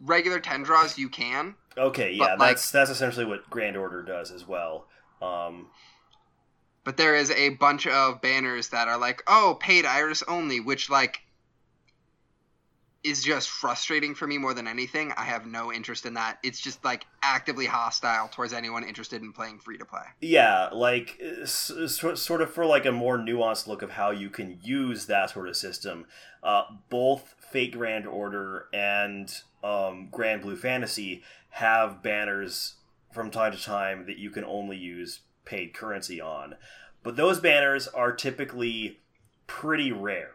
regular 0.04 0.40
10 0.40 0.64
draws 0.64 0.98
you 0.98 1.08
can 1.08 1.54
okay 1.78 2.12
yeah 2.12 2.36
that's 2.38 2.40
like, 2.40 2.72
that's 2.72 2.90
essentially 2.90 3.26
what 3.26 3.48
grand 3.52 3.78
order 3.78 4.02
does 4.02 4.32
as 4.32 4.48
well. 4.48 4.88
Um, 5.22 5.68
but 6.84 6.98
there 6.98 7.16
is 7.16 7.30
a 7.32 7.50
bunch 7.50 7.86
of 7.86 8.20
banners 8.22 8.70
that 8.70 8.88
are 8.88 8.98
like 8.98 9.22
oh 9.28 9.58
paid 9.60 9.86
iris 9.86 10.24
only 10.28 10.60
which 10.60 10.90
like 10.90 11.22
is 13.08 13.24
just 13.24 13.50
frustrating 13.50 14.14
for 14.14 14.28
me 14.28 14.38
more 14.38 14.54
than 14.54 14.68
anything. 14.68 15.14
I 15.18 15.24
have 15.24 15.46
no 15.46 15.72
interest 15.72 16.06
in 16.06 16.14
that. 16.16 16.40
It's 16.44 16.60
just 16.60 16.84
like 16.84 17.06
actively 17.22 17.66
hostile 17.66 18.28
towards 18.28 18.54
anyone 18.54 18.84
interested 18.84 19.22
in 19.22 19.32
playing 19.34 19.60
free 19.60 19.78
to 19.78 19.86
play. 19.86 20.04
Yeah, 20.22 20.70
like 20.74 21.22
sort 21.46 22.42
of 22.42 22.52
for 22.52 22.66
like 22.66 22.86
a 22.86 22.92
more 22.92 23.18
nuanced 23.18 23.68
look 23.68 23.82
of 23.82 23.92
how 23.92 24.12
you 24.12 24.30
can 24.30 24.60
use 24.62 25.06
that 25.06 25.30
sort 25.30 25.48
of 25.48 25.56
system. 25.56 26.06
Uh, 26.44 26.64
both 26.90 27.36
Fate 27.40 27.74
Grand 27.74 28.06
Order 28.06 28.68
and 28.74 29.34
um, 29.64 30.10
Granblue 30.12 30.58
Fantasy 30.58 31.24
have 31.50 32.04
banners 32.04 32.76
from 33.12 33.32
time 33.32 33.52
to 33.52 33.62
time 33.62 34.06
that 34.06 34.18
you 34.18 34.30
can 34.30 34.44
only 34.44 34.78
use 34.78 35.22
paid 35.46 35.74
currency 35.74 36.20
on, 36.22 36.56
but 37.04 37.16
those 37.16 37.40
banners 37.40 37.88
are 37.88 38.12
typically 38.12 39.00
pretty 39.48 39.92
rare 39.92 40.32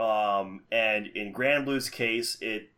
um, 0.00 0.62
and 0.72 1.08
in 1.08 1.32
Granblue's 1.32 1.90
case, 1.90 2.38
it 2.40 2.70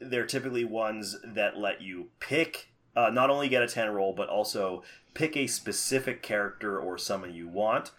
they're 0.00 0.26
typically 0.26 0.64
ones 0.64 1.16
that 1.24 1.56
let 1.56 1.80
you 1.80 2.08
pick 2.20 2.68
uh, 2.96 3.10
not 3.10 3.30
only 3.30 3.48
get 3.48 3.62
a 3.62 3.66
10 3.66 3.90
roll, 3.90 4.12
but 4.12 4.28
also 4.28 4.82
pick 5.14 5.36
a 5.36 5.46
specific 5.46 6.22
character 6.22 6.78
or 6.78 6.98
summon 6.98 7.34
you 7.34 7.48
want. 7.48 7.90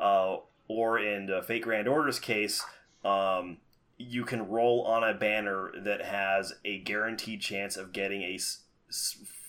Uh, 0.00 0.36
or 0.68 0.98
in 0.98 1.30
uh, 1.30 1.42
Fate 1.42 1.62
Grand 1.62 1.88
Order's 1.88 2.18
case, 2.18 2.64
um, 3.04 3.58
you 3.98 4.24
can 4.24 4.48
roll 4.48 4.82
on 4.82 5.04
a 5.04 5.14
banner 5.14 5.70
that 5.76 6.02
has 6.02 6.54
a 6.64 6.78
guaranteed 6.78 7.40
chance 7.40 7.76
of 7.76 7.92
getting 7.92 8.22
a 8.22 8.38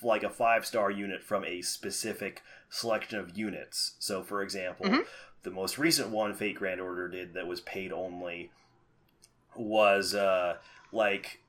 like 0.01 0.23
a 0.23 0.29
five 0.29 0.65
star 0.65 0.91
unit 0.91 1.23
from 1.23 1.43
a 1.45 1.61
specific 1.61 2.41
selection 2.69 3.19
of 3.19 3.37
units. 3.37 3.95
So, 3.99 4.23
for 4.23 4.41
example, 4.41 4.85
mm-hmm. 4.85 5.01
the 5.43 5.51
most 5.51 5.77
recent 5.77 6.09
one 6.09 6.33
Fate 6.33 6.55
Grand 6.55 6.81
Order 6.81 7.07
did 7.07 7.33
that 7.33 7.47
was 7.47 7.61
paid 7.61 7.91
only 7.91 8.51
was 9.55 10.13
uh, 10.13 10.57
like 10.91 11.41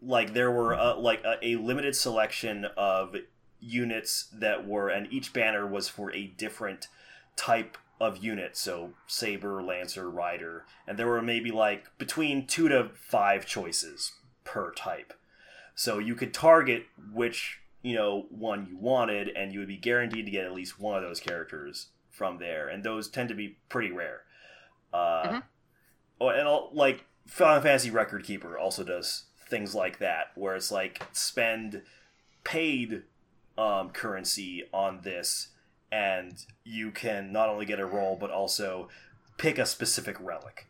like 0.00 0.32
there 0.32 0.50
were 0.50 0.74
uh, 0.74 0.96
like 0.96 1.22
a, 1.24 1.36
a, 1.42 1.56
limited 1.56 1.94
selection 1.94 2.66
of 2.76 3.16
units 3.60 4.28
that 4.32 4.66
were 4.66 4.88
and 4.88 5.12
each 5.12 5.32
banner 5.32 5.66
was 5.66 5.88
for 5.88 6.12
a 6.12 6.26
different 6.26 6.88
type 7.36 7.76
of 8.00 8.18
unit. 8.18 8.56
So 8.56 8.92
saber 9.06 9.62
lancer 9.62 10.08
rider 10.08 10.64
and 10.86 10.98
there 10.98 11.08
were 11.08 11.22
maybe 11.22 11.50
like 11.50 11.86
between 11.98 12.46
two 12.46 12.68
to 12.68 12.90
five 12.94 13.46
choices 13.46 14.12
per 14.44 14.72
type. 14.72 15.12
So 15.74 15.98
you 15.98 16.14
could 16.14 16.32
target 16.32 16.86
which 17.12 17.60
you 17.82 17.94
know 17.94 18.26
one 18.30 18.66
you 18.70 18.76
wanted 18.76 19.28
and 19.28 19.52
you 19.52 19.58
would 19.58 19.68
be 19.68 19.76
guaranteed 19.76 20.26
to 20.26 20.32
get 20.32 20.44
at 20.44 20.54
least 20.54 20.78
one 20.78 20.96
of 20.96 21.02
those 21.02 21.20
characters 21.20 21.88
from 22.10 22.38
there 22.38 22.68
and 22.68 22.84
those 22.84 23.08
tend 23.08 23.28
to 23.28 23.34
be 23.34 23.56
pretty 23.68 23.90
rare. 23.90 24.22
Uh, 24.92 25.22
mm-hmm. 25.22 25.38
Oh, 26.20 26.28
and 26.28 26.46
all, 26.48 26.70
like 26.72 27.04
Final 27.26 27.62
Fantasy 27.62 27.90
Record 27.90 28.24
Keeper 28.24 28.58
also 28.58 28.84
does 28.84 29.24
things 29.48 29.74
like 29.74 29.98
that, 29.98 30.32
where 30.34 30.56
it's 30.56 30.72
like 30.72 31.02
spend 31.12 31.82
paid 32.44 33.02
um, 33.56 33.90
currency 33.90 34.64
on 34.72 35.00
this, 35.02 35.48
and 35.90 36.44
you 36.64 36.90
can 36.90 37.32
not 37.32 37.48
only 37.48 37.66
get 37.66 37.80
a 37.80 37.86
roll 37.86 38.16
but 38.16 38.30
also 38.30 38.88
pick 39.36 39.58
a 39.58 39.66
specific 39.66 40.16
relic. 40.20 40.66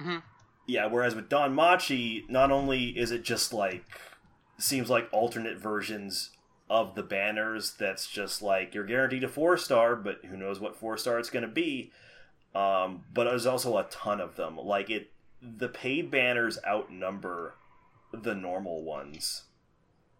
Mm-hmm. 0.00 0.18
Yeah, 0.66 0.86
whereas 0.86 1.14
with 1.14 1.28
DanMachi, 1.28 2.28
not 2.28 2.50
only 2.50 2.90
is 2.90 3.10
it 3.10 3.22
just 3.22 3.52
like 3.52 3.84
seems 4.58 4.90
like 4.90 5.08
alternate 5.12 5.58
versions 5.58 6.30
of 6.70 6.94
the 6.94 7.02
banners 7.02 7.72
that's 7.78 8.06
just 8.06 8.42
like 8.42 8.74
you're 8.74 8.84
guaranteed 8.84 9.24
a 9.24 9.28
four 9.28 9.56
star, 9.56 9.96
but 9.96 10.24
who 10.26 10.36
knows 10.36 10.60
what 10.60 10.76
four 10.76 10.98
star 10.98 11.18
it's 11.18 11.30
going 11.30 11.44
to 11.44 11.48
be. 11.48 11.90
Um, 12.54 13.04
but 13.12 13.24
there's 13.24 13.46
also 13.46 13.76
a 13.76 13.84
ton 13.84 14.20
of 14.20 14.36
them. 14.36 14.56
Like 14.56 14.90
it, 14.90 15.10
the 15.42 15.68
paid 15.68 16.10
banners 16.10 16.58
outnumber 16.66 17.54
the 18.12 18.34
normal 18.34 18.82
ones. 18.82 19.44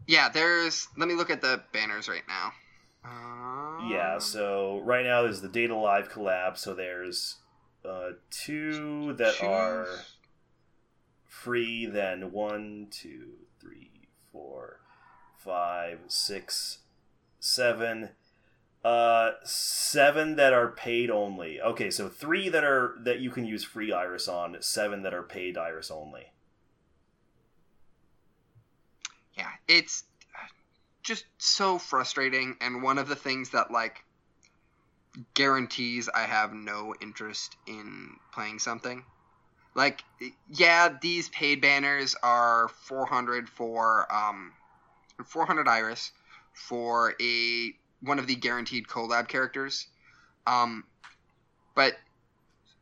Yeah, 0.06 0.28
there's. 0.28 0.88
Let 0.96 1.08
me 1.08 1.14
look 1.14 1.30
at 1.30 1.40
the 1.40 1.62
banners 1.72 2.08
right 2.08 2.22
now. 2.28 2.52
Um... 3.04 3.90
Yeah, 3.90 4.18
so 4.18 4.80
right 4.84 5.04
now 5.04 5.22
there's 5.22 5.40
the 5.40 5.48
Date 5.48 5.70
A 5.70 5.76
Live 5.76 6.10
collab. 6.10 6.56
So 6.56 6.74
there's 6.74 7.36
uh, 7.84 8.10
two 8.30 9.14
that 9.14 9.42
are 9.42 9.86
free. 11.24 11.86
Then 11.86 12.32
one, 12.32 12.88
two, 12.90 13.32
three, 13.60 14.08
four, 14.32 14.80
five, 15.36 16.00
six, 16.08 16.78
seven, 17.40 18.10
uh, 18.84 19.32
seven 19.44 20.36
that 20.36 20.52
are 20.52 20.68
paid 20.68 21.10
only. 21.10 21.60
Okay, 21.60 21.90
so 21.90 22.08
three 22.08 22.48
that 22.48 22.64
are 22.64 22.94
that 23.02 23.20
you 23.20 23.30
can 23.30 23.44
use 23.44 23.64
free 23.64 23.92
iris 23.92 24.28
on. 24.28 24.56
Seven 24.60 25.02
that 25.02 25.14
are 25.14 25.22
paid 25.22 25.58
iris 25.58 25.90
only. 25.90 26.32
Yeah, 29.34 29.50
it's 29.66 30.04
just 31.02 31.24
so 31.38 31.78
frustrating, 31.78 32.56
and 32.60 32.82
one 32.82 32.98
of 32.98 33.08
the 33.08 33.16
things 33.16 33.50
that 33.50 33.70
like 33.70 34.04
guarantees 35.34 36.08
I 36.08 36.22
have 36.22 36.52
no 36.52 36.94
interest 37.00 37.56
in 37.66 38.16
playing 38.32 38.58
something. 38.58 39.04
Like, 39.74 40.02
yeah, 40.48 40.96
these 41.00 41.28
paid 41.28 41.60
banners 41.60 42.16
are 42.22 42.68
400 42.68 43.48
for 43.48 44.12
um, 44.12 44.52
400 45.24 45.68
iris 45.68 46.12
for 46.52 47.14
a 47.20 47.72
one 48.00 48.18
of 48.18 48.26
the 48.26 48.36
guaranteed 48.36 48.86
collab 48.86 49.28
characters. 49.28 49.86
Um, 50.46 50.84
but 51.74 51.94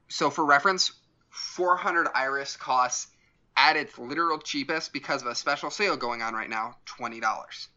so 0.09 0.31
for 0.31 0.45
reference, 0.45 0.93
400 1.31 2.09
Iris 2.14 2.57
costs 2.57 3.09
at 3.57 3.77
its 3.77 3.99
literal 3.99 4.39
cheapest 4.39 4.93
because 4.93 5.23
of 5.23 5.29
a 5.29 5.35
special 5.35 5.71
sale 5.71 5.97
going 5.97 6.23
on 6.23 6.35
right 6.35 6.51
now, 6.51 6.77
twenty 6.85 7.21
dollars. 7.21 7.69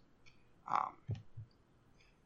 Um, 0.70 1.18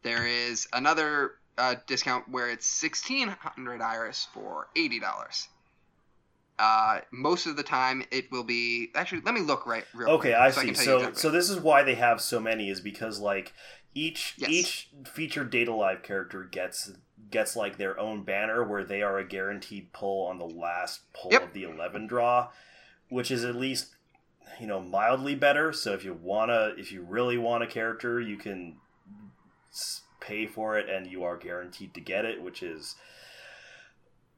there 0.04 0.28
is 0.28 0.68
another 0.74 1.34
uh, 1.58 1.76
discount 1.88 2.30
where 2.30 2.50
it's 2.50 2.82
1600 2.82 3.82
iris 3.82 4.28
for 4.34 4.68
$80 4.76 5.48
uh, 6.60 7.00
most 7.12 7.48
of 7.48 7.56
the 7.56 7.64
time 7.64 8.04
it 8.12 8.32
will 8.32 8.44
be 8.44 8.90
actually 8.96 9.22
let 9.22 9.34
me 9.34 9.42
look 9.42 9.66
right 9.66 9.86
real 9.94 10.10
okay 10.10 10.30
quick 10.30 10.36
i 10.36 10.52
so 10.52 10.62
see 10.62 10.68
you 10.68 10.76
so 10.76 10.96
exactly. 10.98 11.20
so 11.20 11.30
this 11.32 11.50
is 11.50 11.60
why 11.60 11.84
they 11.84 11.96
have 11.96 12.22
so 12.22 12.40
many 12.40 12.70
is 12.70 12.80
because 12.80 13.20
like 13.20 13.54
each 13.96 14.34
Yes. 14.38 14.50
each 14.50 14.90
featured 15.06 15.50
Date 15.52 15.68
A 15.68 15.74
Live 15.74 16.04
character 16.04 16.44
gets 16.44 16.92
gets 17.32 17.56
like 17.56 17.78
their 17.78 18.00
own 18.00 18.24
banner 18.24 18.64
where 18.64 18.84
they 18.84 19.02
are 19.02 19.18
a 19.18 19.26
guaranteed 19.26 19.92
pull 19.94 20.28
on 20.28 20.38
the 20.40 20.46
last 20.46 21.02
pull 21.14 21.32
Yep. 21.32 21.44
of 21.44 21.54
the 21.54 21.64
11 21.64 22.08
draw 22.08 22.50
which 23.10 23.32
is 23.32 23.44
at 23.44 23.56
least 23.56 23.96
you 24.60 24.68
know 24.68 24.80
mildly 24.82 25.34
better 25.36 25.72
so 25.74 25.94
if 25.94 26.04
you 26.04 26.14
wanna 26.14 26.74
if 26.78 26.92
you 26.92 27.02
really 27.02 27.38
want 27.38 27.64
a 27.64 27.68
character 27.68 28.20
you 28.20 28.38
can 28.38 28.78
pay 30.20 30.46
for 30.46 30.78
it 30.78 30.90
and 30.90 31.08
you 31.08 31.24
are 31.24 31.38
guaranteed 31.38 31.94
to 31.94 32.00
get 32.02 32.24
it 32.26 32.42
which 32.42 32.62
is 32.64 32.96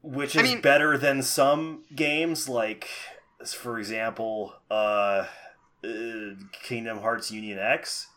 which 0.01 0.35
I 0.37 0.41
is 0.41 0.51
mean- 0.53 0.61
better 0.61 0.97
than 0.97 1.21
some 1.21 1.83
games 1.95 2.47
like 2.49 2.87
for 3.45 3.77
example 3.77 4.53
uh, 4.71 5.25
uh 5.83 5.87
kingdom 6.63 6.99
hearts 6.99 7.29
union 7.31 7.59
x 7.59 8.07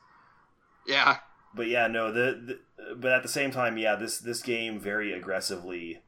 yeah 0.87 1.19
but 1.55 1.69
yeah 1.69 1.87
no 1.87 2.13
the, 2.13 2.59
the 2.79 2.95
but 2.97 3.13
at 3.13 3.23
the 3.23 3.29
same 3.29 3.51
time 3.51 3.77
yeah 3.77 3.95
this 3.97 4.19
this 4.19 4.43
game 4.43 4.79
very 4.79 5.13
aggressively 5.13 6.03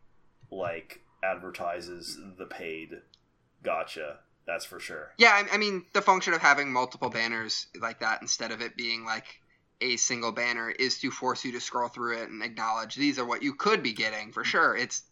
like 0.50 1.02
advertises 1.22 2.18
the 2.38 2.46
paid 2.46 3.00
gacha 3.62 4.16
that's 4.46 4.64
for 4.64 4.80
sure 4.80 5.12
Yeah, 5.16 5.30
I, 5.30 5.54
I 5.54 5.58
mean, 5.58 5.84
the 5.92 6.02
function 6.02 6.32
of 6.32 6.40
having 6.40 6.72
multiple 6.72 7.08
banners 7.08 7.66
like 7.80 8.00
that 8.00 8.20
instead 8.20 8.50
of 8.50 8.60
it 8.60 8.76
being 8.76 9.04
like 9.04 9.40
a 9.80 9.96
single 9.96 10.32
banner 10.32 10.70
is 10.70 10.98
to 11.00 11.10
force 11.10 11.44
you 11.44 11.52
to 11.52 11.60
scroll 11.60 11.88
through 11.88 12.18
it 12.22 12.28
and 12.30 12.42
acknowledge 12.42 12.94
these 12.96 13.18
are 13.18 13.24
what 13.24 13.42
you 13.42 13.54
could 13.54 13.82
be 13.82 13.92
getting 13.92 14.32
for 14.32 14.42
sure. 14.42 14.76
It's 14.76 15.02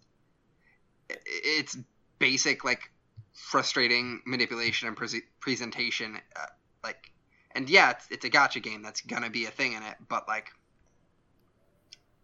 it's 1.09 1.77
basic 2.19 2.65
like 2.65 2.91
frustrating 3.33 4.21
manipulation 4.27 4.89
and 4.89 4.97
pre- 4.97 5.23
presentation, 5.41 6.19
uh, 6.35 6.47
like, 6.83 7.13
and 7.55 7.69
yeah, 7.69 7.91
it's, 7.91 8.07
it's 8.11 8.25
a 8.25 8.31
gacha 8.31 8.63
game. 8.63 8.83
That's 8.83 9.01
gonna 9.01 9.31
be 9.31 9.47
a 9.47 9.51
thing 9.51 9.73
in 9.73 9.83
it, 9.83 9.97
but 10.09 10.29
like. 10.29 10.51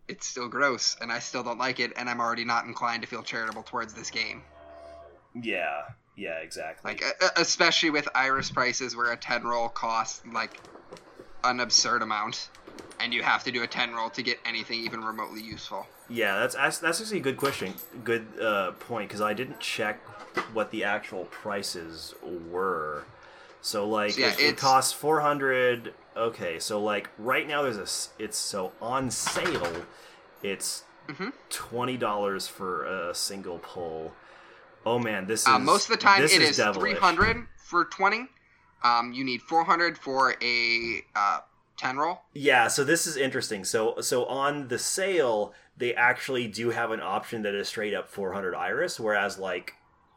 It's 0.07 0.27
still 0.27 0.49
gross, 0.49 0.97
and 1.01 1.11
I 1.11 1.19
still 1.19 1.43
don't 1.43 1.59
like 1.59 1.81
it, 1.81 1.93
and 1.97 2.11
I'm 2.11 2.21
already 2.21 2.45
not 2.45 2.67
inclined 2.67 3.03
to 3.03 3.09
feel 3.09 3.23
charitable 3.23 3.63
towards 3.63 3.95
this 3.95 4.11
game. 4.11 4.43
yeah 5.35 5.83
yeah 6.17 6.39
exactly 6.41 6.93
Like, 6.93 7.03
especially 7.37 7.91
with 7.91 8.09
Iris 8.15 8.51
prices 8.51 8.95
where 8.95 9.13
a 9.13 9.17
10 9.17 9.45
roll 9.45 9.69
costs, 9.69 10.23
like, 10.31 10.61
an 11.43 11.61
absurd 11.61 12.03
amount. 12.03 12.51
And 13.01 13.13
you 13.15 13.23
have 13.23 13.45
to 13.45 13.51
do 13.51 13.63
a 13.63 13.67
10 13.67 13.95
roll 13.95 14.11
to 14.11 14.23
get 14.23 14.39
anything 14.45 14.81
even 14.81 15.05
remotely 15.05 15.43
useful. 15.43 15.87
Yeah, 16.09 16.39
that's 16.39 16.55
that's 16.55 17.01
actually 17.01 17.19
a 17.19 17.23
good 17.23 17.37
question, 17.39 17.75
good 18.05 18.27
uh, 18.41 18.73
point 18.73 19.09
because 19.09 19.21
I 19.23 19.33
didn't 19.35 19.59
check 19.61 20.01
what 20.53 20.71
the 20.71 20.85
actual 20.85 21.25
prices 21.27 22.15
were. 22.23 23.07
So 23.65 23.89
like, 23.89 24.19
yeah, 24.19 24.35
it 24.39 24.59
costs 24.59 24.93
four 24.93 25.21
hundred. 25.23 25.95
Okay, 26.15 26.59
so 26.59 26.79
like 26.83 27.09
right 27.19 27.49
now 27.49 27.63
there's 27.63 27.79
a 27.79 28.23
it's 28.23 28.37
so 28.37 28.73
on 28.81 29.11
sale, 29.11 29.87
it's 30.43 30.85
Mhm. 31.09 31.33
twenty 31.49 31.97
dollars 31.97 32.47
for 32.47 32.85
a 32.85 33.15
single 33.15 33.59
pull. 33.61 34.13
Oh 34.85 34.99
man, 34.99 35.27
this 35.27 35.43
is 35.43 35.49
Uh, 35.49 35.59
most 35.59 35.85
of 35.89 35.99
the 35.99 36.05
time, 36.05 36.23
it 36.23 36.31
is 36.31 36.59
devilish. 36.59 36.91
300 36.99 37.47
for 37.57 37.87
20. 37.87 38.29
Um, 38.83 39.15
you 39.15 39.25
need 39.25 39.41
400 39.41 39.97
for 39.97 40.37
a 40.43 41.03
uh, 41.17 41.41
10 41.79 41.97
roll. 41.97 42.21
Yeah, 42.35 42.69
so 42.69 42.85
this 42.85 43.07
is 43.07 43.17
interesting. 43.17 43.65
So 43.65 43.99
so 44.03 44.27
on 44.27 44.69
the 44.69 44.79
sale, 44.79 45.55
they 45.75 45.95
actually 45.95 46.49
do 46.49 46.69
have 46.69 46.91
an 46.91 47.01
option 47.01 47.41
that 47.45 47.55
is 47.55 47.69
straight 47.69 47.95
up 47.95 48.09
400 48.11 48.55
iris, 48.55 49.01
whereas 49.01 49.39
like 49.39 49.73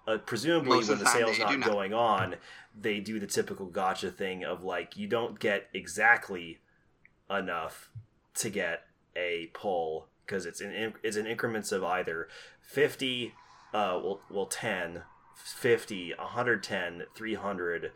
uh, 0.08 0.18
presumably 0.20 0.78
Most 0.78 0.90
when 0.90 0.98
the 1.00 1.04
the 1.04 1.10
sale's 1.12 1.40
not, 1.40 1.60
not. 1.60 1.70
going 1.70 1.94
on, 1.94 2.36
they 2.80 3.00
do 3.00 3.20
the 3.20 3.28
typical 3.28 3.68
gotcha 3.68 4.10
thing 4.10 4.44
of 4.44 4.64
like 4.64 4.98
you 4.98 5.08
don't 5.08 5.40
get 5.40 5.68
exactly 5.74 6.60
enough 7.30 7.90
to 8.36 8.50
get 8.50 8.84
a 9.16 9.50
pull 9.54 10.08
because 10.26 10.46
it's 10.46 10.62
in 10.62 10.94
it's 11.04 11.18
in 11.18 11.28
increments 11.28 11.72
of 11.72 11.84
either 11.84 12.28
50 12.62 13.34
uh 13.74 14.00
well 14.02 14.22
well 14.30 14.46
10 14.46 15.02
50 15.36 16.14
110 16.18 17.04
300 17.16 17.92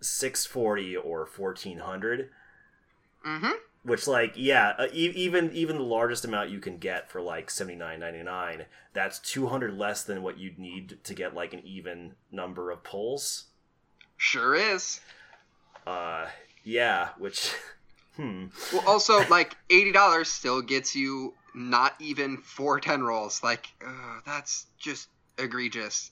640 0.00 0.96
or 0.96 1.26
1400 1.36 2.30
Mm-hmm. 3.26 3.50
Which 3.82 4.06
like 4.06 4.32
yeah 4.36 4.74
uh, 4.78 4.86
e- 4.92 5.12
even 5.14 5.50
even 5.52 5.76
the 5.78 5.82
largest 5.82 6.24
amount 6.24 6.50
you 6.50 6.58
can 6.60 6.76
get 6.78 7.10
for 7.10 7.20
like 7.20 7.48
79.99 7.48 8.64
that's 8.92 9.18
200 9.20 9.76
less 9.78 10.02
than 10.04 10.22
what 10.22 10.38
you'd 10.38 10.58
need 10.58 10.98
to 11.04 11.14
get 11.14 11.34
like 11.34 11.52
an 11.54 11.60
even 11.64 12.14
number 12.30 12.70
of 12.70 12.82
pulls 12.82 13.44
Sure 14.16 14.54
is. 14.54 15.00
uh 15.86 16.26
yeah 16.64 17.10
which 17.18 17.52
hmm 18.16 18.46
Well, 18.72 18.82
also, 18.86 19.24
like, 19.28 19.56
$80 19.70 20.26
still 20.26 20.60
gets 20.60 20.96
you 20.96 21.34
not 21.54 21.94
even 22.00 22.36
four 22.38 22.80
10 22.80 23.02
rolls. 23.02 23.42
Like, 23.44 23.68
ugh, 23.86 24.22
that's 24.26 24.66
just 24.76 25.08
egregious. 25.38 26.10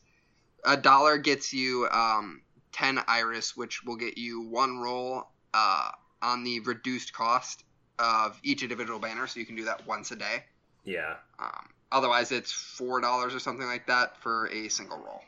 A 0.64 0.76
dollar 0.76 1.18
gets 1.18 1.52
you 1.52 1.88
um, 1.90 2.42
10 2.72 3.00
iris, 3.08 3.56
which 3.56 3.82
will 3.84 3.96
get 3.96 4.16
you 4.18 4.42
one 4.42 4.78
roll 4.78 5.24
uh, 5.52 5.90
on 6.26 6.42
the 6.42 6.58
reduced 6.60 7.12
cost 7.12 7.62
of 7.98 8.38
each 8.42 8.62
individual 8.62 8.98
banner, 8.98 9.26
so 9.28 9.38
you 9.38 9.46
can 9.46 9.54
do 9.54 9.64
that 9.64 9.86
once 9.86 10.10
a 10.10 10.16
day. 10.16 10.42
yeah 10.84 11.14
Um, 11.38 11.68
otherwise, 11.92 12.32
it's 12.32 12.52
four 12.52 13.00
dollars 13.00 13.34
or 13.34 13.38
something 13.38 13.66
like 13.66 13.86
that 13.86 14.16
for 14.18 14.48
a 14.48 14.68
single 14.68 14.98
roll. 14.98 15.22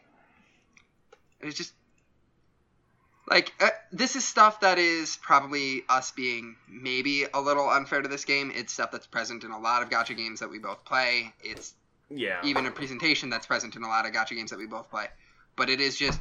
And 1.40 1.48
it's 1.48 1.56
just 1.56 1.72
like 3.30 3.52
uh, 3.60 3.70
this 3.92 4.16
is 4.16 4.24
stuff 4.24 4.60
that 4.60 4.78
is 4.78 5.18
probably 5.22 5.84
us 5.88 6.10
being 6.10 6.56
maybe 6.68 7.26
a 7.32 7.40
little 7.40 7.70
unfair 7.70 8.02
to 8.02 8.08
this 8.08 8.24
game. 8.24 8.50
It's 8.52 8.72
stuff 8.72 8.90
that's 8.90 9.06
present 9.06 9.44
in 9.44 9.52
a 9.52 9.58
lot 9.58 9.82
of 9.82 9.90
gacha 9.90 10.16
games 10.16 10.40
that 10.40 10.50
we 10.50 10.58
both 10.58 10.84
play. 10.84 11.32
It's 11.42 11.74
yeah 12.10 12.40
even 12.42 12.66
a 12.66 12.70
presentation 12.70 13.30
that's 13.30 13.46
present 13.46 13.76
in 13.76 13.82
a 13.84 13.88
lot 13.88 14.04
of 14.04 14.12
gacha 14.12 14.34
games 14.34 14.50
that 14.50 14.58
we 14.58 14.66
both 14.66 14.90
play. 14.90 15.06
But 15.54 15.70
it 15.70 15.80
is 15.80 15.96
just 15.96 16.20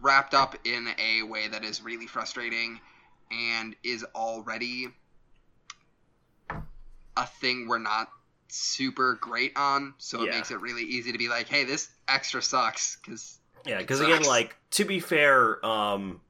wrapped 0.00 0.34
up 0.34 0.56
in 0.64 0.88
a 0.98 1.22
way 1.22 1.46
that 1.48 1.64
is 1.64 1.82
really 1.82 2.08
frustrating 2.08 2.80
and 3.32 3.74
is 3.82 4.04
already 4.14 4.88
a 7.16 7.26
thing 7.26 7.68
we're 7.68 7.78
not 7.78 8.08
super 8.48 9.18
great 9.20 9.52
on. 9.56 9.94
So 9.98 10.22
it 10.22 10.26
Yeah. 10.26 10.36
makes 10.36 10.50
it 10.50 10.60
really 10.60 10.82
easy 10.82 11.12
to 11.12 11.18
be 11.18 11.28
like, 11.28 11.48
hey, 11.48 11.64
this 11.64 11.90
extra 12.08 12.42
sucks 12.42 12.96
because 12.96 13.38
Yeah, 13.64 13.78
because 13.78 14.00
again, 14.00 14.22
like 14.24 14.56
to 14.72 14.84
be 14.84 14.98
fair, 15.00 15.64
um, 15.64 16.20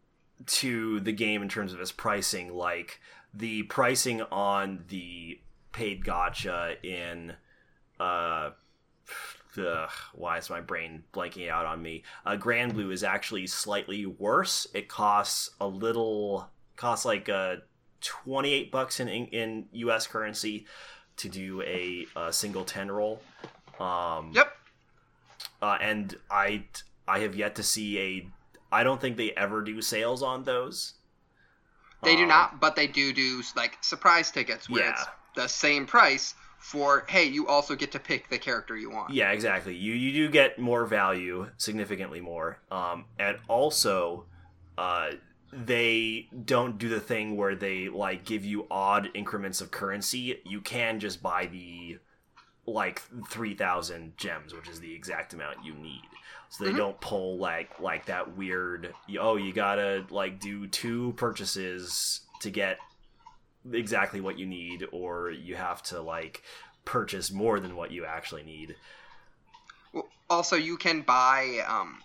to 0.46 1.00
the 1.00 1.12
game 1.12 1.42
in 1.42 1.48
terms 1.48 1.72
of 1.72 1.80
its 1.80 1.92
pricing, 1.92 2.52
like 2.52 3.00
the 3.32 3.62
pricing 3.64 4.22
on 4.22 4.84
the 4.88 5.40
paid 5.72 6.04
gacha 6.04 6.76
in, 6.84 7.34
uh, 7.98 8.50
ugh, 9.56 9.90
why 10.12 10.38
is 10.38 10.50
my 10.50 10.60
brain 10.60 11.04
blanking 11.14 11.48
out 11.48 11.64
on 11.64 11.80
me? 11.82 12.02
Uh, 12.26 12.36
Granblue 12.36 12.92
is 12.92 13.02
actually 13.02 13.46
slightly 13.46 14.04
worse. 14.04 14.66
It 14.74 14.88
costs 14.88 15.50
a 15.60 15.66
little, 15.66 16.50
costs 16.82 17.06
like 17.06 17.28
uh, 17.28 17.56
twenty 18.00 18.52
eight 18.52 18.70
bucks 18.72 18.98
in 19.00 19.08
in 19.08 19.66
U.S. 19.72 20.06
currency 20.08 20.66
to 21.16 21.28
do 21.28 21.62
a, 21.62 22.06
a 22.16 22.32
single 22.32 22.64
ten 22.64 22.90
roll. 22.90 23.22
Um, 23.80 24.32
yep. 24.34 24.52
uh, 25.62 25.78
and 25.80 26.16
I 26.30 26.64
I 27.08 27.20
have 27.20 27.34
yet 27.34 27.54
to 27.54 27.62
see 27.62 27.98
a. 27.98 28.28
I 28.74 28.82
don't 28.84 29.00
think 29.00 29.16
they 29.16 29.30
ever 29.32 29.62
do 29.62 29.80
sales 29.80 30.22
on 30.22 30.44
those. 30.44 30.94
They 32.02 32.16
do 32.16 32.22
Um, 32.22 32.28
not, 32.28 32.60
but 32.60 32.74
they 32.74 32.88
do 32.88 33.12
do 33.12 33.42
like 33.54 33.78
surprise 33.80 34.30
tickets 34.32 34.68
where 34.68 34.82
Yeah. 34.84 34.90
it's 34.92 35.04
the 35.36 35.46
same 35.48 35.86
price 35.86 36.34
for 36.58 37.04
hey, 37.08 37.24
you 37.24 37.46
also 37.46 37.76
get 37.76 37.92
to 37.92 38.00
pick 38.00 38.28
the 38.28 38.38
character 38.38 38.76
you 38.76 38.90
want. 38.90 39.12
Yeah, 39.12 39.30
exactly. 39.30 39.76
You 39.76 39.92
you 39.94 40.12
do 40.12 40.28
get 40.32 40.58
more 40.58 40.84
value, 40.86 41.48
significantly 41.58 42.20
more, 42.20 42.58
um, 42.72 43.04
and 43.20 43.38
also, 43.48 44.24
uh, 44.78 45.10
they 45.52 46.28
don't 46.44 46.78
do 46.78 46.88
the 46.88 47.00
thing 47.00 47.36
where 47.36 47.54
they 47.54 47.88
like 47.88 48.24
give 48.24 48.44
you 48.44 48.66
odd 48.70 49.10
increments 49.14 49.60
of 49.60 49.70
currency. 49.70 50.40
You 50.44 50.60
can 50.60 50.98
just 50.98 51.22
buy 51.22 51.46
the 51.46 51.98
like 52.66 53.02
three 53.28 53.54
thousand 53.54 54.16
gems, 54.16 54.54
which 54.54 54.68
is 54.68 54.80
the 54.80 54.94
exact 54.94 55.34
amount 55.34 55.64
you 55.64 55.74
need. 55.74 56.02
So 56.48 56.64
they 56.64 56.72
Mhm. 56.72 56.76
don't 56.76 57.00
pull 57.00 57.38
like 57.38 57.78
like 57.80 58.06
that 58.06 58.36
weird. 58.36 58.94
Oh, 59.18 59.36
you 59.36 59.52
gotta 59.52 60.06
like 60.10 60.40
do 60.40 60.66
two 60.66 61.12
purchases 61.16 62.20
to 62.40 62.50
get 62.50 62.78
exactly 63.70 64.20
what 64.20 64.38
you 64.38 64.46
need, 64.46 64.86
or 64.92 65.30
you 65.30 65.56
have 65.56 65.82
to 65.84 66.00
like 66.00 66.42
purchase 66.84 67.30
more 67.30 67.60
than 67.60 67.76
what 67.76 67.90
you 67.90 68.04
actually 68.04 68.42
need. 68.42 68.76
Well, 69.92 70.08
also, 70.30 70.56
you 70.56 70.76
can 70.78 71.02
buy, 71.02 71.58
um, 71.68 72.02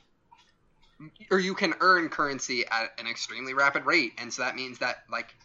or 1.32 1.40
you 1.40 1.54
can 1.54 1.74
earn 1.80 2.10
currency 2.10 2.66
at 2.68 2.92
an 3.00 3.08
extremely 3.08 3.54
rapid 3.54 3.86
rate, 3.86 4.14
and 4.18 4.32
so 4.32 4.42
that 4.42 4.56
means 4.56 4.80
that 4.80 5.04
like 5.12 5.36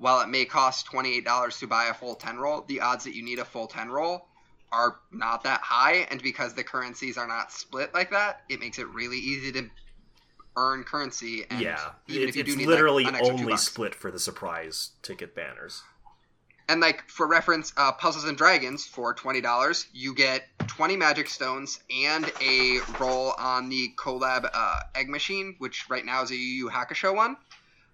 while 0.00 0.22
it 0.22 0.28
may 0.28 0.46
cost 0.46 0.86
$28 0.90 1.58
to 1.58 1.66
buy 1.66 1.86
a 1.86 1.94
full 1.94 2.14
10 2.14 2.38
roll, 2.38 2.62
the 2.62 2.80
odds 2.80 3.04
that 3.04 3.14
you 3.14 3.22
need 3.22 3.38
a 3.38 3.44
full 3.44 3.66
10 3.66 3.90
roll 3.90 4.26
are 4.72 4.96
not 5.12 5.44
that 5.44 5.60
high. 5.60 6.06
And 6.10 6.22
because 6.22 6.54
the 6.54 6.64
currencies 6.64 7.18
are 7.18 7.28
not 7.28 7.52
split 7.52 7.92
like 7.92 8.10
that, 8.10 8.40
it 8.48 8.60
makes 8.60 8.78
it 8.78 8.88
really 8.88 9.18
easy 9.18 9.52
to 9.52 9.68
earn 10.56 10.84
currency. 10.84 11.44
And 11.50 11.60
yeah, 11.60 11.90
even 12.08 12.28
it's, 12.28 12.36
if 12.36 12.36
you 12.36 12.54
do 12.54 12.56
need 12.56 12.66
literally 12.66 13.04
like, 13.04 13.12
an 13.12 13.18
extra 13.18 13.36
two 13.36 13.42
only 13.44 13.56
split 13.58 13.94
for 13.94 14.10
the 14.10 14.18
surprise 14.18 14.92
ticket 15.02 15.34
banners. 15.34 15.82
And 16.70 16.80
like 16.80 17.02
for 17.08 17.26
reference, 17.26 17.72
uh, 17.76 17.90
Puzzles 17.90 18.26
and 18.26 18.38
Dragons 18.38 18.86
for 18.86 19.12
twenty 19.12 19.40
dollars, 19.40 19.88
you 19.92 20.14
get 20.14 20.44
twenty 20.68 20.94
Magic 20.94 21.28
Stones 21.28 21.80
and 21.90 22.30
a 22.40 22.78
roll 23.00 23.34
on 23.36 23.68
the 23.68 23.88
collab 23.96 24.48
uh, 24.54 24.78
Egg 24.94 25.08
Machine, 25.08 25.56
which 25.58 25.90
right 25.90 26.04
now 26.04 26.22
is 26.22 26.30
a 26.30 26.36
Yu 26.36 26.66
Yu 26.66 26.70
Hakusho 26.70 27.12
one. 27.12 27.36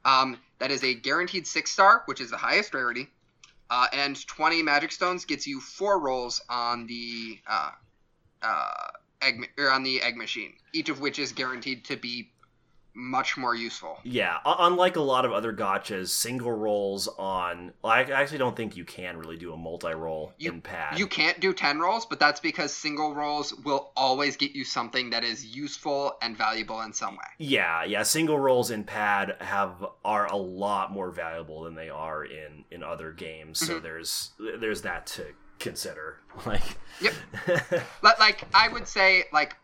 Um, 0.04 0.36
that 0.58 0.70
is 0.70 0.84
a 0.84 0.92
guaranteed 0.92 1.46
six 1.46 1.70
star, 1.70 2.02
which 2.04 2.20
is 2.20 2.30
the 2.30 2.36
highest 2.36 2.74
rarity. 2.74 3.08
Uh, 3.70 3.86
and 3.94 4.26
twenty 4.26 4.62
Magic 4.62 4.92
Stones 4.92 5.24
gets 5.24 5.46
you 5.46 5.58
four 5.58 5.98
rolls 5.98 6.42
on 6.50 6.86
the 6.86 7.38
uh, 7.48 7.70
uh, 8.42 8.88
egg 9.22 9.48
or 9.56 9.70
on 9.70 9.84
the 9.84 10.02
Egg 10.02 10.18
Machine, 10.18 10.52
each 10.74 10.90
of 10.90 11.00
which 11.00 11.18
is 11.18 11.32
guaranteed 11.32 11.86
to 11.86 11.96
be 11.96 12.30
much 12.98 13.36
more 13.36 13.54
useful. 13.54 13.98
Yeah, 14.04 14.38
unlike 14.46 14.96
a 14.96 15.00
lot 15.02 15.24
of 15.26 15.32
other 15.32 15.52
gachas, 15.52 16.08
single 16.08 16.50
rolls 16.50 17.06
on. 17.18 17.72
Well, 17.82 17.92
I 17.92 18.00
actually 18.02 18.38
don't 18.38 18.56
think 18.56 18.74
you 18.76 18.84
can 18.86 19.18
really 19.18 19.36
do 19.36 19.52
a 19.52 19.56
multi-roll 19.56 20.32
in 20.38 20.62
pad. 20.62 20.98
You 20.98 21.06
can't 21.06 21.38
do 21.38 21.52
10 21.52 21.78
rolls, 21.78 22.06
but 22.06 22.18
that's 22.18 22.40
because 22.40 22.72
single 22.72 23.14
rolls 23.14 23.54
will 23.64 23.92
always 23.96 24.36
get 24.36 24.52
you 24.52 24.64
something 24.64 25.10
that 25.10 25.24
is 25.24 25.44
useful 25.44 26.16
and 26.22 26.36
valuable 26.36 26.80
in 26.80 26.92
some 26.94 27.12
way. 27.16 27.24
Yeah, 27.38 27.84
yeah. 27.84 28.02
Single 28.02 28.38
rolls 28.38 28.70
in 28.70 28.82
pad 28.84 29.36
have 29.40 29.84
are 30.04 30.26
a 30.26 30.36
lot 30.36 30.90
more 30.90 31.10
valuable 31.10 31.64
than 31.64 31.74
they 31.74 31.90
are 31.90 32.24
in 32.24 32.64
in 32.70 32.82
other 32.82 33.12
games. 33.12 33.58
So 33.58 33.74
Mhm. 33.78 33.82
there's 33.82 34.30
there's 34.58 34.82
that 34.82 35.06
to 35.08 35.26
consider. 35.58 36.20
Like, 36.46 36.62
Yep. 37.00 37.14
Like, 38.02 38.44
I 38.54 38.68
would 38.68 38.86
say, 38.88 39.24
like, 39.32 39.56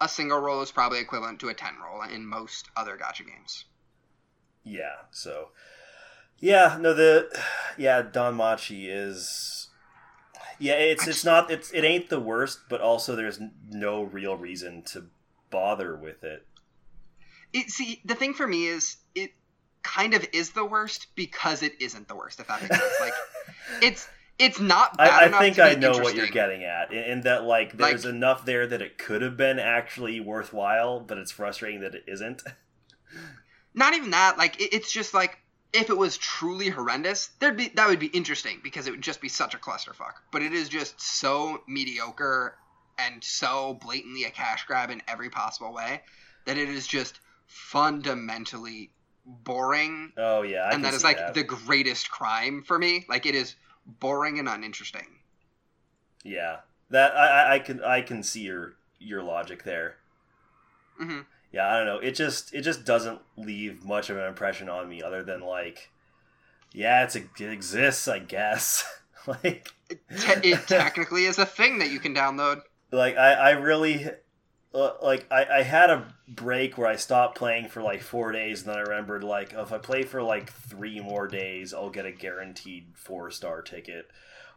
a 0.00 0.08
single 0.08 0.38
roll 0.38 0.62
is 0.62 0.70
probably 0.70 1.00
equivalent 1.00 1.40
to 1.40 1.48
a 1.48 1.54
10 1.54 1.74
roll 1.82 2.02
in 2.02 2.26
most 2.26 2.68
other 2.76 2.96
gacha 2.96 3.26
games. 3.26 3.64
yeah. 4.64 4.94
So, 5.10 5.48
yeah. 6.38 6.78
No, 6.80 6.94
the 6.94 7.28
yeah 7.76 8.02
DanMachi 8.02 8.86
is. 8.88 9.68
Yeah, 10.60 10.74
it's 10.74 11.06
it's 11.06 11.24
not 11.24 11.50
it's 11.50 11.70
it 11.72 11.84
ain't 11.84 12.08
the 12.10 12.18
worst, 12.20 12.60
but 12.68 12.80
also 12.80 13.14
there's 13.14 13.38
no 13.70 14.02
real 14.02 14.36
reason 14.36 14.82
to 14.86 15.06
bother 15.50 15.96
with 15.96 16.24
it. 16.24 16.46
It, 17.52 17.70
see, 17.70 18.00
the 18.04 18.14
thing 18.14 18.34
for 18.34 18.46
me 18.46 18.66
is, 18.66 18.96
it 19.14 19.30
kind 19.82 20.14
of 20.14 20.26
is 20.32 20.50
the 20.50 20.64
worst 20.64 21.06
because 21.14 21.62
it 21.62 21.80
isn't 21.80 22.08
the 22.08 22.14
worst, 22.14 22.40
if 22.40 22.48
that 22.48 22.60
makes 22.60 22.76
sense. 22.78 22.94
Like, 23.00 23.12
it's. 23.82 24.08
It's 24.38 24.60
not 24.60 24.96
bad 24.96 25.32
I, 25.32 25.36
I 25.36 25.40
think 25.40 25.58
I 25.58 25.74
know 25.74 25.98
what 25.98 26.14
you're 26.14 26.28
getting 26.28 26.62
at, 26.64 26.92
in, 26.92 27.02
in 27.04 27.20
that 27.22 27.44
like 27.44 27.76
there's 27.76 28.04
Like- 28.04 28.14
enough 28.14 28.44
there 28.44 28.66
that 28.66 28.80
it 28.80 28.96
could 28.98 29.22
have 29.22 29.36
been 29.36 29.58
actually 29.58 30.20
worthwhile, 30.20 31.00
but 31.00 31.18
it's 31.18 31.32
frustrating 31.32 31.80
that 31.80 31.94
it 31.94 32.04
isn't. 32.06 32.42
not 33.74 33.94
even 33.94 34.10
that 34.10 34.38
like 34.38 34.60
it, 34.60 34.72
it's 34.74 34.92
just 34.92 35.14
like 35.14 35.38
if 35.72 35.90
it 35.90 35.96
was 35.98 36.16
truly 36.18 36.68
horrendous 36.68 37.30
there'd 37.40 37.56
be 37.56 37.68
that 37.74 37.88
would 37.88 37.98
be 37.98 38.06
interesting 38.08 38.60
because 38.62 38.86
it 38.86 38.90
would 38.90 39.02
just 39.02 39.20
be 39.20 39.28
such 39.28 39.54
a 39.54 39.58
clusterfuck 39.58 40.14
but 40.32 40.42
it 40.42 40.52
is 40.52 40.68
just 40.68 41.00
so 41.00 41.62
mediocre 41.68 42.56
and 42.98 43.22
so 43.22 43.78
blatantly 43.82 44.24
a 44.24 44.30
cash 44.30 44.64
grab 44.66 44.90
in 44.90 45.00
every 45.08 45.30
possible 45.30 45.72
way 45.72 46.02
that 46.46 46.56
it 46.58 46.68
is 46.68 46.86
just 46.86 47.20
fundamentally 47.92 48.90
boring 49.24 50.12
Oh 50.16 50.42
yeah, 50.42 50.62
I 50.62 50.70
and 50.74 50.84
that 50.84 50.94
is 50.94 51.04
like 51.04 51.18
that. 51.18 51.34
the 51.34 51.42
greatest 51.44 52.10
crime 52.10 52.62
for 52.66 52.78
me 52.78 53.04
like 53.08 53.26
it 53.26 53.34
is 53.34 53.54
boring 53.88 54.38
and 54.38 54.48
uninteresting 54.48 55.06
yeah. 56.24 56.58
That 56.90 57.16
I, 57.16 57.26
I- 57.28 57.54
I 57.54 57.58
can 57.58 57.82
I 57.84 58.00
can 58.02 58.22
see 58.22 58.42
your 58.42 58.74
your 58.98 59.22
logic 59.22 59.62
there. 59.64 59.96
hmm 60.98 61.20
Yeah, 61.52 61.68
I 61.72 61.76
don't 61.78 61.86
know. 61.86 61.98
It 61.98 62.12
just 62.12 62.54
it 62.54 62.62
just 62.62 62.84
doesn't 62.84 63.20
leave 63.36 63.84
much 63.84 64.10
of 64.10 64.16
an 64.16 64.24
impression 64.24 64.68
on 64.68 64.88
me, 64.88 65.02
other 65.02 65.22
than 65.22 65.40
like, 65.40 65.90
yeah, 66.72 67.04
it's 67.04 67.16
a, 67.16 67.20
it 67.38 67.50
exists, 67.52 68.08
I 68.08 68.18
guess. 68.20 68.84
like, 69.26 69.68
Te- 69.90 70.50
it 70.50 70.60
technically 70.66 71.24
is 71.26 71.38
a 71.38 71.46
thing 71.46 71.78
that 71.78 71.90
you 71.90 72.00
can 72.00 72.14
download 72.14 72.60
like 72.90 73.16
I 73.16 73.32
I 73.34 73.50
really 73.50 74.06
like 74.72 75.26
I, 75.30 75.46
I 75.58 75.62
had 75.62 75.90
a 75.90 76.14
break 76.28 76.76
where 76.76 76.86
I 76.86 76.96
stopped 76.96 77.38
playing 77.38 77.68
for 77.68 77.82
like 77.82 78.02
four 78.02 78.32
days, 78.32 78.60
and 78.62 78.70
then 78.70 78.76
I 78.78 78.82
remembered 78.82 79.24
like 79.24 79.54
oh, 79.56 79.62
if 79.62 79.72
I 79.72 79.78
play 79.78 80.02
for 80.02 80.22
like 80.22 80.52
three 80.52 81.00
more 81.00 81.26
days, 81.26 81.72
I'll 81.72 81.90
get 81.90 82.06
a 82.06 82.12
guaranteed 82.12 82.92
four 82.94 83.30
star 83.30 83.62
ticket. 83.62 84.06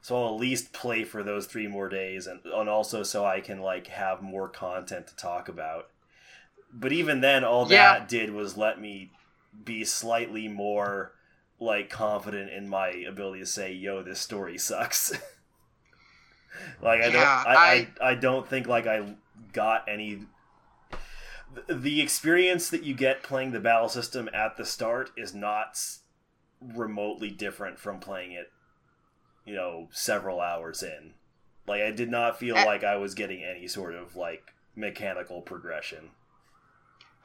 So 0.02 0.18
I'll 0.18 0.34
at 0.36 0.40
least 0.42 0.74
play 0.74 1.04
for 1.04 1.24
those 1.24 1.46
three 1.46 1.68
more 1.68 1.88
days, 1.90 2.28
and, 2.28 2.42
and 2.46 2.70
also 2.70 3.04
so 3.04 3.26
I 3.26 3.40
can 3.42 3.62
like 3.62 3.88
have 3.88 4.22
more 4.22 4.50
content 4.50 5.08
to 5.08 5.16
talk 5.16 5.48
about. 5.48 5.88
But 6.74 6.92
even 6.94 7.22
then, 7.22 7.44
all 7.44 7.66
Yeah. 7.66 7.68
that 7.68 8.08
did 8.10 8.32
was 8.32 8.58
let 8.58 8.80
me 8.82 9.14
be 9.64 9.86
slightly 9.86 10.48
more 10.48 11.14
like 11.60 11.90
confident 11.90 12.52
in 12.52 12.70
my 12.70 12.90
ability 12.90 13.42
to 13.42 13.46
say, 13.46 13.74
"Yo, 13.74 14.04
this 14.04 14.20
story 14.22 14.58
sucks." 14.58 15.14
like 16.82 17.02
I 17.02 17.10
Yeah, 17.10 17.12
don't, 17.12 17.32
I, 17.44 17.88
I, 18.02 18.12
I 18.12 18.16
don't 18.16 18.48
think 18.48 18.68
like 18.68 18.88
I 18.88 19.16
got 19.54 19.88
any. 19.88 20.24
the- 21.68 22.02
experience 22.02 22.70
that 22.70 22.84
you 22.84 22.94
get 22.94 23.24
playing 23.24 23.52
the 23.52 23.60
battle 23.60 23.90
system 23.90 24.30
at 24.34 24.56
the 24.58 24.64
start 24.66 25.12
is 25.18 25.34
not 25.34 25.78
remotely 26.62 27.30
different 27.30 27.78
from 27.80 28.00
playing 28.00 28.32
it, 28.32 28.52
you 29.46 29.54
know, 29.54 29.90
several 29.92 30.40
hours 30.40 30.82
in. 30.82 31.14
Like 31.68 31.82
I 31.82 31.92
did 31.92 32.10
not 32.10 32.40
feel 32.40 32.56
Eh. 32.56 32.64
like 32.66 32.84
I 32.84 32.96
was 32.96 33.14
getting 33.16 33.44
any 33.44 33.68
sort 33.68 33.96
of 33.96 34.16
like 34.16 34.54
mechanical 34.76 35.42
progression. 35.42 36.12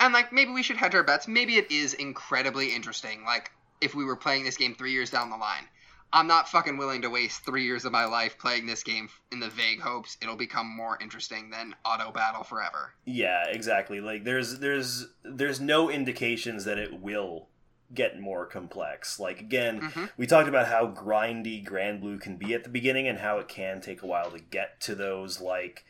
And 0.01 0.13
like 0.13 0.33
maybe 0.33 0.51
we 0.53 0.63
should 0.63 0.77
hedge 0.77 0.95
our 0.95 1.05
bets. 1.05 1.29
Maybe 1.29 1.57
it 1.57 1.71
is 1.71 1.95
incredibly 1.95 2.75
interesting. 2.75 3.25
Like 3.25 3.53
if 3.81 3.95
we 3.95 4.05
were 4.05 4.17
playing 4.17 4.45
this 4.45 4.57
game 4.57 4.75
three 4.75 4.93
years 4.93 5.11
down 5.11 5.31
the 5.31 5.37
line, 5.37 5.69
I'm 6.13 6.27
not 6.27 6.49
fucking 6.49 6.77
willing 6.79 7.03
to 7.03 7.11
waste 7.11 7.45
three 7.45 7.65
years 7.65 7.85
of 7.85 7.93
my 7.93 8.05
life 8.07 8.39
playing 8.39 8.67
this 8.67 8.83
game 8.83 9.09
in 9.33 9.41
the 9.41 9.49
vague 9.51 9.81
hopes 9.81 10.17
it'll 10.23 10.37
become 10.37 10.67
more 10.75 10.97
interesting 11.03 11.51
than 11.51 11.75
Auto 11.85 12.11
Battle 12.13 12.45
Forever. 12.45 12.93
Yeah, 13.05 13.45
exactly. 13.49 14.01
Like 14.01 14.25
there's 14.25 14.59
there's 14.61 15.09
there's 15.25 15.61
no 15.61 15.91
indications 15.91 16.65
that 16.65 16.79
it 16.79 17.01
will 17.01 17.49
get 17.95 18.19
more 18.21 18.47
complex. 18.47 19.21
Like 19.21 19.41
again, 19.41 19.91
hmm 19.93 20.05
we 20.17 20.27
talked 20.27 20.49
about 20.49 20.69
how 20.69 20.87
grindy 20.89 21.65
Granblue 21.65 22.21
can 22.21 22.37
be 22.37 22.55
at 22.55 22.63
the 22.65 22.71
beginning 22.71 23.07
and 23.09 23.19
how 23.19 23.39
it 23.39 23.49
can 23.49 23.81
take 23.81 24.03
a 24.03 24.07
while 24.07 24.31
to 24.31 24.39
get 24.39 24.81
to 24.83 24.95
those 24.95 25.41
like 25.41 25.85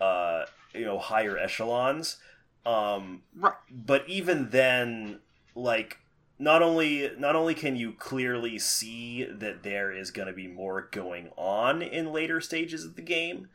uh 0.00 0.44
you 0.72 0.84
know 0.84 0.98
higher 0.98 1.36
echelons. 1.36 2.16
Um 2.64 3.22
Right. 3.36 3.54
but 3.70 4.08
even 4.08 4.50
then 4.50 5.20
like 5.54 5.98
not 6.38 6.62
only 6.62 7.10
not 7.18 7.34
only 7.36 7.54
can 7.54 7.76
you 7.76 7.92
clearly 7.92 8.58
see 8.58 9.24
that 9.24 9.62
there 9.62 9.90
is 9.92 10.10
going 10.10 10.28
to 10.28 10.34
be 10.34 10.46
more 10.46 10.88
going 10.92 11.30
on 11.36 11.82
in 11.82 12.12
later 12.12 12.40
stages 12.40 12.84
of 12.84 12.94
the 12.96 13.02
game 13.02 13.48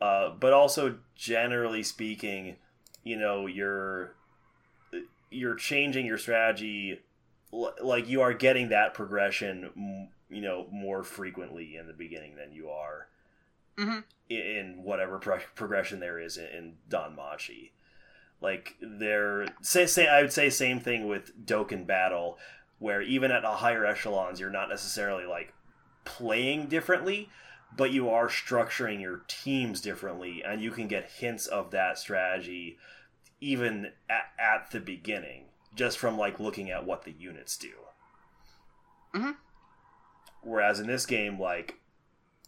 uh, 0.00 0.30
but 0.30 0.52
also 0.52 0.98
generally 1.16 1.82
speaking 1.82 2.56
you 3.04 3.16
know 3.16 3.46
you're 3.46 4.14
you're 5.30 5.54
changing 5.56 6.06
your 6.06 6.18
strategy 6.18 7.00
l- 7.52 7.74
like 7.82 8.08
you 8.08 8.20
are 8.20 8.32
getting 8.34 8.68
that 8.68 8.94
progression 8.94 9.70
m- 9.76 10.08
you 10.28 10.40
know 10.40 10.66
more 10.70 11.02
frequently 11.02 11.76
in 11.76 11.86
the 11.86 11.92
beginning 11.92 12.36
than 12.36 12.52
you 12.52 12.68
are 12.70 13.08
Mhm. 13.78 14.04
i- 14.30 14.34
in 14.34 14.82
whatever 14.82 15.18
pro- 15.18 15.38
progression 15.54 16.00
there 16.00 16.18
is 16.18 16.36
in, 16.36 16.46
in 16.46 16.76
DanMachi. 16.88 17.70
Like 18.40 18.76
there, 18.80 19.46
say, 19.60 19.86
say 19.86 20.08
I 20.08 20.22
would 20.22 20.32
say 20.32 20.48
same 20.48 20.80
thing 20.80 21.06
with 21.06 21.46
Dokkan 21.46 21.86
Battle, 21.86 22.38
where 22.78 23.02
even 23.02 23.30
at 23.30 23.44
a 23.44 23.48
higher 23.50 23.84
echelons, 23.84 24.40
you're 24.40 24.50
not 24.50 24.68
necessarily 24.70 25.26
like 25.26 25.52
playing 26.04 26.66
differently, 26.66 27.28
but 27.76 27.92
you 27.92 28.08
are 28.08 28.28
structuring 28.28 29.00
your 29.00 29.22
teams 29.28 29.80
differently, 29.80 30.42
and 30.42 30.62
you 30.62 30.70
can 30.70 30.88
get 30.88 31.10
hints 31.10 31.46
of 31.46 31.70
that 31.70 31.98
strategy 31.98 32.78
even 33.42 33.92
at, 34.08 34.32
at 34.38 34.70
the 34.70 34.80
beginning, 34.80 35.44
just 35.74 35.98
from 35.98 36.16
like 36.18 36.40
looking 36.40 36.70
at 36.70 36.86
what 36.86 37.04
the 37.04 37.12
units 37.12 37.56
do. 37.56 37.72
Mhm. 39.14 39.36
Whereas 40.42 40.80
in 40.80 40.86
this 40.86 41.04
game, 41.06 41.38
like 41.38 41.74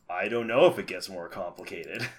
I 0.08 0.28
don't 0.28 0.46
know 0.46 0.66
if 0.66 0.78
it 0.78 0.86
gets 0.86 1.08
more 1.08 1.28
complicated. 1.28 2.08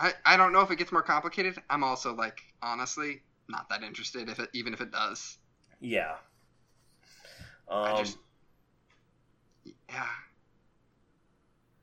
I, 0.00 0.14
I 0.24 0.36
don't 0.36 0.52
know 0.52 0.62
if 0.62 0.70
it 0.70 0.76
gets 0.76 0.90
more 0.92 1.02
complicated. 1.02 1.58
I'm 1.68 1.84
also 1.84 2.14
like 2.14 2.40
honestly 2.62 3.22
not 3.48 3.68
that 3.68 3.82
interested 3.82 4.28
if 4.28 4.38
it 4.40 4.48
even 4.54 4.72
if 4.72 4.80
it 4.80 4.90
does. 4.90 5.38
yeah. 5.80 6.16
Um, 7.68 7.84
I 7.84 7.98
just 7.98 8.18
yeah, 9.88 10.06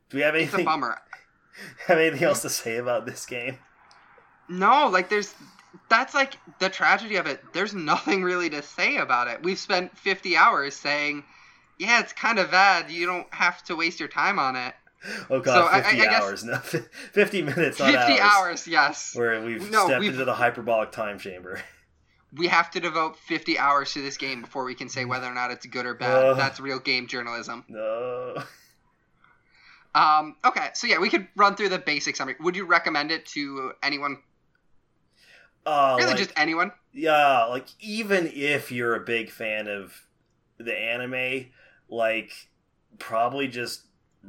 do 0.09 0.17
we 0.17 0.23
have 0.23 0.35
it's 0.35 0.53
a 0.53 0.57
anything 0.57 0.65
bummer. 0.65 0.97
have 1.87 1.97
anything 1.97 2.23
else 2.23 2.41
to 2.41 2.49
say 2.49 2.77
about 2.77 3.05
this 3.05 3.25
game? 3.25 3.57
No, 4.49 4.87
like 4.87 5.09
there's 5.09 5.33
that's 5.89 6.13
like 6.13 6.37
the 6.59 6.69
tragedy 6.69 7.17
of 7.17 7.27
it. 7.27 7.41
There's 7.53 7.73
nothing 7.73 8.23
really 8.23 8.49
to 8.49 8.61
say 8.61 8.97
about 8.97 9.27
it. 9.27 9.43
We've 9.43 9.59
spent 9.59 9.97
50 9.97 10.35
hours 10.35 10.75
saying, 10.75 11.23
yeah, 11.77 11.99
it's 11.99 12.13
kind 12.13 12.39
of 12.39 12.51
bad. 12.51 12.89
You 12.91 13.05
don't 13.05 13.31
have 13.33 13.63
to 13.65 13.75
waste 13.75 13.99
your 13.99 14.09
time 14.09 14.39
on 14.39 14.55
it. 14.55 14.73
Oh 15.29 15.39
god, 15.39 15.71
So 15.71 15.81
50 15.81 15.87
I- 15.87 16.03
I 16.03 16.05
guess- 16.05 16.21
hours, 16.23 16.43
no, 16.45 16.57
50 16.57 17.41
minutes, 17.43 17.77
50 17.77 17.95
hours. 17.97 18.19
hours, 18.19 18.67
yes. 18.67 19.15
Where 19.15 19.41
we've 19.43 19.69
No, 19.71 19.85
stepped 19.85 19.99
we've- 20.01 20.13
into 20.13 20.25
the 20.25 20.33
hyperbolic 20.33 20.91
time 20.91 21.19
chamber. 21.19 21.61
We 22.33 22.47
have 22.47 22.69
to 22.71 22.79
devote 22.81 23.17
50 23.17 23.57
hours 23.57 23.93
to 23.93 24.01
this 24.01 24.17
game 24.17 24.41
before 24.41 24.65
we 24.65 24.75
can 24.75 24.89
say 24.89 25.05
whether 25.11 25.27
or 25.27 25.33
not 25.33 25.51
it's 25.51 25.65
good 25.65 25.85
or 25.85 25.93
bad. 25.93 26.25
Ugh. 26.25 26.37
That's 26.37 26.59
real 26.59 26.79
game 26.79 27.07
journalism. 27.07 27.63
No. 27.69 28.43
Um, 29.95 30.35
okay, 30.45 30.69
so 30.73 30.85
yeah, 30.87 30.99
we 30.99 31.09
could 31.09 31.27
run 31.35 31.55
through 31.55 31.69
the 31.69 31.79
basic 31.79 32.15
summary. 32.15 32.35
Would 32.39 32.55
you 32.55 32.65
recommend 32.65 33.11
it 33.11 33.25
to 33.27 33.71
anyone? 33.81 34.17
Uh, 35.65 35.95
Really, 35.97 36.11
like, 36.11 36.17
just 36.19 36.33
anyone? 36.37 36.71
yeah, 36.93 37.45
like 37.45 37.67
even 37.79 38.29
if 38.33 38.71
you're 38.71 38.95
a 38.95 38.99
big 38.99 39.29
fan 39.31 39.67
of 39.67 40.03
the 40.59 40.77
anime, 40.77 41.47
like 41.89 42.31
probably 42.99 43.47
just 43.47 43.83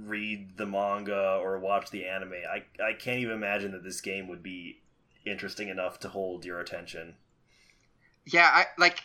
read 0.05 0.57
the 0.57 0.67
manga 0.67 1.39
or 1.43 1.59
watch 1.59 1.91
the 1.91 2.07
anime. 2.07 2.35
I 2.51 2.63
I 2.83 2.93
can't 2.93 3.21
even 3.21 3.35
imagine 3.35 3.73
that 3.73 3.85
this 3.85 4.01
game 4.01 4.29
would 4.29 4.43
be 4.43 4.81
interesting 5.25 5.69
enough 5.69 6.01
to 6.01 6.09
hold 6.09 6.45
your 6.45 6.61
attention. 6.61 7.17
Yeah, 8.27 8.49
I 8.53 8.67
like. 8.77 9.03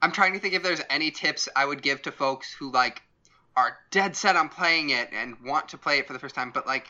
I'm 0.00 0.12
trying 0.12 0.32
to 0.34 0.38
think 0.38 0.54
if 0.54 0.62
there's 0.62 0.82
any 0.90 1.10
tips 1.10 1.48
I 1.56 1.64
would 1.64 1.82
give 1.82 2.02
to 2.02 2.12
folks 2.12 2.52
who 2.52 2.70
like 2.70 3.02
are 3.56 3.78
dead 3.90 4.14
set 4.14 4.36
on 4.36 4.48
playing 4.48 4.90
it 4.90 5.08
and 5.12 5.36
want 5.44 5.68
to 5.70 5.78
play 5.78 5.98
it 5.98 6.06
for 6.06 6.12
the 6.12 6.18
first 6.18 6.36
time. 6.36 6.52
But 6.52 6.66
like, 6.66 6.86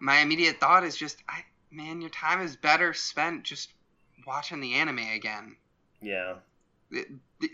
my 0.00 0.18
immediate 0.18 0.58
thought 0.58 0.82
is 0.82 0.96
just, 0.96 1.22
I 1.28 1.44
man, 1.70 2.00
your 2.00 2.10
time 2.10 2.40
is 2.40 2.56
better 2.56 2.92
spent 2.92 3.44
just 3.44 3.70
watching 4.26 4.60
the 4.60 4.74
anime 4.74 4.98
again. 4.98 5.56
Yeah. 6.02 6.34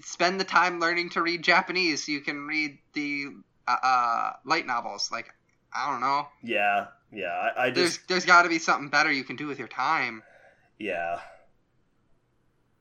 Spend 0.00 0.40
the 0.40 0.44
time 0.44 0.80
learning 0.80 1.10
to 1.10 1.22
read 1.22 1.42
Japanese 1.42 2.06
so 2.06 2.12
you 2.12 2.20
can 2.20 2.46
read 2.46 2.78
the 2.94 3.26
uh, 3.66 3.76
uh, 3.82 4.32
light 4.44 4.66
novels. 4.66 5.10
Like, 5.12 5.32
I 5.72 5.90
don't 5.90 6.00
know. 6.00 6.28
Yeah. 6.42 6.86
Yeah. 7.12 7.28
I, 7.56 7.66
I 7.66 7.70
There's 7.70 7.98
there's 8.08 8.24
got 8.24 8.42
to 8.42 8.48
be 8.48 8.58
something 8.58 8.88
better 8.88 9.10
you 9.12 9.24
can 9.24 9.36
do 9.36 9.46
with 9.46 9.58
your 9.58 9.68
time. 9.68 10.22
yeah. 10.78 11.20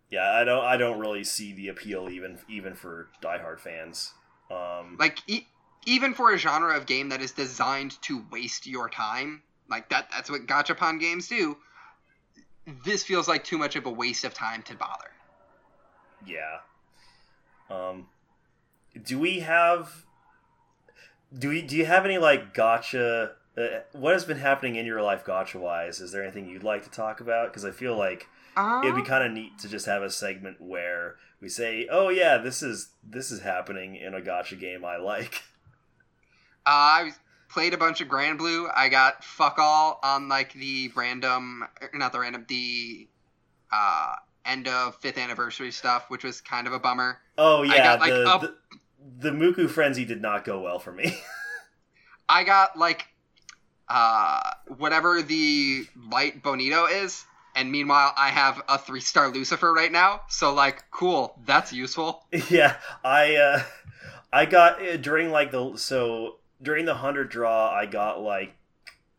Yeah, 0.10 0.32
I 0.32 0.44
don't 0.44 0.64
I 0.64 0.78
don't 0.78 1.00
really 1.00 1.24
see 1.24 1.54
the 1.54 1.70
appeal 1.70 2.08
even 2.10 2.38
even 2.48 2.76
for 2.76 3.10
diehard 3.22 3.60
fans. 3.60 4.14
Um 4.52 4.96
like 5.00 5.20
e- 5.28 5.48
even 5.88 6.14
for 6.14 6.32
a 6.32 6.38
genre 6.38 6.78
of 6.78 6.86
game 6.86 7.10
that 7.10 7.22
is 7.22 7.32
designed 7.32 8.00
to 8.04 8.24
waste 8.32 8.68
your 8.68 8.90
time 8.90 9.42
like 9.70 9.90
that 9.90 10.08
that's 10.12 10.30
what 10.30 10.46
gachapon 10.46 11.00
games 11.00 11.28
do 11.28 11.58
this 12.86 13.04
feels 13.04 13.28
like 13.28 13.44
too 13.44 13.58
much 13.58 13.76
of 13.76 13.86
a 13.86 13.90
waste 13.90 14.24
of 14.24 14.34
time 14.34 14.62
to 14.64 14.76
bother 14.76 15.10
Yeah. 16.26 16.60
Um, 17.70 18.08
do 19.06 19.20
we 19.20 19.40
have? 19.40 20.06
Do 21.38 21.50
we? 21.50 21.62
Do 21.62 21.76
you 21.76 21.86
have 21.86 22.06
any 22.06 22.18
like 22.18 22.54
gacha? 22.54 23.32
Uh, 23.58 23.68
what 23.92 24.14
has 24.14 24.26
been 24.26 24.38
happening 24.40 24.76
in 24.76 24.86
your 24.86 25.02
life 25.02 25.24
gacha 25.26 25.60
wise? 25.60 26.00
Is 26.00 26.12
there 26.12 26.24
anything 26.24 26.48
you'd 26.48 26.64
like 26.64 26.84
to 26.84 26.90
talk 26.90 27.20
about? 27.20 27.52
Because 27.52 27.66
I 27.66 27.72
feel 27.72 27.96
like 27.96 28.28
it'd 28.84 28.96
be 28.96 29.02
um, 29.02 29.06
kind 29.06 29.24
of 29.24 29.32
neat 29.32 29.58
to 29.60 29.70
just 29.70 29.86
have 29.86 30.02
a 30.02 30.10
segment 30.10 30.60
where 30.60 31.16
we 31.42 31.50
say, 31.50 31.88
"Oh 31.92 32.10
yeah, 32.10 32.38
this 32.38 32.62
is 32.64 32.90
this 33.04 33.32
is 33.32 33.42
happening 33.42 33.96
in 33.96 34.14
a 34.14 34.22
gacha 34.22 34.60
game 34.60 34.84
I 34.86 34.98
like." 34.98 35.44
uh, 36.66 36.70
i 36.70 37.12
played 37.50 37.74
a 37.74 37.78
bunch 37.78 38.02
of 38.02 38.08
Granblue 38.08 38.72
i 38.76 38.90
got 38.90 39.24
fuck 39.24 39.60
all 39.60 40.00
on 40.02 40.28
like 40.30 40.54
the 40.54 40.90
random 40.96 41.64
er, 41.82 41.90
not 41.94 42.12
the 42.12 42.20
random 42.20 42.46
the 42.48 43.08
uh 43.72 44.16
end 44.46 44.68
of 44.68 44.96
fifth 44.96 45.18
anniversary 45.18 45.72
stuff 45.72 46.06
which 46.08 46.24
was 46.24 46.42
kind 46.42 46.66
of 46.66 46.74
a 46.74 46.80
bummer 46.80 47.20
Oh 47.38 47.64
yeah, 47.64 47.74
I 47.74 47.78
got, 47.78 48.00
like, 48.00 48.12
the, 48.12 48.28
up- 48.28 48.42
the 48.42 48.56
the 49.20 49.32
Mukku 49.32 49.70
frenzy 49.70 50.06
did 50.06 50.22
not 50.22 50.45
go 50.45 50.62
well 50.62 50.80
for 50.80 50.91
me. 50.91 51.18
I 52.30 52.43
got 52.43 52.78
like 52.78 53.08
uh 53.89 54.41
whatever 54.78 55.22
the 55.22 55.86
light 56.10 56.41
bonito 56.41 56.86
is, 56.86 57.26
and 57.56 57.72
meanwhile 57.72 58.14
I 58.16 58.30
have 58.30 58.62
a 58.70 58.78
three 58.78 59.01
star 59.01 59.30
Lucifer 59.30 59.74
right 59.74 59.91
now. 59.91 60.22
So 60.30 60.54
like, 60.54 60.84
cool, 60.91 61.39
that's 61.45 61.74
useful. 61.74 62.26
yeah, 62.49 62.78
I 63.04 63.36
uh, 63.36 63.64
I 64.32 64.45
got 64.45 64.82
uh, 64.86 64.97
during 64.97 65.32
like 65.32 65.51
the 65.51 65.76
so 65.78 66.38
during 66.62 66.86
the 66.86 66.95
hundred 66.95 67.30
draw, 67.30 67.70
I 67.70 67.86
got 67.86 68.22
like 68.22 68.56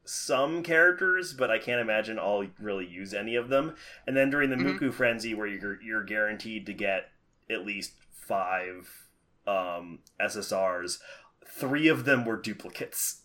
some 0.07 0.63
characters, 0.63 1.33
but 1.35 1.51
I 1.51 1.59
can't 1.59 1.81
imagine 1.81 2.19
I'll 2.19 2.47
really 2.59 2.87
use 2.87 3.15
any 3.15 3.37
of 3.37 3.49
them. 3.49 3.75
And 4.07 4.17
then 4.17 4.31
during 4.31 4.51
the 4.51 4.57
Mhm. 4.57 4.79
Mukku 4.79 4.93
frenzy, 4.93 5.35
where 5.35 5.47
you're 5.47 5.81
you're 5.83 6.05
guaranteed 6.05 6.67
to 6.67 6.73
get 6.73 7.11
at 7.51 7.65
least 7.67 7.93
five 8.27 9.04
um, 9.47 10.01
SSRs, 10.21 10.99
three 11.47 11.89
of 11.89 12.05
them 12.05 12.25
were 12.25 12.37
duplicates. 12.37 13.23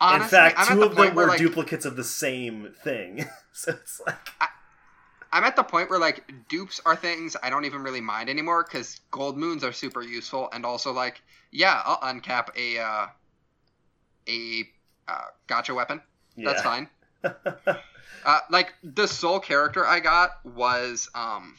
Honestly, 0.00 0.24
In 0.24 0.28
fact, 0.28 0.68
two 0.68 0.76
the 0.76 0.86
of 0.86 0.96
them 0.96 1.14
were 1.14 1.26
like, 1.28 1.38
duplicates 1.38 1.84
of 1.86 1.96
the 1.96 2.04
same 2.04 2.74
thing. 2.84 3.26
so 3.52 3.72
it's 3.72 4.00
like, 4.06 4.16
I'm 5.32 5.44
at 5.44 5.56
the 5.56 5.62
point 5.62 5.90
where 5.90 5.98
like 5.98 6.48
dupes 6.48 6.80
are 6.84 6.96
things 6.96 7.36
I 7.42 7.50
don't 7.50 7.64
even 7.64 7.82
really 7.82 8.00
mind 8.00 8.28
anymore 8.28 8.64
because 8.64 9.00
gold 9.10 9.36
moons 9.36 9.64
are 9.64 9.72
super 9.72 10.02
useful, 10.02 10.48
and 10.52 10.64
also 10.66 10.92
like, 10.92 11.22
yeah, 11.50 11.82
I'll 11.84 11.98
uncap 12.00 12.48
a 12.56 12.78
uh, 12.78 13.06
a 14.28 14.68
uh, 15.08 15.20
gacha 15.48 15.74
weapon. 15.74 16.02
That's 16.36 16.62
yeah. 16.62 16.86
fine. 17.24 17.76
Uh, 18.24 18.40
like 18.50 18.74
the 18.82 19.06
sole 19.06 19.38
character 19.38 19.86
I 19.86 20.00
got 20.00 20.44
was 20.44 21.08
um, 21.14 21.54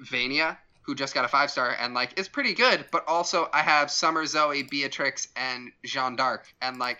Vania, 0.00 0.58
who 0.90 0.96
just 0.96 1.14
got 1.14 1.24
a 1.24 1.28
five 1.28 1.52
star, 1.52 1.70
and 1.78 1.94
like 1.94 2.18
is 2.18 2.26
pretty 2.28 2.52
good. 2.52 2.84
But 2.90 3.04
also 3.06 3.48
I 3.52 3.60
have 3.62 3.92
Summer 3.92 4.24
Zooey, 4.24 4.68
Beatrix, 4.68 5.28
and 5.36 5.70
Jeanne 5.84 6.16
d'Arc, 6.16 6.52
and 6.60 6.78
like, 6.80 6.98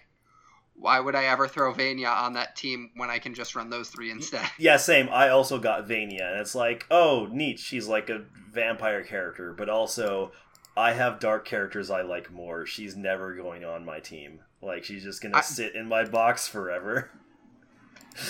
why 0.77 1.01
would 1.01 1.17
I 1.17 1.25
ever 1.25 1.49
throw 1.49 1.73
Vania 1.73 2.09
on 2.09 2.35
that 2.35 2.55
team 2.55 2.91
when 2.95 3.11
I 3.11 3.19
can 3.19 3.35
just 3.35 3.57
run 3.57 3.69
those 3.69 3.89
three 3.91 4.13
instead? 4.13 4.49
Yeah, 4.59 4.77
same. 4.77 5.09
I 5.11 5.31
also 5.31 5.59
got 5.59 5.89
Vania, 5.89 6.31
and 6.31 6.41
it's 6.41 6.55
like, 6.55 6.87
oh, 6.89 7.27
neat. 7.33 7.59
She's 7.59 7.89
like 7.89 8.09
a 8.11 8.23
vampire 8.53 9.03
character, 9.03 9.53
but 9.53 9.69
also 9.69 10.31
I 10.77 10.93
have 10.93 11.19
dark 11.19 11.45
characters 11.45 11.91
I 11.91 12.03
like 12.03 12.31
more. 12.33 12.65
She's 12.65 12.95
never 12.97 13.35
going 13.35 13.65
on 13.65 13.85
my 13.85 13.99
team. 13.99 14.41
Like 14.63 14.85
she's 14.85 15.03
just 15.03 15.21
gonna 15.21 15.39
I- 15.39 15.41
sit 15.41 15.75
in 15.75 15.89
my 15.89 16.05
box 16.05 16.47
forever. 16.47 17.11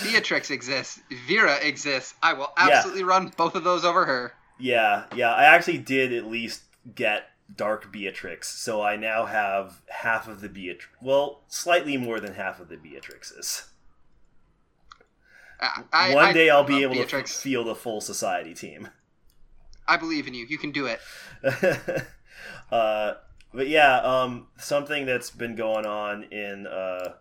Beatrix 0.05 0.51
exists, 0.51 1.01
Vira 1.27 1.57
exists. 1.57 2.15
I 2.23 2.35
will 2.35 2.53
Yeah. 2.57 2.69
absolutely 2.71 3.03
run 3.03 3.33
both 3.37 3.55
of 3.55 3.65
those 3.65 3.85
over 3.85 4.05
her. 4.05 4.33
Yeah, 4.61 5.05
yeah. 5.15 5.33
I 5.33 5.45
actually 5.45 5.79
did 5.79 6.13
at 6.13 6.27
least 6.27 6.63
get 6.95 7.25
Dark 7.55 7.91
Beatrix, 7.91 8.49
so 8.49 8.83
I 8.83 8.97
now 8.97 9.27
have 9.27 9.83
half 9.89 10.29
of 10.29 10.41
the 10.41 10.49
Beatrix. 10.49 10.95
Well, 11.01 11.43
slightly 11.49 11.97
more 11.97 12.21
than 12.21 12.35
half 12.35 12.61
of 12.61 12.69
the 12.69 12.77
Beatrixes. 12.77 13.65
Uh, 15.61 15.83
I, 15.93 16.15
One 16.15 16.35
day 16.35 16.49
I'll 16.51 16.65
be 16.65 16.83
able 16.83 16.95
to 16.95 17.01
Beatrix. 17.01 17.37
f- 17.37 17.43
field 17.43 17.69
a 17.69 17.75
full 17.75 18.01
society 18.01 18.55
team. 18.55 18.89
I 19.87 19.97
believe 19.97 20.27
in 20.27 20.35
you. 20.35 20.47
You 20.47 20.59
can 20.59 20.71
do 20.71 20.87
it. 20.87 21.01
uh, 22.71 23.15
but 23.53 23.69
yeah, 23.69 23.99
um, 23.99 24.47
something 24.57 25.05
that's 25.07 25.31
been 25.31 25.57
going 25.57 25.85
on 25.85 26.25
in 26.25 26.67
uh, 26.67 27.15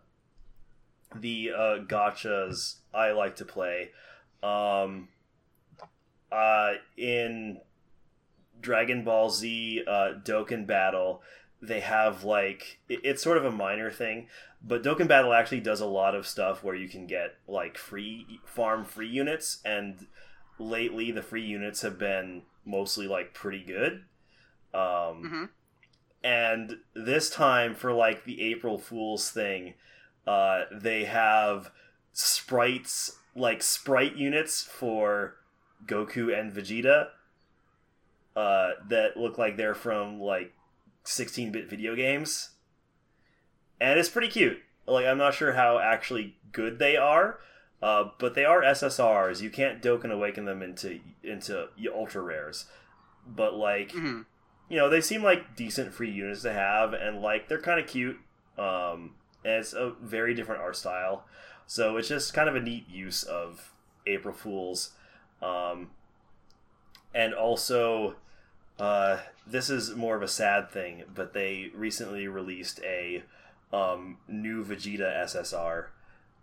the 1.15 1.51
uh, 1.55 1.79
gachas 1.79 2.75
I 2.93 3.11
like 3.11 3.37
to 3.37 3.45
play. 3.45 3.89
Um, 4.43 5.09
uh, 6.31 6.73
in 6.97 7.59
Dragon 8.59 9.03
Ball 9.03 9.29
Z 9.29 9.83
uh, 9.87 10.13
Dokkan 10.23 10.65
Battle, 10.67 11.21
they 11.61 11.79
have 11.79 12.23
like 12.23 12.79
it- 12.89 13.01
it's 13.03 13.21
sort 13.23 13.37
of 13.37 13.45
a 13.45 13.51
minor 13.51 13.89
thing, 13.91 14.27
but 14.61 14.83
Dokkan 14.83 15.07
Battle 15.07 15.33
actually 15.33 15.61
does 15.61 15.79
a 15.81 15.85
lot 15.85 16.15
of 16.15 16.27
stuff 16.27 16.63
where 16.63 16.75
you 16.75 16.89
can 16.89 17.07
get 17.07 17.35
like 17.47 17.77
free 17.77 18.39
farm 18.45 18.83
free 18.85 19.07
units, 19.07 19.59
and 19.63 20.07
lately 20.57 21.11
the 21.11 21.21
free 21.23 21.43
units 21.45 21.81
have 21.81 21.97
been 21.97 22.43
mostly 22.65 23.07
like 23.07 23.33
pretty 23.33 23.63
good. 23.63 24.03
Um, 24.73 25.23
hmm 25.23 25.45
and 26.23 26.77
this 26.93 27.29
time 27.29 27.73
for 27.75 27.93
like 27.93 28.25
the 28.25 28.41
April 28.41 28.77
Fools 28.77 29.31
thing, 29.31 29.75
uh, 30.27 30.63
they 30.71 31.05
have 31.05 31.71
sprites 32.11 33.17
like 33.35 33.63
sprite 33.63 34.15
units 34.17 34.63
for 34.63 35.35
Goku 35.85 36.37
and 36.37 36.51
Vegeta 36.51 37.09
uh, 38.35 38.71
that 38.87 39.17
look 39.17 39.37
like 39.37 39.57
they're 39.57 39.75
from 39.75 40.19
like 40.19 40.53
16-bit 41.05 41.69
video 41.69 41.95
games, 41.95 42.51
and 43.81 43.99
it's 43.99 44.09
pretty 44.09 44.27
cute. 44.27 44.59
Like 44.87 45.05
I'm 45.05 45.17
not 45.17 45.33
sure 45.33 45.53
how 45.53 45.79
actually 45.79 46.35
good 46.51 46.79
they 46.79 46.95
are, 46.97 47.39
uh, 47.81 48.05
but 48.17 48.33
they 48.35 48.45
are 48.45 48.61
SSRs. 48.61 49.41
You 49.41 49.49
can't 49.49 49.81
Dokkan 49.81 50.11
Awaken 50.11 50.45
them 50.45 50.61
into 50.61 50.99
into 51.23 51.67
ultra 51.93 52.21
rares, 52.21 52.65
but 53.27 53.55
like 53.55 53.91
hmm 53.91 54.21
you 54.69 54.77
know 54.77 54.87
they 54.89 55.01
seem 55.01 55.23
like 55.23 55.55
decent 55.55 55.93
free 55.93 56.11
units 56.11 56.43
to 56.43 56.53
have 56.53 56.93
and 56.93 57.21
like 57.21 57.47
they're 57.47 57.61
kind 57.61 57.79
of 57.79 57.87
cute. 57.87 58.17
Um 58.57 59.15
and 59.43 59.53
it's 59.55 59.73
a 59.73 59.93
very 60.01 60.33
different 60.33 60.61
art 60.61 60.75
style. 60.75 61.25
So 61.65 61.97
it's 61.97 62.07
just 62.07 62.33
kind 62.33 62.49
of 62.49 62.55
a 62.55 62.59
neat 62.59 62.89
use 62.89 63.23
of 63.23 63.71
April 64.05 64.33
Fools, 64.33 64.91
um, 65.41 65.89
and 67.13 67.33
also 67.33 68.15
uh, 68.79 69.17
this 69.45 69.69
is 69.69 69.95
more 69.95 70.15
of 70.15 70.21
a 70.21 70.27
sad 70.27 70.69
thing, 70.69 71.03
but 71.13 71.33
they 71.33 71.71
recently 71.75 72.27
released 72.27 72.79
a 72.83 73.23
um, 73.73 74.17
new 74.27 74.63
Vegeta 74.63 75.23
SSR, 75.25 75.87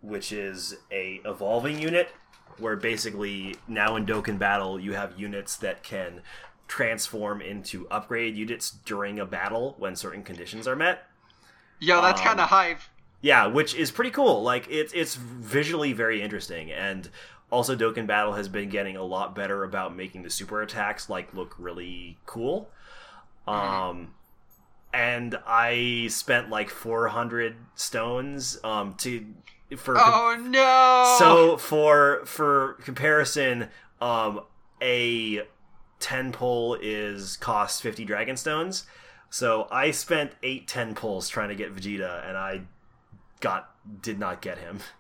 which 0.03 0.33
is 0.33 0.77
a 0.93 1.21
evolving 1.25 1.79
unit 1.79 2.09
where 2.59 2.77
basically 2.77 3.57
now 3.69 3.97
in 3.97 4.07
Dokkan 4.07 4.39
Battle 4.39 4.79
you 4.81 4.93
have 4.95 5.19
units 5.19 5.57
that 5.57 5.83
can 5.83 6.21
transform 6.69 7.41
into 7.41 7.87
upgrade 7.91 8.37
units 8.37 8.71
during 8.71 9.19
a 9.21 9.27
battle 9.27 9.75
when 9.79 9.95
certain 9.95 10.23
conditions 10.23 10.67
are 10.67 10.77
met. 10.77 11.05
Yo, 11.79 12.01
that's 12.01 12.21
Um, 12.21 12.27
kind 12.27 12.41
of 12.41 12.49
hype. 12.49 12.81
Yeah, 13.21 13.47
which 13.47 13.75
is 13.75 13.91
pretty 13.91 14.11
cool. 14.11 14.43
Like 14.43 14.67
it's 14.71 14.93
it's 14.93 15.15
visually 15.17 15.93
very 15.93 16.23
interesting, 16.23 16.71
and 16.71 17.09
also 17.51 17.77
Dokkan 17.77 18.07
Battle 18.07 18.33
has 18.35 18.49
been 18.49 18.69
getting 18.69 18.97
a 18.97 19.03
lot 19.03 19.35
better 19.35 19.65
about 19.65 19.95
making 19.97 20.23
the 20.23 20.31
super 20.31 20.63
attacks 20.63 21.09
like 21.09 21.33
look 21.35 21.55
really 21.59 22.19
cool. 22.27 22.71
Um, 23.47 24.15
and 24.93 25.39
I 25.47 26.09
spent 26.11 26.51
like 26.51 26.71
four 26.71 27.09
hundred 27.09 27.57
stones 27.75 28.59
um 28.65 28.95
to 28.99 29.25
for 29.77 29.97
Oh 29.99 30.37
no! 30.41 31.17
so 31.19 31.57
for 31.57 32.25
for 32.25 32.75
comparison, 32.83 33.69
um, 34.01 34.41
a 34.81 35.43
ten 36.01 36.33
pull 36.33 36.77
is 36.81 37.37
costs 37.37 37.81
fifty 37.81 38.05
dragon 38.05 38.37
stones. 38.37 38.87
So 39.29 39.69
I 39.71 39.91
spent 39.91 40.33
eight 40.43 40.67
ten 40.69 40.95
pulls 40.95 41.29
trying 41.29 41.49
to 41.49 41.55
get 41.55 41.75
Vegeta, 41.75 42.27
and 42.27 42.37
I 42.37 42.63
got 43.41 43.71
did 44.03 44.19
not 44.19 44.41
get 44.41 44.59
him. 44.59 44.81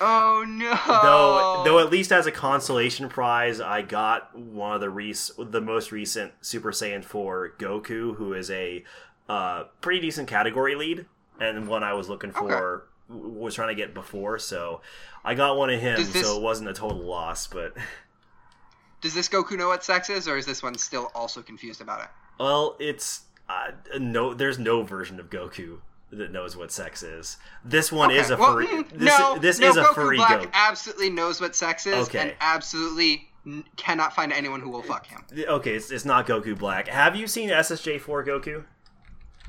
oh 0.00 0.44
no! 0.46 0.78
Though 1.02 1.62
though 1.64 1.78
at 1.78 1.90
least 1.90 2.12
as 2.12 2.26
a 2.26 2.32
consolation 2.32 3.08
prize, 3.08 3.60
I 3.60 3.82
got 3.82 4.36
one 4.36 4.74
of 4.74 4.80
the 4.80 4.90
rec- 4.90 5.16
the 5.38 5.60
most 5.60 5.92
recent 5.92 6.32
Super 6.40 6.70
Saiyan 6.72 7.04
four 7.04 7.54
Goku, 7.58 8.16
who 8.16 8.32
is 8.34 8.50
a 8.50 8.84
uh, 9.28 9.64
pretty 9.80 10.00
decent 10.00 10.28
category 10.28 10.74
lead, 10.74 11.06
and 11.40 11.68
one 11.68 11.82
I 11.82 11.92
was 11.94 12.08
looking 12.08 12.32
for 12.32 12.88
w 13.08 13.28
was 13.40 13.54
trying 13.54 13.68
to 13.68 13.74
get 13.74 13.94
before. 13.94 14.38
So 14.38 14.80
I 15.24 15.34
got 15.34 15.56
one 15.56 15.70
of 15.70 15.80
him, 15.80 15.96
this- 15.96 16.26
so 16.26 16.36
it 16.36 16.42
wasn't 16.42 16.68
a 16.68 16.74
total 16.74 16.98
loss. 16.98 17.46
But 17.46 17.76
Does 19.00 19.14
this 19.14 19.28
Goku 19.28 19.56
know 19.56 19.68
what 19.68 19.84
sex 19.84 20.10
is, 20.10 20.26
or 20.26 20.36
is 20.36 20.44
this 20.46 20.62
one 20.62 20.76
still 20.76 21.10
also 21.14 21.40
confused 21.42 21.80
about 21.80 22.00
it? 22.02 22.08
well, 22.40 22.76
it's 22.80 23.22
uh, 23.48 23.72
no. 23.98 24.34
There's 24.34 24.58
no 24.58 24.82
version 24.82 25.18
of 25.20 25.30
Goku 25.30 25.78
that 26.10 26.32
knows 26.32 26.56
what 26.56 26.72
sex 26.72 27.02
is. 27.02 27.36
This 27.64 27.92
one 27.92 28.10
is 28.10 28.30
a 28.30 28.34
Okay, 28.34 28.40
well, 28.42 28.52
furry. 28.54 28.66
mm, 28.66 28.88
this 28.90 29.18
no, 29.18 29.38
this 29.38 29.58
no, 29.58 29.68
is 29.68 29.76
a 29.76 29.82
Goku 29.84 29.94
furry 29.94 30.16
Black 30.16 30.40
Goku. 30.40 30.50
absolutely 30.54 31.10
knows 31.10 31.40
what 31.40 31.54
sex 31.54 31.86
is, 31.86 32.08
Okay. 32.08 32.18
and 32.20 32.34
absolutely 32.40 33.28
n- 33.46 33.64
cannot 33.76 34.14
find 34.14 34.32
anyone 34.32 34.60
who 34.60 34.70
will 34.70 34.82
fuck 34.82 35.06
him. 35.06 35.24
Okay, 35.36 35.74
it's, 35.74 35.90
it's 35.90 36.04
not 36.04 36.26
Goku 36.26 36.56
Black. 36.58 36.88
Have 36.88 37.14
you 37.16 37.26
seen 37.26 37.50
SSJ4 37.50 38.26
Goku? 38.26 38.64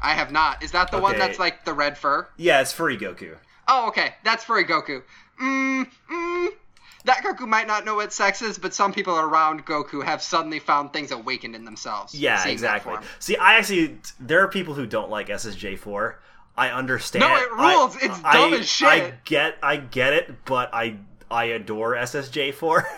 I 0.02 0.14
have 0.14 0.32
not. 0.32 0.64
Is 0.64 0.72
that 0.72 0.92
the 0.92 1.00
one 1.00 1.18
that's 1.18 1.40
like 1.40 1.66
the 1.66 1.74
red 1.74 1.98
fur? 1.98 2.28
Yeah, 2.38 2.62
it's 2.62 2.72
furry 2.72 2.98
Goku. 2.98 3.38
Oh, 3.68 3.88
okay. 3.90 4.16
That's 4.24 4.44
furry 4.44 4.64
Goku. 4.66 5.04
Mm, 5.42 5.88
mm. 6.12 6.48
That 7.06 7.24
Goku 7.24 7.48
might 7.48 7.68
not 7.68 7.86
know 7.86 7.96
what 7.96 8.12
sex 8.12 8.42
is, 8.42 8.58
but 8.58 8.74
some 8.74 8.92
people 8.94 9.18
around 9.18 9.66
Goku 9.66 10.04
have 10.04 10.22
suddenly 10.22 10.60
found 10.60 10.92
things 10.92 11.12
awakened 11.12 11.56
in 11.56 11.64
themselves. 11.66 12.14
Yeah, 12.14 12.46
exactly. 12.48 12.96
See, 13.20 13.38
I 13.38 13.56
actually 13.56 14.00
there 14.20 14.42
are 14.44 14.48
people 14.50 14.74
who 14.74 14.86
don't 14.86 15.10
like 15.10 15.28
SSJ4. 15.30 16.16
I 16.60 16.70
understand. 16.72 17.22
No, 17.22 17.36
it 17.36 17.50
I- 17.56 17.74
rules. 17.74 17.96
It's 18.02 18.20
I- 18.24 18.34
dumb 18.34 18.54
as 18.54 18.68
shit. 18.70 18.88
I 18.88 19.14
get, 19.26 19.56
I 19.64 19.78
get 19.78 20.14
it, 20.14 20.46
but 20.46 20.70
I, 20.74 20.98
I 21.32 21.46
adore 21.46 21.96
SSJ4. 21.96 22.84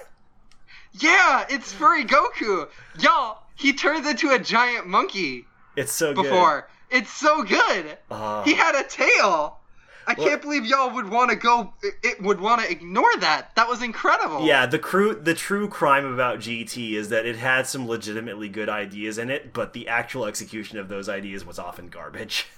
Yeah, 0.99 1.45
it's 1.49 1.72
furry 1.72 2.03
Goku. 2.03 2.68
Y'all, 2.99 3.43
he 3.55 3.72
turns 3.74 4.05
into 4.05 4.32
a 4.32 4.39
giant 4.39 4.88
monkey 4.88 5.45
it's 5.78 5.93
so 5.93 6.14
good. 6.14 6.24
before. 6.24 6.68
It's 6.89 7.09
so 7.09 7.43
good. 7.43 7.97
Uh, 8.09 8.43
He 8.43 8.53
had 8.55 8.76
a 8.76 8.84
tail. 8.84 9.59
I 10.05 10.16
Well- 10.18 10.28
can't 10.28 10.41
believe 10.41 10.66
y'all 10.66 10.93
would 10.93 11.07
want 11.07 11.30
to 11.30 11.38
go. 11.38 11.74
It 12.03 12.22
would 12.22 12.41
want 12.41 12.62
to 12.64 12.70
ignore 12.70 13.16
that. 13.20 13.55
That 13.55 13.70
was 13.70 13.82
incredible. 13.82 14.45
Yeah, 14.45 14.66
the 14.66 14.80
cru- 14.80 15.16
the 15.22 15.34
true 15.34 15.70
crime 15.70 16.05
about 16.05 16.39
GT 16.39 16.93
is 16.95 17.07
that 17.07 17.26
it 17.26 17.38
had 17.38 17.68
some 17.68 17.88
legitimately 17.88 18.49
good 18.49 18.68
ideas 18.68 19.18
in 19.18 19.30
it, 19.30 19.53
but 19.53 19.72
the 19.72 19.88
actual 19.88 20.26
execution 20.26 20.78
of 20.80 20.89
those 20.89 21.07
ideas 21.07 21.45
was 21.45 21.57
often 21.59 21.88
garbage. 21.88 22.47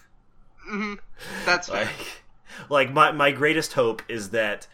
hmm 0.65 0.93
That's 1.45 1.69
fair. 1.69 1.85
like, 1.85 2.23
like 2.69 2.93
my 2.93 3.11
my 3.11 3.31
greatest 3.31 3.73
hope 3.73 4.01
is 4.09 4.29
that 4.31 4.67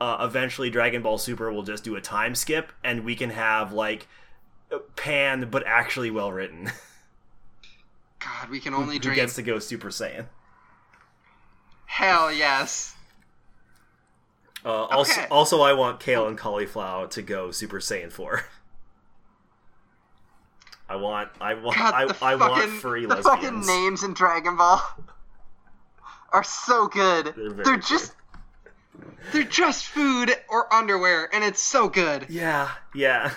uh, 0.00 0.18
eventually 0.20 0.70
Dragon 0.70 1.02
Ball 1.02 1.18
Super 1.18 1.50
will 1.52 1.62
just 1.62 1.84
do 1.84 1.96
a 1.96 2.00
time 2.00 2.34
skip 2.34 2.72
and 2.84 3.04
we 3.04 3.14
can 3.16 3.30
have 3.30 3.72
like 3.72 4.06
pan 4.96 5.48
but 5.50 5.64
actually 5.66 6.10
well 6.10 6.32
written. 6.32 6.70
God, 8.18 8.50
we 8.50 8.60
can 8.60 8.74
only 8.74 8.96
Who 8.96 8.98
dream. 8.98 9.12
gets 9.12 9.34
to 9.36 9.42
go 9.42 9.58
Super 9.58 9.88
Saiyan? 9.88 10.26
Hell 11.86 12.32
yes. 12.32 12.94
Uh, 14.64 14.84
also, 14.86 15.20
Okay. 15.20 15.28
also, 15.30 15.60
I 15.60 15.74
want 15.74 16.00
Kale 16.00 16.26
and 16.26 16.36
Caulifla 16.36 17.08
to 17.10 17.22
go 17.22 17.50
Super 17.52 17.78
Saiyan 17.78 18.10
Four. 18.12 18.44
I 20.88 20.96
want, 20.96 21.30
I 21.40 21.54
want, 21.54 21.76
God, 21.78 21.94
I, 21.94 22.06
the 22.06 22.16
I 22.22 22.34
want 22.36 22.64
free 22.64 23.02
the 23.06 23.08
lesbians. 23.08 23.24
fucking 23.24 23.66
names 23.66 24.04
in 24.04 24.14
Dragon 24.14 24.56
Ball 24.56 24.80
are 26.32 26.44
so 26.44 26.86
good. 26.88 27.34
They're 27.36 27.50
They're 27.50 27.64
good. 27.76 27.82
just 27.86 28.14
they're 29.32 29.42
just 29.42 29.84
food 29.86 30.34
or 30.48 30.72
underwear, 30.72 31.28
and 31.34 31.44
it's 31.44 31.60
so 31.60 31.88
good. 31.88 32.26
Yeah, 32.28 32.70
yeah. 32.94 33.32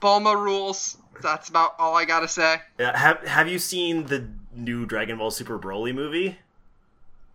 Bulma 0.00 0.34
rules. 0.40 0.96
That's 1.20 1.48
about 1.48 1.74
all 1.78 1.96
I 1.96 2.04
gotta 2.04 2.28
say. 2.28 2.62
Yeah, 2.78 2.96
Have 2.96 3.26
Have 3.26 3.48
you 3.48 3.58
seen 3.58 4.06
the 4.06 4.28
new 4.54 4.86
Dragon 4.86 5.18
Ball 5.18 5.30
Super 5.30 5.58
Broly 5.58 5.94
movie? 5.94 6.38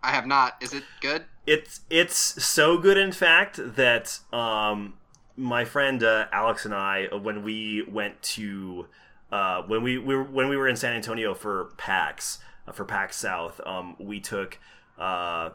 I 0.01 0.11
have 0.11 0.25
not. 0.25 0.55
Is 0.61 0.73
it 0.73 0.83
good? 1.01 1.25
It's 1.45 1.81
it's 1.89 2.17
so 2.43 2.77
good, 2.77 2.97
in 2.97 3.11
fact, 3.11 3.59
that 3.75 4.19
um, 4.31 4.93
my 5.35 5.65
friend 5.65 6.01
uh, 6.03 6.27
Alex 6.31 6.65
and 6.65 6.73
I, 6.73 7.07
uh, 7.11 7.17
when 7.17 7.43
we 7.43 7.83
went 7.89 8.21
to 8.23 8.87
uh, 9.31 9.63
when 9.63 9.83
we, 9.83 9.97
we 9.97 10.15
were, 10.15 10.23
when 10.23 10.47
we 10.47 10.55
were 10.55 10.67
in 10.67 10.75
San 10.77 10.93
Antonio 10.93 11.33
for 11.33 11.71
PAX 11.77 12.39
for 12.71 12.85
PAX 12.85 13.17
South, 13.17 13.59
um, 13.65 13.95
we 13.99 14.19
took 14.19 14.59
uh, 14.97 15.49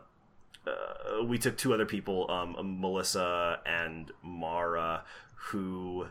uh, 0.67 1.25
we 1.25 1.39
took 1.39 1.57
two 1.57 1.73
other 1.73 1.87
people, 1.87 2.31
um, 2.31 2.81
Melissa 2.81 3.61
and 3.65 4.11
Mara, 4.23 5.05
who 5.35 6.09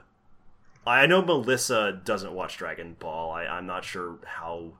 I 0.85 1.05
know 1.05 1.21
Melissa 1.21 2.01
doesn't 2.03 2.31
watch 2.31 2.57
Dragon 2.57 2.95
Ball. 2.97 3.31
I, 3.31 3.45
I'm 3.45 3.65
not 3.65 3.83
sure 3.83 4.17
how. 4.25 4.73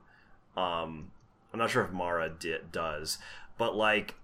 Um, 0.56 1.12
I'm 1.52 1.58
not 1.58 1.70
sure 1.70 1.84
if 1.84 1.92
Mara 1.92 2.30
does, 2.72 3.18
but 3.56 3.76
like 3.76 4.14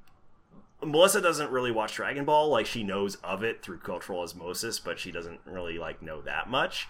Melissa 0.83 1.21
doesn't 1.21 1.51
really 1.51 1.71
watch 1.71 1.95
Dragon 1.95 2.25
Ball. 2.25 2.49
Like 2.49 2.67
she 2.67 2.83
knows 2.83 3.17
of 3.17 3.43
it 3.45 3.63
through 3.63 3.79
cultural 3.79 4.21
osmosis, 4.21 4.79
but 4.79 4.99
she 4.99 5.13
doesn't 5.13 5.41
really 5.45 5.79
like 5.79 6.03
know 6.03 6.21
that 6.23 6.49
much. 6.49 6.89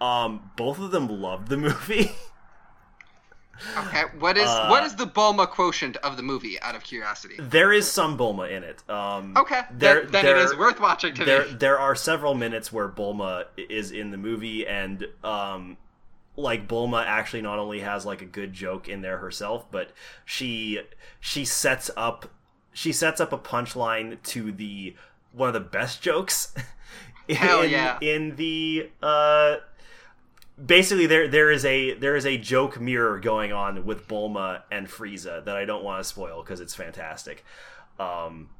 Um, 0.00 0.50
both 0.56 0.78
of 0.78 0.90
them 0.90 1.08
loved 1.08 1.48
the 1.48 1.56
movie. 1.58 2.10
Okay. 3.78 4.02
What 4.18 4.36
is 4.36 4.48
Uh, 4.48 4.68
what 4.68 4.84
is 4.84 4.94
the 4.96 5.06
Bulma 5.06 5.48
quotient 5.48 5.96
of 5.98 6.16
the 6.16 6.22
movie? 6.22 6.60
Out 6.60 6.74
of 6.74 6.82
curiosity. 6.84 7.36
there 7.38 7.72
is 7.72 7.90
some 7.90 8.16
Bulma 8.18 8.50
in 8.50 8.62
it. 8.64 8.82
Um, 8.90 9.34
Okay. 9.36 9.62
there, 9.70 10.02
then 10.02 10.12
then 10.12 10.24
there, 10.24 10.36
it 10.36 10.42
is 10.44 10.56
worth 10.56 10.80
watching 10.80 11.14
to 11.14 11.24
there 11.24 11.44
me. 11.46 11.52
there 11.54 11.78
are 11.78 11.94
several 11.94 12.34
minutes 12.34 12.72
where 12.72 12.88
Bulma 12.88 13.44
is 13.56 13.90
in 13.92 14.10
the 14.10 14.16
movie 14.16 14.66
and 14.66 15.06
um 15.24 15.76
like 16.36 16.66
Bulma 16.66 17.04
actually 17.04 17.42
not 17.42 17.58
only 17.58 17.80
has 17.80 18.06
like 18.06 18.22
a 18.22 18.26
good 18.26 18.52
joke 18.52 18.88
in 18.88 19.02
there 19.02 19.18
herself, 19.18 19.66
but 19.70 19.90
she 20.24 20.80
she 21.20 21.44
sets 21.44 21.90
up 21.96 22.30
she 22.72 22.92
sets 22.92 23.20
up 23.20 23.32
a 23.32 23.38
punchline 23.38 24.22
to 24.22 24.52
the 24.52 24.94
one 25.32 25.48
of 25.48 25.54
the 25.54 25.60
best 25.60 26.00
jokes 26.00 26.54
in, 27.28 27.36
Hell 27.36 27.64
yeah. 27.66 27.98
in 28.00 28.36
the 28.36 28.88
uh 29.02 29.56
basically 30.64 31.06
there 31.06 31.28
there 31.28 31.50
is 31.50 31.64
a 31.64 31.94
there 31.94 32.16
is 32.16 32.26
a 32.26 32.36
joke 32.36 32.80
mirror 32.80 33.18
going 33.18 33.52
on 33.52 33.84
with 33.84 34.06
Bulma 34.08 34.62
and 34.70 34.86
Frieza 34.88 35.44
that 35.44 35.56
I 35.56 35.64
don't 35.64 35.84
want 35.84 36.00
to 36.02 36.04
spoil 36.04 36.42
because 36.42 36.60
it's 36.60 36.74
fantastic. 36.74 37.44
Um 37.98 38.50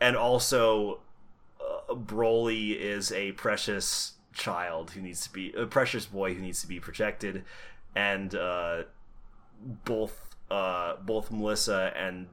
and 0.00 0.16
also 0.16 1.00
uh, 1.60 1.94
Broly 1.94 2.76
is 2.78 3.12
a 3.12 3.32
precious 3.32 4.12
child 4.34 4.90
who 4.90 5.00
needs 5.00 5.22
to 5.26 5.32
be 5.32 5.52
a 5.54 5.66
precious 5.66 6.06
boy 6.06 6.34
who 6.34 6.40
needs 6.42 6.60
to 6.60 6.66
be 6.68 6.78
protected, 6.78 7.44
and 7.94 8.34
uh, 8.34 8.82
both 9.84 10.36
uh, 10.50 10.96
both 10.96 11.30
Melissa 11.30 11.92
and 11.96 12.26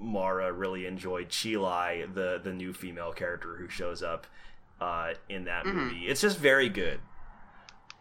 Mara 0.00 0.52
really 0.52 0.86
enjoyed 0.86 1.28
Chilai, 1.28 2.12
the 2.12 2.40
the 2.42 2.52
new 2.52 2.72
female 2.72 3.12
character 3.12 3.56
who 3.56 3.68
shows 3.68 4.02
up 4.02 4.26
uh, 4.80 5.14
in 5.28 5.44
that 5.44 5.64
Mhm. 5.64 5.74
movie. 5.74 6.08
It's 6.08 6.20
just 6.20 6.38
very 6.38 6.68
good. 6.68 7.00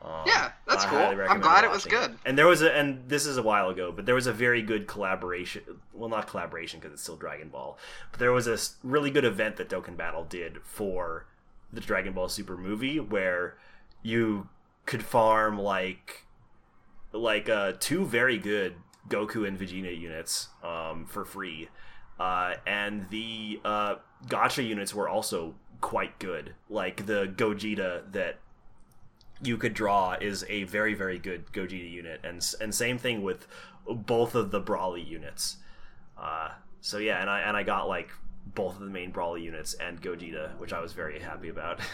Um, 0.01 0.23
Yeah, 0.25 0.51
that's 0.67 0.85
I 0.85 0.89
cool. 0.89 0.99
I'm 0.99 1.17
recommend 1.17 1.43
glad 1.43 1.63
it 1.63 1.71
was 1.71 1.85
watching 1.85 1.99
good. 1.99 2.19
And 2.25 2.37
there 2.37 2.47
was 2.47 2.61
a, 2.61 2.71
and 2.71 3.07
this 3.09 3.25
is 3.25 3.37
a 3.37 3.43
while 3.43 3.69
ago, 3.69 3.91
but 3.91 4.05
there 4.05 4.15
was 4.15 4.27
a 4.27 4.33
very 4.33 4.61
good 4.61 4.87
collaboration. 4.87 5.63
Well, 5.93 6.09
not 6.09 6.27
collaboration 6.27 6.79
because 6.79 6.93
it's 6.93 7.01
still 7.03 7.15
Dragon 7.15 7.49
Ball, 7.49 7.77
but 8.11 8.19
there 8.19 8.31
was 8.31 8.47
a 8.47 8.57
really 8.83 9.09
good 9.09 9.25
event 9.25 9.55
that 9.57 9.69
Dokkan 9.69 9.97
Battle 9.97 10.23
did 10.23 10.61
for 10.63 11.25
the 11.73 11.81
Dragon 11.81 12.13
Ball 12.13 12.29
Super 12.29 12.57
movie 12.57 12.99
where 12.99 13.57
you 14.03 14.49
could 14.85 15.03
farm 15.03 15.59
like 15.59 16.25
like 17.11 17.49
uh, 17.49 17.73
two 17.79 18.05
very 18.05 18.37
good 18.37 18.75
Goku 19.09 19.47
and 19.47 19.57
Vegeta 19.57 19.97
units 19.97 20.49
um, 20.63 21.05
for 21.05 21.25
free, 21.25 21.69
uh, 22.19 22.55
and 22.65 23.09
the 23.09 23.59
uh, 23.65 23.95
Gacha 24.27 24.65
units 24.65 24.93
were 24.93 25.09
also 25.09 25.55
quite 25.81 26.19
good. 26.19 26.53
Like 26.69 27.05
the 27.05 27.25
Gogeta 27.35 28.11
that 28.11 28.39
you 29.41 29.57
could 29.57 29.73
draw 29.73 30.13
is 30.19 30.45
a 30.49 30.63
very 30.63 30.93
very 30.93 31.19
good 31.19 31.51
Gogeta 31.51 31.89
unit, 31.91 32.21
and 32.23 32.45
and 32.61 32.73
same 32.73 32.97
thing 32.97 33.21
with 33.23 33.47
both 33.87 34.35
of 34.35 34.51
the 34.51 34.61
Broly 34.61 35.05
units. 35.07 35.57
Uh, 36.17 36.49
so 36.81 36.97
yeah, 36.97 37.21
and 37.21 37.29
I 37.29 37.41
and 37.41 37.55
I 37.55 37.63
got 37.63 37.87
like 37.87 38.09
both 38.55 38.75
of 38.75 38.79
the 38.81 38.89
main 38.89 39.11
Broly 39.11 39.43
units 39.43 39.73
and 39.75 40.01
Gogeta, 40.01 40.57
which 40.57 40.73
I 40.73 40.79
was 40.81 40.93
very 40.93 41.19
happy 41.19 41.49
about. 41.49 41.79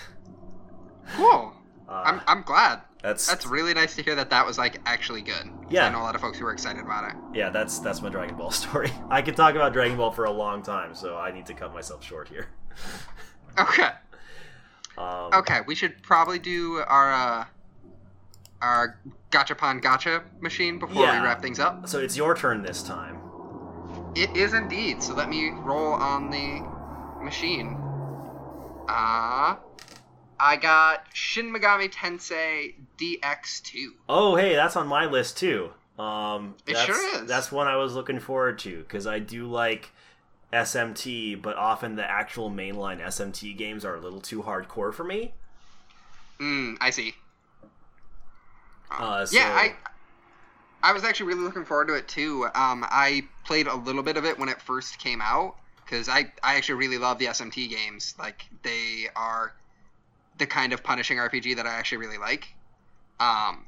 Cool. 1.15 1.53
Uh, 1.89 2.01
I'm, 2.05 2.21
I'm 2.27 2.41
glad. 2.43 2.79
that's 3.01 3.27
That's 3.27 3.45
really 3.45 3.73
nice 3.73 3.93
to 3.97 4.01
hear 4.03 4.15
that 4.15 4.29
that 4.29 4.45
was 4.45 4.57
like 4.57 4.79
actually 4.85 5.21
good. 5.21 5.49
Yeah. 5.69 5.87
I 5.87 5.91
know 5.91 5.99
a 5.99 6.03
lot 6.03 6.15
of 6.15 6.21
folks 6.21 6.37
who 6.39 6.45
were 6.45 6.53
excited 6.53 6.81
about 6.81 7.09
it. 7.11 7.15
yeah, 7.33 7.49
that's 7.49 7.79
that's 7.79 8.01
my 8.01 8.07
Dragon 8.09 8.37
Ball 8.37 8.51
story. 8.63 8.89
I 9.09 9.21
could 9.21 9.35
talk 9.35 9.55
about 9.55 9.73
Dragon 9.73 9.97
Ball 9.97 10.11
for 10.11 10.23
a 10.25 10.31
long 10.31 10.63
time, 10.63 10.95
so 10.95 11.17
I 11.17 11.31
need 11.31 11.45
to 11.47 11.53
cut 11.53 11.73
myself 11.73 12.03
short 12.03 12.29
here. 12.29 12.47
Okay. 13.59 13.89
Um, 14.97 15.29
Okay, 15.33 15.59
we 15.67 15.75
should 15.75 16.01
probably 16.03 16.39
do 16.39 16.77
our 16.87 17.11
uh, 17.13 17.45
our 18.61 18.99
Gachapon 19.31 19.81
Gacha 19.81 20.23
machine 20.39 20.79
before 20.79 21.03
Yeah. 21.03 21.19
we 21.19 21.25
wrap 21.27 21.41
things 21.41 21.59
up. 21.59 21.87
So 21.89 21.99
it's 21.99 22.15
your 22.15 22.35
turn 22.35 22.61
this 22.63 22.83
time. 22.83 23.19
It 24.15 24.35
is 24.37 24.53
indeed. 24.53 25.01
So 25.03 25.13
let 25.13 25.27
me 25.29 25.49
roll 25.49 25.93
on 25.93 26.29
the 26.29 26.61
machine. 27.23 27.77
Uh 28.87 29.55
I 30.39 30.57
got 30.57 31.05
Shin 31.13 31.53
Megami 31.53 31.91
Tensei 31.91 32.75
DX2. 32.97 33.85
Oh, 34.09 34.35
hey, 34.35 34.55
that's 34.55 34.75
on 34.75 34.87
my 34.87 35.05
list 35.05 35.37
too. 35.37 35.71
Um, 35.97 36.55
It 36.67 36.75
sure 36.77 37.21
is. 37.21 37.27
That's 37.29 37.51
one 37.51 37.67
I 37.67 37.77
was 37.77 37.93
looking 37.93 38.19
forward 38.19 38.59
to 38.59 38.79
because 38.79 39.07
I 39.07 39.19
do 39.19 39.45
like 39.47 39.91
SMT, 40.53 41.35
but 41.41 41.55
often 41.57 41.95
the 41.95 42.09
actual 42.09 42.49
mainline 42.51 42.99
SMT 43.01 43.57
games 43.57 43.83
are 43.85 43.95
a 43.95 43.99
little 43.99 44.21
too 44.21 44.43
hardcore 44.43 44.93
for 44.93 45.03
me. 45.03 45.33
Mm, 46.39 46.77
I 46.81 46.89
see. 46.89 47.13
Uh, 48.91 49.25
so, 49.25 49.37
Yeah, 49.37 49.49
I 49.51 49.75
I 50.83 50.91
was 50.91 51.03
actually 51.03 51.27
really 51.27 51.41
looking 51.41 51.65
forward 51.65 51.87
to 51.87 51.95
it 51.95 52.07
too. 52.07 52.45
Um, 52.53 52.85
I 52.89 53.27
played 53.45 53.67
a 53.67 53.75
little 53.75 54.03
bit 54.03 54.17
of 54.17 54.25
it 54.25 54.37
when 54.37 54.49
it 54.49 54.61
first 54.61 54.99
came 54.99 55.21
out 55.21 55.55
because 55.83 56.09
I 56.09 56.31
I 56.43 56.55
actually 56.55 56.75
really 56.75 56.97
love 56.97 57.19
the 57.19 57.27
SMT 57.27 57.67
games. 57.69 58.13
Like 58.19 58.45
they 58.63 59.07
are 59.15 59.53
the 60.37 60.45
kind 60.45 60.73
of 60.73 60.83
punishing 60.83 61.17
RPG 61.17 61.55
that 61.55 61.65
I 61.65 61.71
actually 61.75 61.99
really 61.99 62.17
like. 62.17 62.53
Um, 63.19 63.65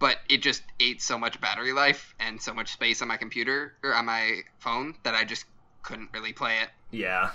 but 0.00 0.18
it 0.28 0.38
just 0.42 0.62
ate 0.80 1.00
so 1.00 1.18
much 1.18 1.40
battery 1.40 1.72
life 1.72 2.14
and 2.20 2.40
so 2.42 2.52
much 2.52 2.72
space 2.72 3.00
on 3.00 3.08
my 3.08 3.16
computer 3.16 3.74
or 3.82 3.94
on 3.94 4.06
my 4.06 4.40
phone 4.58 4.94
that 5.04 5.14
I 5.14 5.24
just 5.24 5.44
couldn't 5.88 6.10
really 6.12 6.32
play 6.32 6.58
it. 6.62 6.68
yeah, 6.90 7.30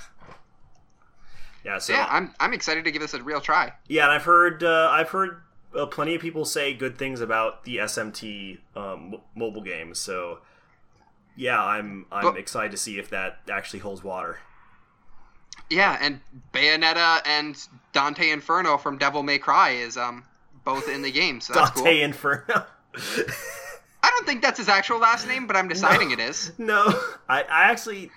yeah. 1.65 1.77
So 1.79 1.93
yeah, 1.93 2.07
I'm 2.09 2.33
I'm 2.39 2.53
excited 2.53 2.85
to 2.85 2.91
give 2.91 3.01
this 3.01 3.13
a 3.13 3.21
real 3.23 3.41
try. 3.41 3.73
Yeah, 3.87 4.03
and 4.03 4.11
I've 4.11 4.23
heard 4.23 4.63
uh, 4.63 4.89
I've 4.91 5.09
heard 5.09 5.41
uh, 5.75 5.85
plenty 5.87 6.15
of 6.15 6.21
people 6.21 6.45
say 6.45 6.73
good 6.73 6.97
things 6.97 7.19
about 7.21 7.63
the 7.65 7.77
SMT 7.77 8.59
um, 8.75 9.15
mobile 9.35 9.61
games. 9.63 9.99
So 9.99 10.39
yeah, 11.35 11.61
I'm 11.63 12.05
I'm 12.11 12.23
But- 12.23 12.37
excited 12.37 12.71
to 12.71 12.77
see 12.77 12.99
if 12.99 13.09
that 13.09 13.39
actually 13.51 13.79
holds 13.79 14.03
water. 14.03 14.37
Yeah, 15.69 15.97
and 16.01 16.19
Bayonetta 16.53 17.21
and 17.25 17.55
Dante 17.93 18.29
Inferno 18.29 18.77
from 18.77 18.97
Devil 18.97 19.23
May 19.23 19.39
Cry 19.39 19.71
is 19.71 19.97
um 19.97 20.25
both 20.65 20.87
in 20.89 21.01
the 21.01 21.11
game, 21.11 21.41
so 21.41 21.53
that's 21.53 21.71
Dante 21.71 21.95
cool. 21.95 22.03
Inferno. 22.03 22.65
I 24.05 24.09
don't 24.09 24.25
think 24.25 24.41
that's 24.41 24.59
his 24.59 24.69
actual 24.69 24.99
last 24.99 25.27
name, 25.27 25.47
but 25.47 25.55
I'm 25.55 25.67
deciding 25.75 26.09
No. 26.09 26.13
it 26.13 26.19
is. 26.19 26.51
no, 26.57 26.83
I, 27.29 27.41
I 27.43 27.63
actually 27.71 28.11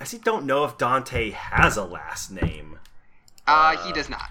I 0.00 0.04
actually 0.04 0.20
don't 0.20 0.46
know 0.46 0.64
if 0.64 0.78
Dante 0.78 1.30
has 1.30 1.76
a 1.76 1.84
last 1.84 2.30
name. 2.30 2.78
Uh, 3.46 3.76
Uh, 3.76 3.86
he 3.86 3.92
does 3.92 4.08
not. 4.08 4.30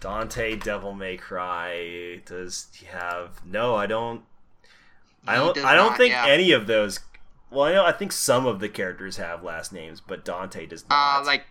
Dante 0.00 0.56
Devil 0.56 0.94
May 0.94 1.18
Cry 1.18 2.22
does 2.24 2.68
he 2.72 2.86
have? 2.86 3.44
No, 3.44 3.74
I 3.74 3.86
don't. 3.86 4.22
I 5.26 5.36
don't. 5.36 5.58
I 5.58 5.74
don't 5.74 5.90
not, 5.90 5.98
think 5.98 6.12
yeah. 6.12 6.26
any 6.26 6.52
of 6.52 6.66
those. 6.66 7.00
Well, 7.50 7.64
I 7.64 7.72
know. 7.74 7.84
I 7.84 7.92
think 7.92 8.12
some 8.12 8.46
of 8.46 8.60
the 8.60 8.70
characters 8.70 9.18
have 9.18 9.44
last 9.44 9.72
names, 9.72 10.00
but 10.00 10.24
Dante 10.24 10.64
does 10.64 10.88
not. 10.88 11.20
Uh, 11.20 11.24
like 11.26 11.44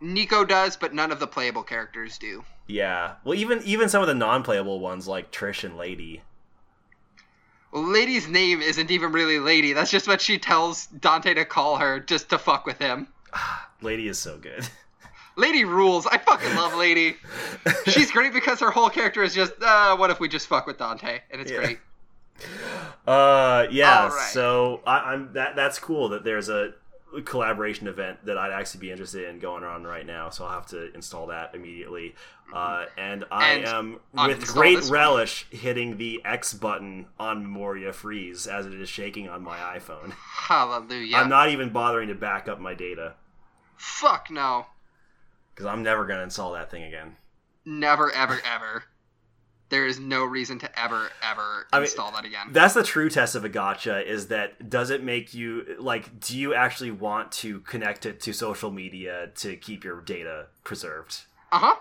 Nico 0.00 0.46
does, 0.46 0.78
but 0.78 0.94
none 0.94 1.12
of 1.12 1.20
the 1.20 1.26
playable 1.26 1.62
characters 1.62 2.16
do. 2.16 2.44
Yeah. 2.66 3.16
Well, 3.24 3.34
even 3.34 3.60
even 3.64 3.90
some 3.90 4.00
of 4.00 4.08
the 4.08 4.14
non-playable 4.14 4.80
ones 4.80 5.06
like 5.06 5.30
Trish 5.30 5.64
and 5.64 5.76
Lady. 5.76 6.22
Lady's 7.72 8.28
name 8.28 8.60
isn't 8.60 8.90
even 8.90 9.12
really 9.12 9.38
Lady. 9.38 9.72
That's 9.72 9.90
just 9.90 10.08
what 10.08 10.20
she 10.20 10.38
tells 10.38 10.86
Dante 10.86 11.34
to 11.34 11.44
call 11.44 11.76
her, 11.76 12.00
just 12.00 12.28
to 12.30 12.38
fuck 12.38 12.66
with 12.66 12.78
him. 12.78 13.08
Lady 13.82 14.08
is 14.08 14.18
so 14.18 14.36
good. 14.38 14.68
Lady 15.36 15.64
rules. 15.64 16.06
I 16.06 16.18
fucking 16.18 16.54
love 16.56 16.74
Lady. 16.74 17.16
She's 17.86 18.10
great 18.10 18.32
because 18.32 18.60
her 18.60 18.70
whole 18.70 18.90
character 18.90 19.22
is 19.22 19.34
just, 19.34 19.52
uh, 19.62 19.96
what 19.96 20.10
if 20.10 20.20
we 20.20 20.28
just 20.28 20.48
fuck 20.48 20.66
with 20.66 20.78
Dante? 20.78 21.20
And 21.30 21.40
it's 21.40 21.50
Yeah. 21.50 21.56
great. 21.58 21.78
Uh, 23.06 23.66
yeah. 23.70 24.08
Right. 24.08 24.30
So 24.32 24.80
I, 24.86 25.12
I'm 25.12 25.32
that. 25.34 25.56
That's 25.56 25.78
cool 25.78 26.10
that 26.10 26.24
there's 26.24 26.48
a 26.48 26.74
collaboration 27.24 27.86
event 27.88 28.24
that 28.24 28.38
I'd 28.38 28.52
actually 28.52 28.80
be 28.80 28.90
interested 28.90 29.28
in 29.28 29.38
going 29.40 29.64
on 29.64 29.84
right 29.84 30.06
now. 30.06 30.30
So 30.30 30.44
I'll 30.44 30.52
have 30.52 30.66
to 30.68 30.92
install 30.94 31.26
that 31.28 31.54
immediately. 31.54 32.14
Uh, 32.52 32.86
and 32.98 33.24
I 33.30 33.50
And 33.52 33.64
am 33.66 34.00
with 34.28 34.46
great 34.46 34.80
one. 34.80 34.90
relish 34.90 35.46
hitting 35.50 35.96
the 35.98 36.20
X 36.24 36.52
button 36.52 37.06
on 37.18 37.42
Memoria 37.42 37.92
Freeze 37.92 38.46
as 38.46 38.66
it 38.66 38.74
is 38.74 38.88
shaking 38.88 39.28
on 39.28 39.42
my 39.42 39.56
iPhone. 39.78 40.12
Hallelujah. 40.12 41.16
I'm 41.16 41.28
not 41.28 41.50
even 41.50 41.70
bothering 41.70 42.08
to 42.08 42.14
back 42.14 42.48
up 42.48 42.58
my 42.60 42.74
data 42.74 43.14
Fuck 43.76 44.30
no. 44.30 44.66
because 45.54 45.66
I'm 45.66 45.82
never 45.82 46.06
gonna 46.06 46.22
install 46.24 46.52
that 46.52 46.70
thing 46.70 46.82
again. 46.84 47.16
Never, 47.64 48.10
ever, 48.12 48.40
ever. 48.44 48.84
There 49.68 49.86
is 49.86 50.00
no 50.00 50.24
reason 50.24 50.58
to 50.58 50.78
ever, 50.80 51.10
ever 51.22 51.68
I 51.72 51.76
mean, 51.76 51.84
install 51.84 52.10
that 52.12 52.24
again. 52.24 52.48
That's 52.50 52.74
the 52.74 52.82
true 52.82 53.08
test 53.08 53.36
of 53.36 53.44
a 53.44 53.48
gacha 53.48 54.04
is 54.04 54.26
that 54.26 54.68
does 54.68 54.90
it 54.90 55.04
make 55.04 55.32
you 55.32 55.76
like 55.78 56.18
do 56.18 56.36
you 56.36 56.52
actually 56.54 56.90
want 56.90 57.30
to 57.32 57.60
connect 57.60 58.04
it 58.04 58.18
to 58.22 58.32
social 58.32 58.72
media 58.72 59.30
to 59.36 59.54
keep 59.56 59.84
your 59.84 60.00
data 60.00 60.46
preserved? 60.64 61.20
Uh 61.52 61.58
huh. 61.60 61.76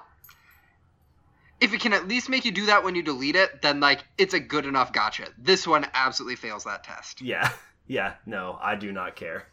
If 1.62 1.74
it 1.74 1.82
can 1.82 1.94
at 1.94 2.08
least 2.08 2.30
make 2.30 2.46
you 2.46 2.52
do 2.52 2.68
that 2.68 2.84
when 2.84 2.96
you 2.96 3.04
delete 3.04 3.36
it, 3.36 3.62
then 3.62 3.80
like 3.80 4.04
it's 4.18 4.34
a 4.34 4.40
good 4.40 4.66
enough 4.66 4.94
gacha. 4.94 5.30
This 5.38 5.68
one 5.68 5.86
absolutely 5.94 6.36
fails 6.36 6.64
that 6.64 6.84
test. 6.84 7.22
Yeah. 7.22 7.52
Yeah, 7.92 8.14
no, 8.28 8.60
I 8.62 8.76
do 8.76 8.92
not 8.92 9.16
care. 9.16 9.48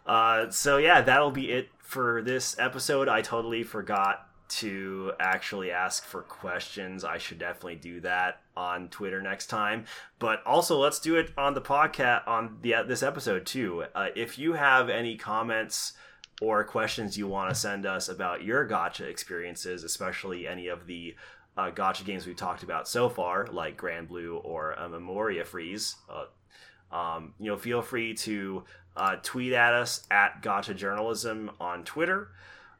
Uh 0.05 0.49
so 0.51 0.77
yeah, 0.77 1.01
that'll 1.01 1.31
be 1.31 1.51
it 1.51 1.69
for 1.79 2.21
this 2.21 2.57
episode. 2.59 3.09
I 3.09 3.21
totally 3.21 3.63
forgot 3.63 4.27
to 4.49 5.11
actually 5.19 5.71
ask 5.71 6.05
for 6.05 6.21
questions. 6.21 7.03
I 7.03 7.17
should 7.17 7.39
definitely 7.39 7.75
do 7.75 7.99
that 8.01 8.41
on 8.55 8.89
Twitter 8.89 9.21
next 9.21 9.47
time. 9.47 9.85
But 10.19 10.41
also, 10.45 10.79
let's 10.79 10.99
do 10.99 11.15
it 11.15 11.31
on 11.37 11.53
the 11.53 11.61
podcast 11.61 12.27
on 12.27 12.59
the 12.61 12.75
this 12.87 13.03
episode 13.03 13.45
too. 13.45 13.85
Uh, 13.93 14.07
if 14.15 14.37
you 14.39 14.53
have 14.53 14.89
any 14.89 15.17
comments 15.17 15.93
or 16.41 16.63
questions 16.63 17.17
you 17.17 17.27
want 17.27 17.49
to 17.49 17.55
send 17.55 17.85
us 17.85 18.09
about 18.09 18.43
your 18.43 18.67
gacha 18.67 19.01
experiences, 19.01 19.83
especially 19.83 20.47
any 20.47 20.67
of 20.67 20.85
the 20.85 21.15
uh, 21.57 21.71
gacha 21.71 22.05
games 22.05 22.27
we've 22.27 22.35
talked 22.35 22.63
about 22.63 22.87
so 22.87 23.09
far, 23.09 23.47
like 23.47 23.77
Granblue 23.79 24.43
or 24.43 24.79
uh, 24.79 24.87
Memoria 24.87 25.43
Freeze, 25.43 25.95
uh, 26.09 26.95
um, 26.95 27.33
you 27.39 27.49
know, 27.51 27.57
feel 27.57 27.81
free 27.81 28.13
to 28.13 28.63
uh, 28.95 29.15
tweet 29.23 29.53
at 29.53 29.73
us 29.73 30.05
at 30.09 30.41
Gacha 30.41 30.75
Journalism 30.75 31.51
on 31.59 31.83
Twitter. 31.83 32.29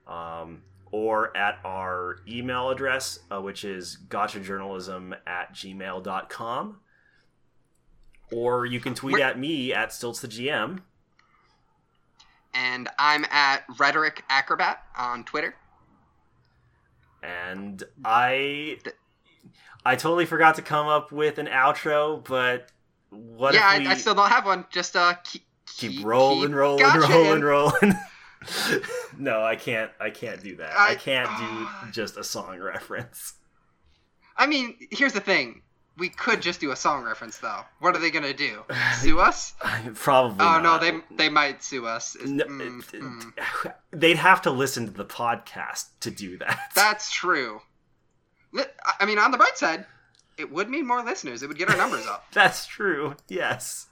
Um, 0.08 0.62
or 0.92 1.36
at 1.36 1.60
our 1.66 2.18
email 2.28 2.70
address, 2.70 3.20
uh, 3.32 3.42
which 3.42 3.64
is 3.64 3.98
gachajournalism 4.08 5.16
at 5.26 5.54
gmail.com. 5.54 6.78
Or 8.32 8.66
you 8.66 8.80
can 8.80 8.94
tweet 8.94 9.20
at 9.20 9.40
me 9.40 9.74
at 9.74 9.94
Stilts 9.94 10.22
the 10.22 10.28
GM. 10.28 10.80
And 12.58 12.90
I'm 12.98 13.24
at 13.26 13.64
Rhetoric 13.78 14.24
Acrobat 14.30 14.84
on 14.98 15.24
Twitter. 15.24 15.56
And 17.22 17.84
I 18.04 18.80
I 19.86 19.96
totally 19.96 20.26
forgot 20.26 20.56
to 20.56 20.62
come 20.62 20.88
up 20.88 21.12
with 21.12 21.38
an 21.38 21.48
outro, 21.48 22.24
but 22.28 22.72
what 23.10 23.54
yeah, 23.54 23.74
if 23.76 23.80
we 23.80 23.88
I, 23.88 23.92
I 23.92 23.96
still 23.96 24.16
don't 24.16 24.30
have 24.30 24.46
one. 24.46 24.66
Just 24.72 24.96
uh, 24.96 25.14
keep, 25.24 25.44
keep 25.66 26.06
rolling, 26.06 26.50
keep 26.50 26.56
rolling, 26.56 26.84
gacha 26.84 27.10
rolling, 27.10 27.42
rolling? 27.42 27.94
no, 29.18 29.42
I 29.44 29.56
can't. 29.56 29.92
I 30.00 30.10
can't 30.10 30.42
do 30.42 30.56
that. 30.58 30.74
I, 30.78 30.92
I- 30.92 30.96
can't 30.96 31.30
do 31.38 31.68
just 31.92 32.18
a 32.18 32.24
song 32.24 32.60
reference. 32.60 33.34
I 34.36 34.46
mean, 34.46 34.76
here's 34.92 35.14
the 35.14 35.20
thing. 35.20 35.62
We 35.98 36.10
could 36.10 36.42
just 36.44 36.60
do 36.60 36.72
a 36.72 36.76
song 36.76 37.04
reference 37.04 37.40
though. 37.40 37.62
What 37.80 37.96
are 37.96 38.00
they 38.00 38.12
gonna 38.12 38.34
do? 38.34 38.62
Sue 39.00 39.20
us? 39.20 39.54
Probably. 39.96 40.46
Oh 40.46 40.60
no, 40.62 40.78
they 40.80 41.00
they 41.16 41.30
might 41.30 41.64
sue 41.64 41.86
us. 41.88 42.16
No, 42.24 42.46
Mm, 42.46 42.94
it- 42.94 43.02
mm. 43.02 43.74
they'd 43.92 44.18
have 44.18 44.42
to 44.44 44.52
listen 44.52 44.86
to 44.86 44.92
the 44.92 45.06
podcast 45.06 45.86
to 46.02 46.12
do 46.12 46.38
that. 46.38 46.72
That's 46.76 47.12
true. 47.12 47.62
I- 48.56 48.66
I 49.00 49.06
mean, 49.06 49.18
on 49.20 49.32
the 49.32 49.38
bright 49.38 49.58
side, 49.58 49.86
it 50.38 50.52
would 50.52 50.70
mean 50.70 50.86
more 50.86 51.04
listeners. 51.04 51.42
It 51.42 51.48
would 51.48 51.58
get 51.58 51.70
our 51.70 51.78
numbers 51.78 52.06
up. 52.06 52.26
That's 52.32 52.68
true. 52.68 53.16
Yes, 53.28 53.88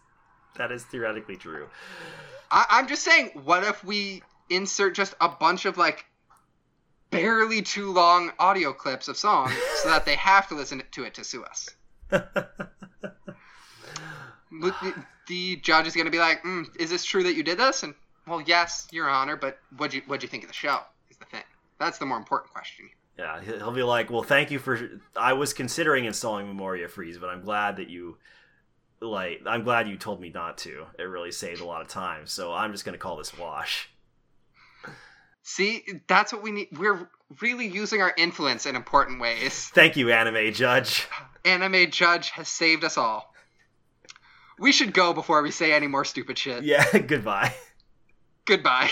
that 0.57 0.71
is 0.71 0.83
theoretically 0.83 1.37
true. 1.37 1.67
I- 2.51 2.65
I'm 2.69 2.87
just 2.87 3.03
saying, 3.03 3.31
what 3.43 3.63
if 3.63 3.83
we 3.83 4.21
insert 4.51 4.93
just 4.93 5.15
a 5.19 5.27
bunch 5.29 5.65
of 5.65 5.77
like 5.77 6.05
barely 7.09 7.61
too 7.61 7.91
long 7.91 8.31
audio 8.39 8.73
clips 8.73 9.07
of 9.07 9.17
songs 9.17 9.53
so 9.81 9.89
that 9.89 10.05
they 10.05 10.15
have 10.15 10.47
to 10.49 10.55
listen 10.55 10.83
to 10.91 11.03
it 11.03 11.15
to 11.15 11.23
sue 11.23 11.43
us? 11.43 11.69
The- 14.51 15.05
The 15.27 15.55
judge 15.57 15.87
is 15.87 15.95
going 15.95 16.05
to 16.05 16.11
be 16.11 16.19
like, 16.19 16.43
mm, 16.43 16.65
"Is 16.79 16.89
this 16.91 17.03
true 17.03 17.23
that 17.23 17.33
you 17.35 17.41
did 17.43 17.57
this?" 17.57 17.81
And 17.83 17.95
well, 18.27 18.41
yes, 18.41 18.87
Your 18.91 19.09
Honor, 19.09 19.35
but 19.35 19.57
what'd 19.77 19.93
you 19.93 20.01
what'd 20.07 20.21
you 20.23 20.29
think 20.29 20.43
of 20.43 20.49
the 20.49 20.53
show? 20.53 20.81
Is 21.09 21.17
the 21.17 21.25
thing. 21.25 21.41
That's 21.79 21.97
the 21.97 22.05
more 22.05 22.17
important 22.17 22.53
question. 22.53 22.89
Yeah, 23.17 23.41
he- 23.41 23.57
he'll 23.57 23.71
be 23.71 23.81
like, 23.83 24.09
"Well, 24.11 24.21
thank 24.23 24.51
you 24.51 24.59
for. 24.59 24.79
I 25.15 25.33
was 25.33 25.51
considering 25.53 26.05
installing 26.05 26.47
Memoria 26.47 26.87
Freeze, 26.87 27.17
but 27.17 27.29
I'm 27.29 27.41
glad 27.41 27.77
that 27.77 27.89
you, 27.89 28.17
like, 29.01 29.41
I'm 29.47 29.63
glad 29.63 29.87
you 29.87 29.97
told 29.97 30.21
me 30.21 30.29
not 30.29 30.57
to. 30.59 30.85
It 30.99 31.03
really 31.03 31.31
saved 31.31 31.59
a 31.61 31.65
lot 31.65 31.81
of 31.81 31.87
time. 31.87 32.27
So 32.27 32.53
I'm 32.53 32.71
just 32.71 32.85
gonna 32.85 32.97
call 32.99 33.17
this 33.17 33.35
wash." 33.37 33.89
See, 35.41 35.85
that's 36.07 36.33
what 36.33 36.43
we 36.43 36.51
need. 36.51 36.67
We're 36.71 37.09
really 37.41 37.67
using 37.67 38.01
our 38.01 38.13
influence 38.17 38.65
in 38.67 38.75
important 38.75 39.19
ways. 39.19 39.69
Thank 39.69 39.95
you, 39.97 40.11
anime 40.11 40.53
judge. 40.53 41.07
Anime 41.45 41.89
Judge 41.91 42.31
has 42.31 42.47
saved 42.47 42.83
us 42.83 42.97
all. 42.97 43.33
We 44.57 44.71
should 44.71 44.93
go 44.93 45.13
before 45.13 45.41
we 45.41 45.51
say 45.51 45.73
any 45.73 45.87
more 45.87 46.05
stupid 46.05 46.37
shit. 46.37 46.63
Yeah, 46.63 46.85
goodbye. 47.07 47.53
Goodbye. 48.45 48.89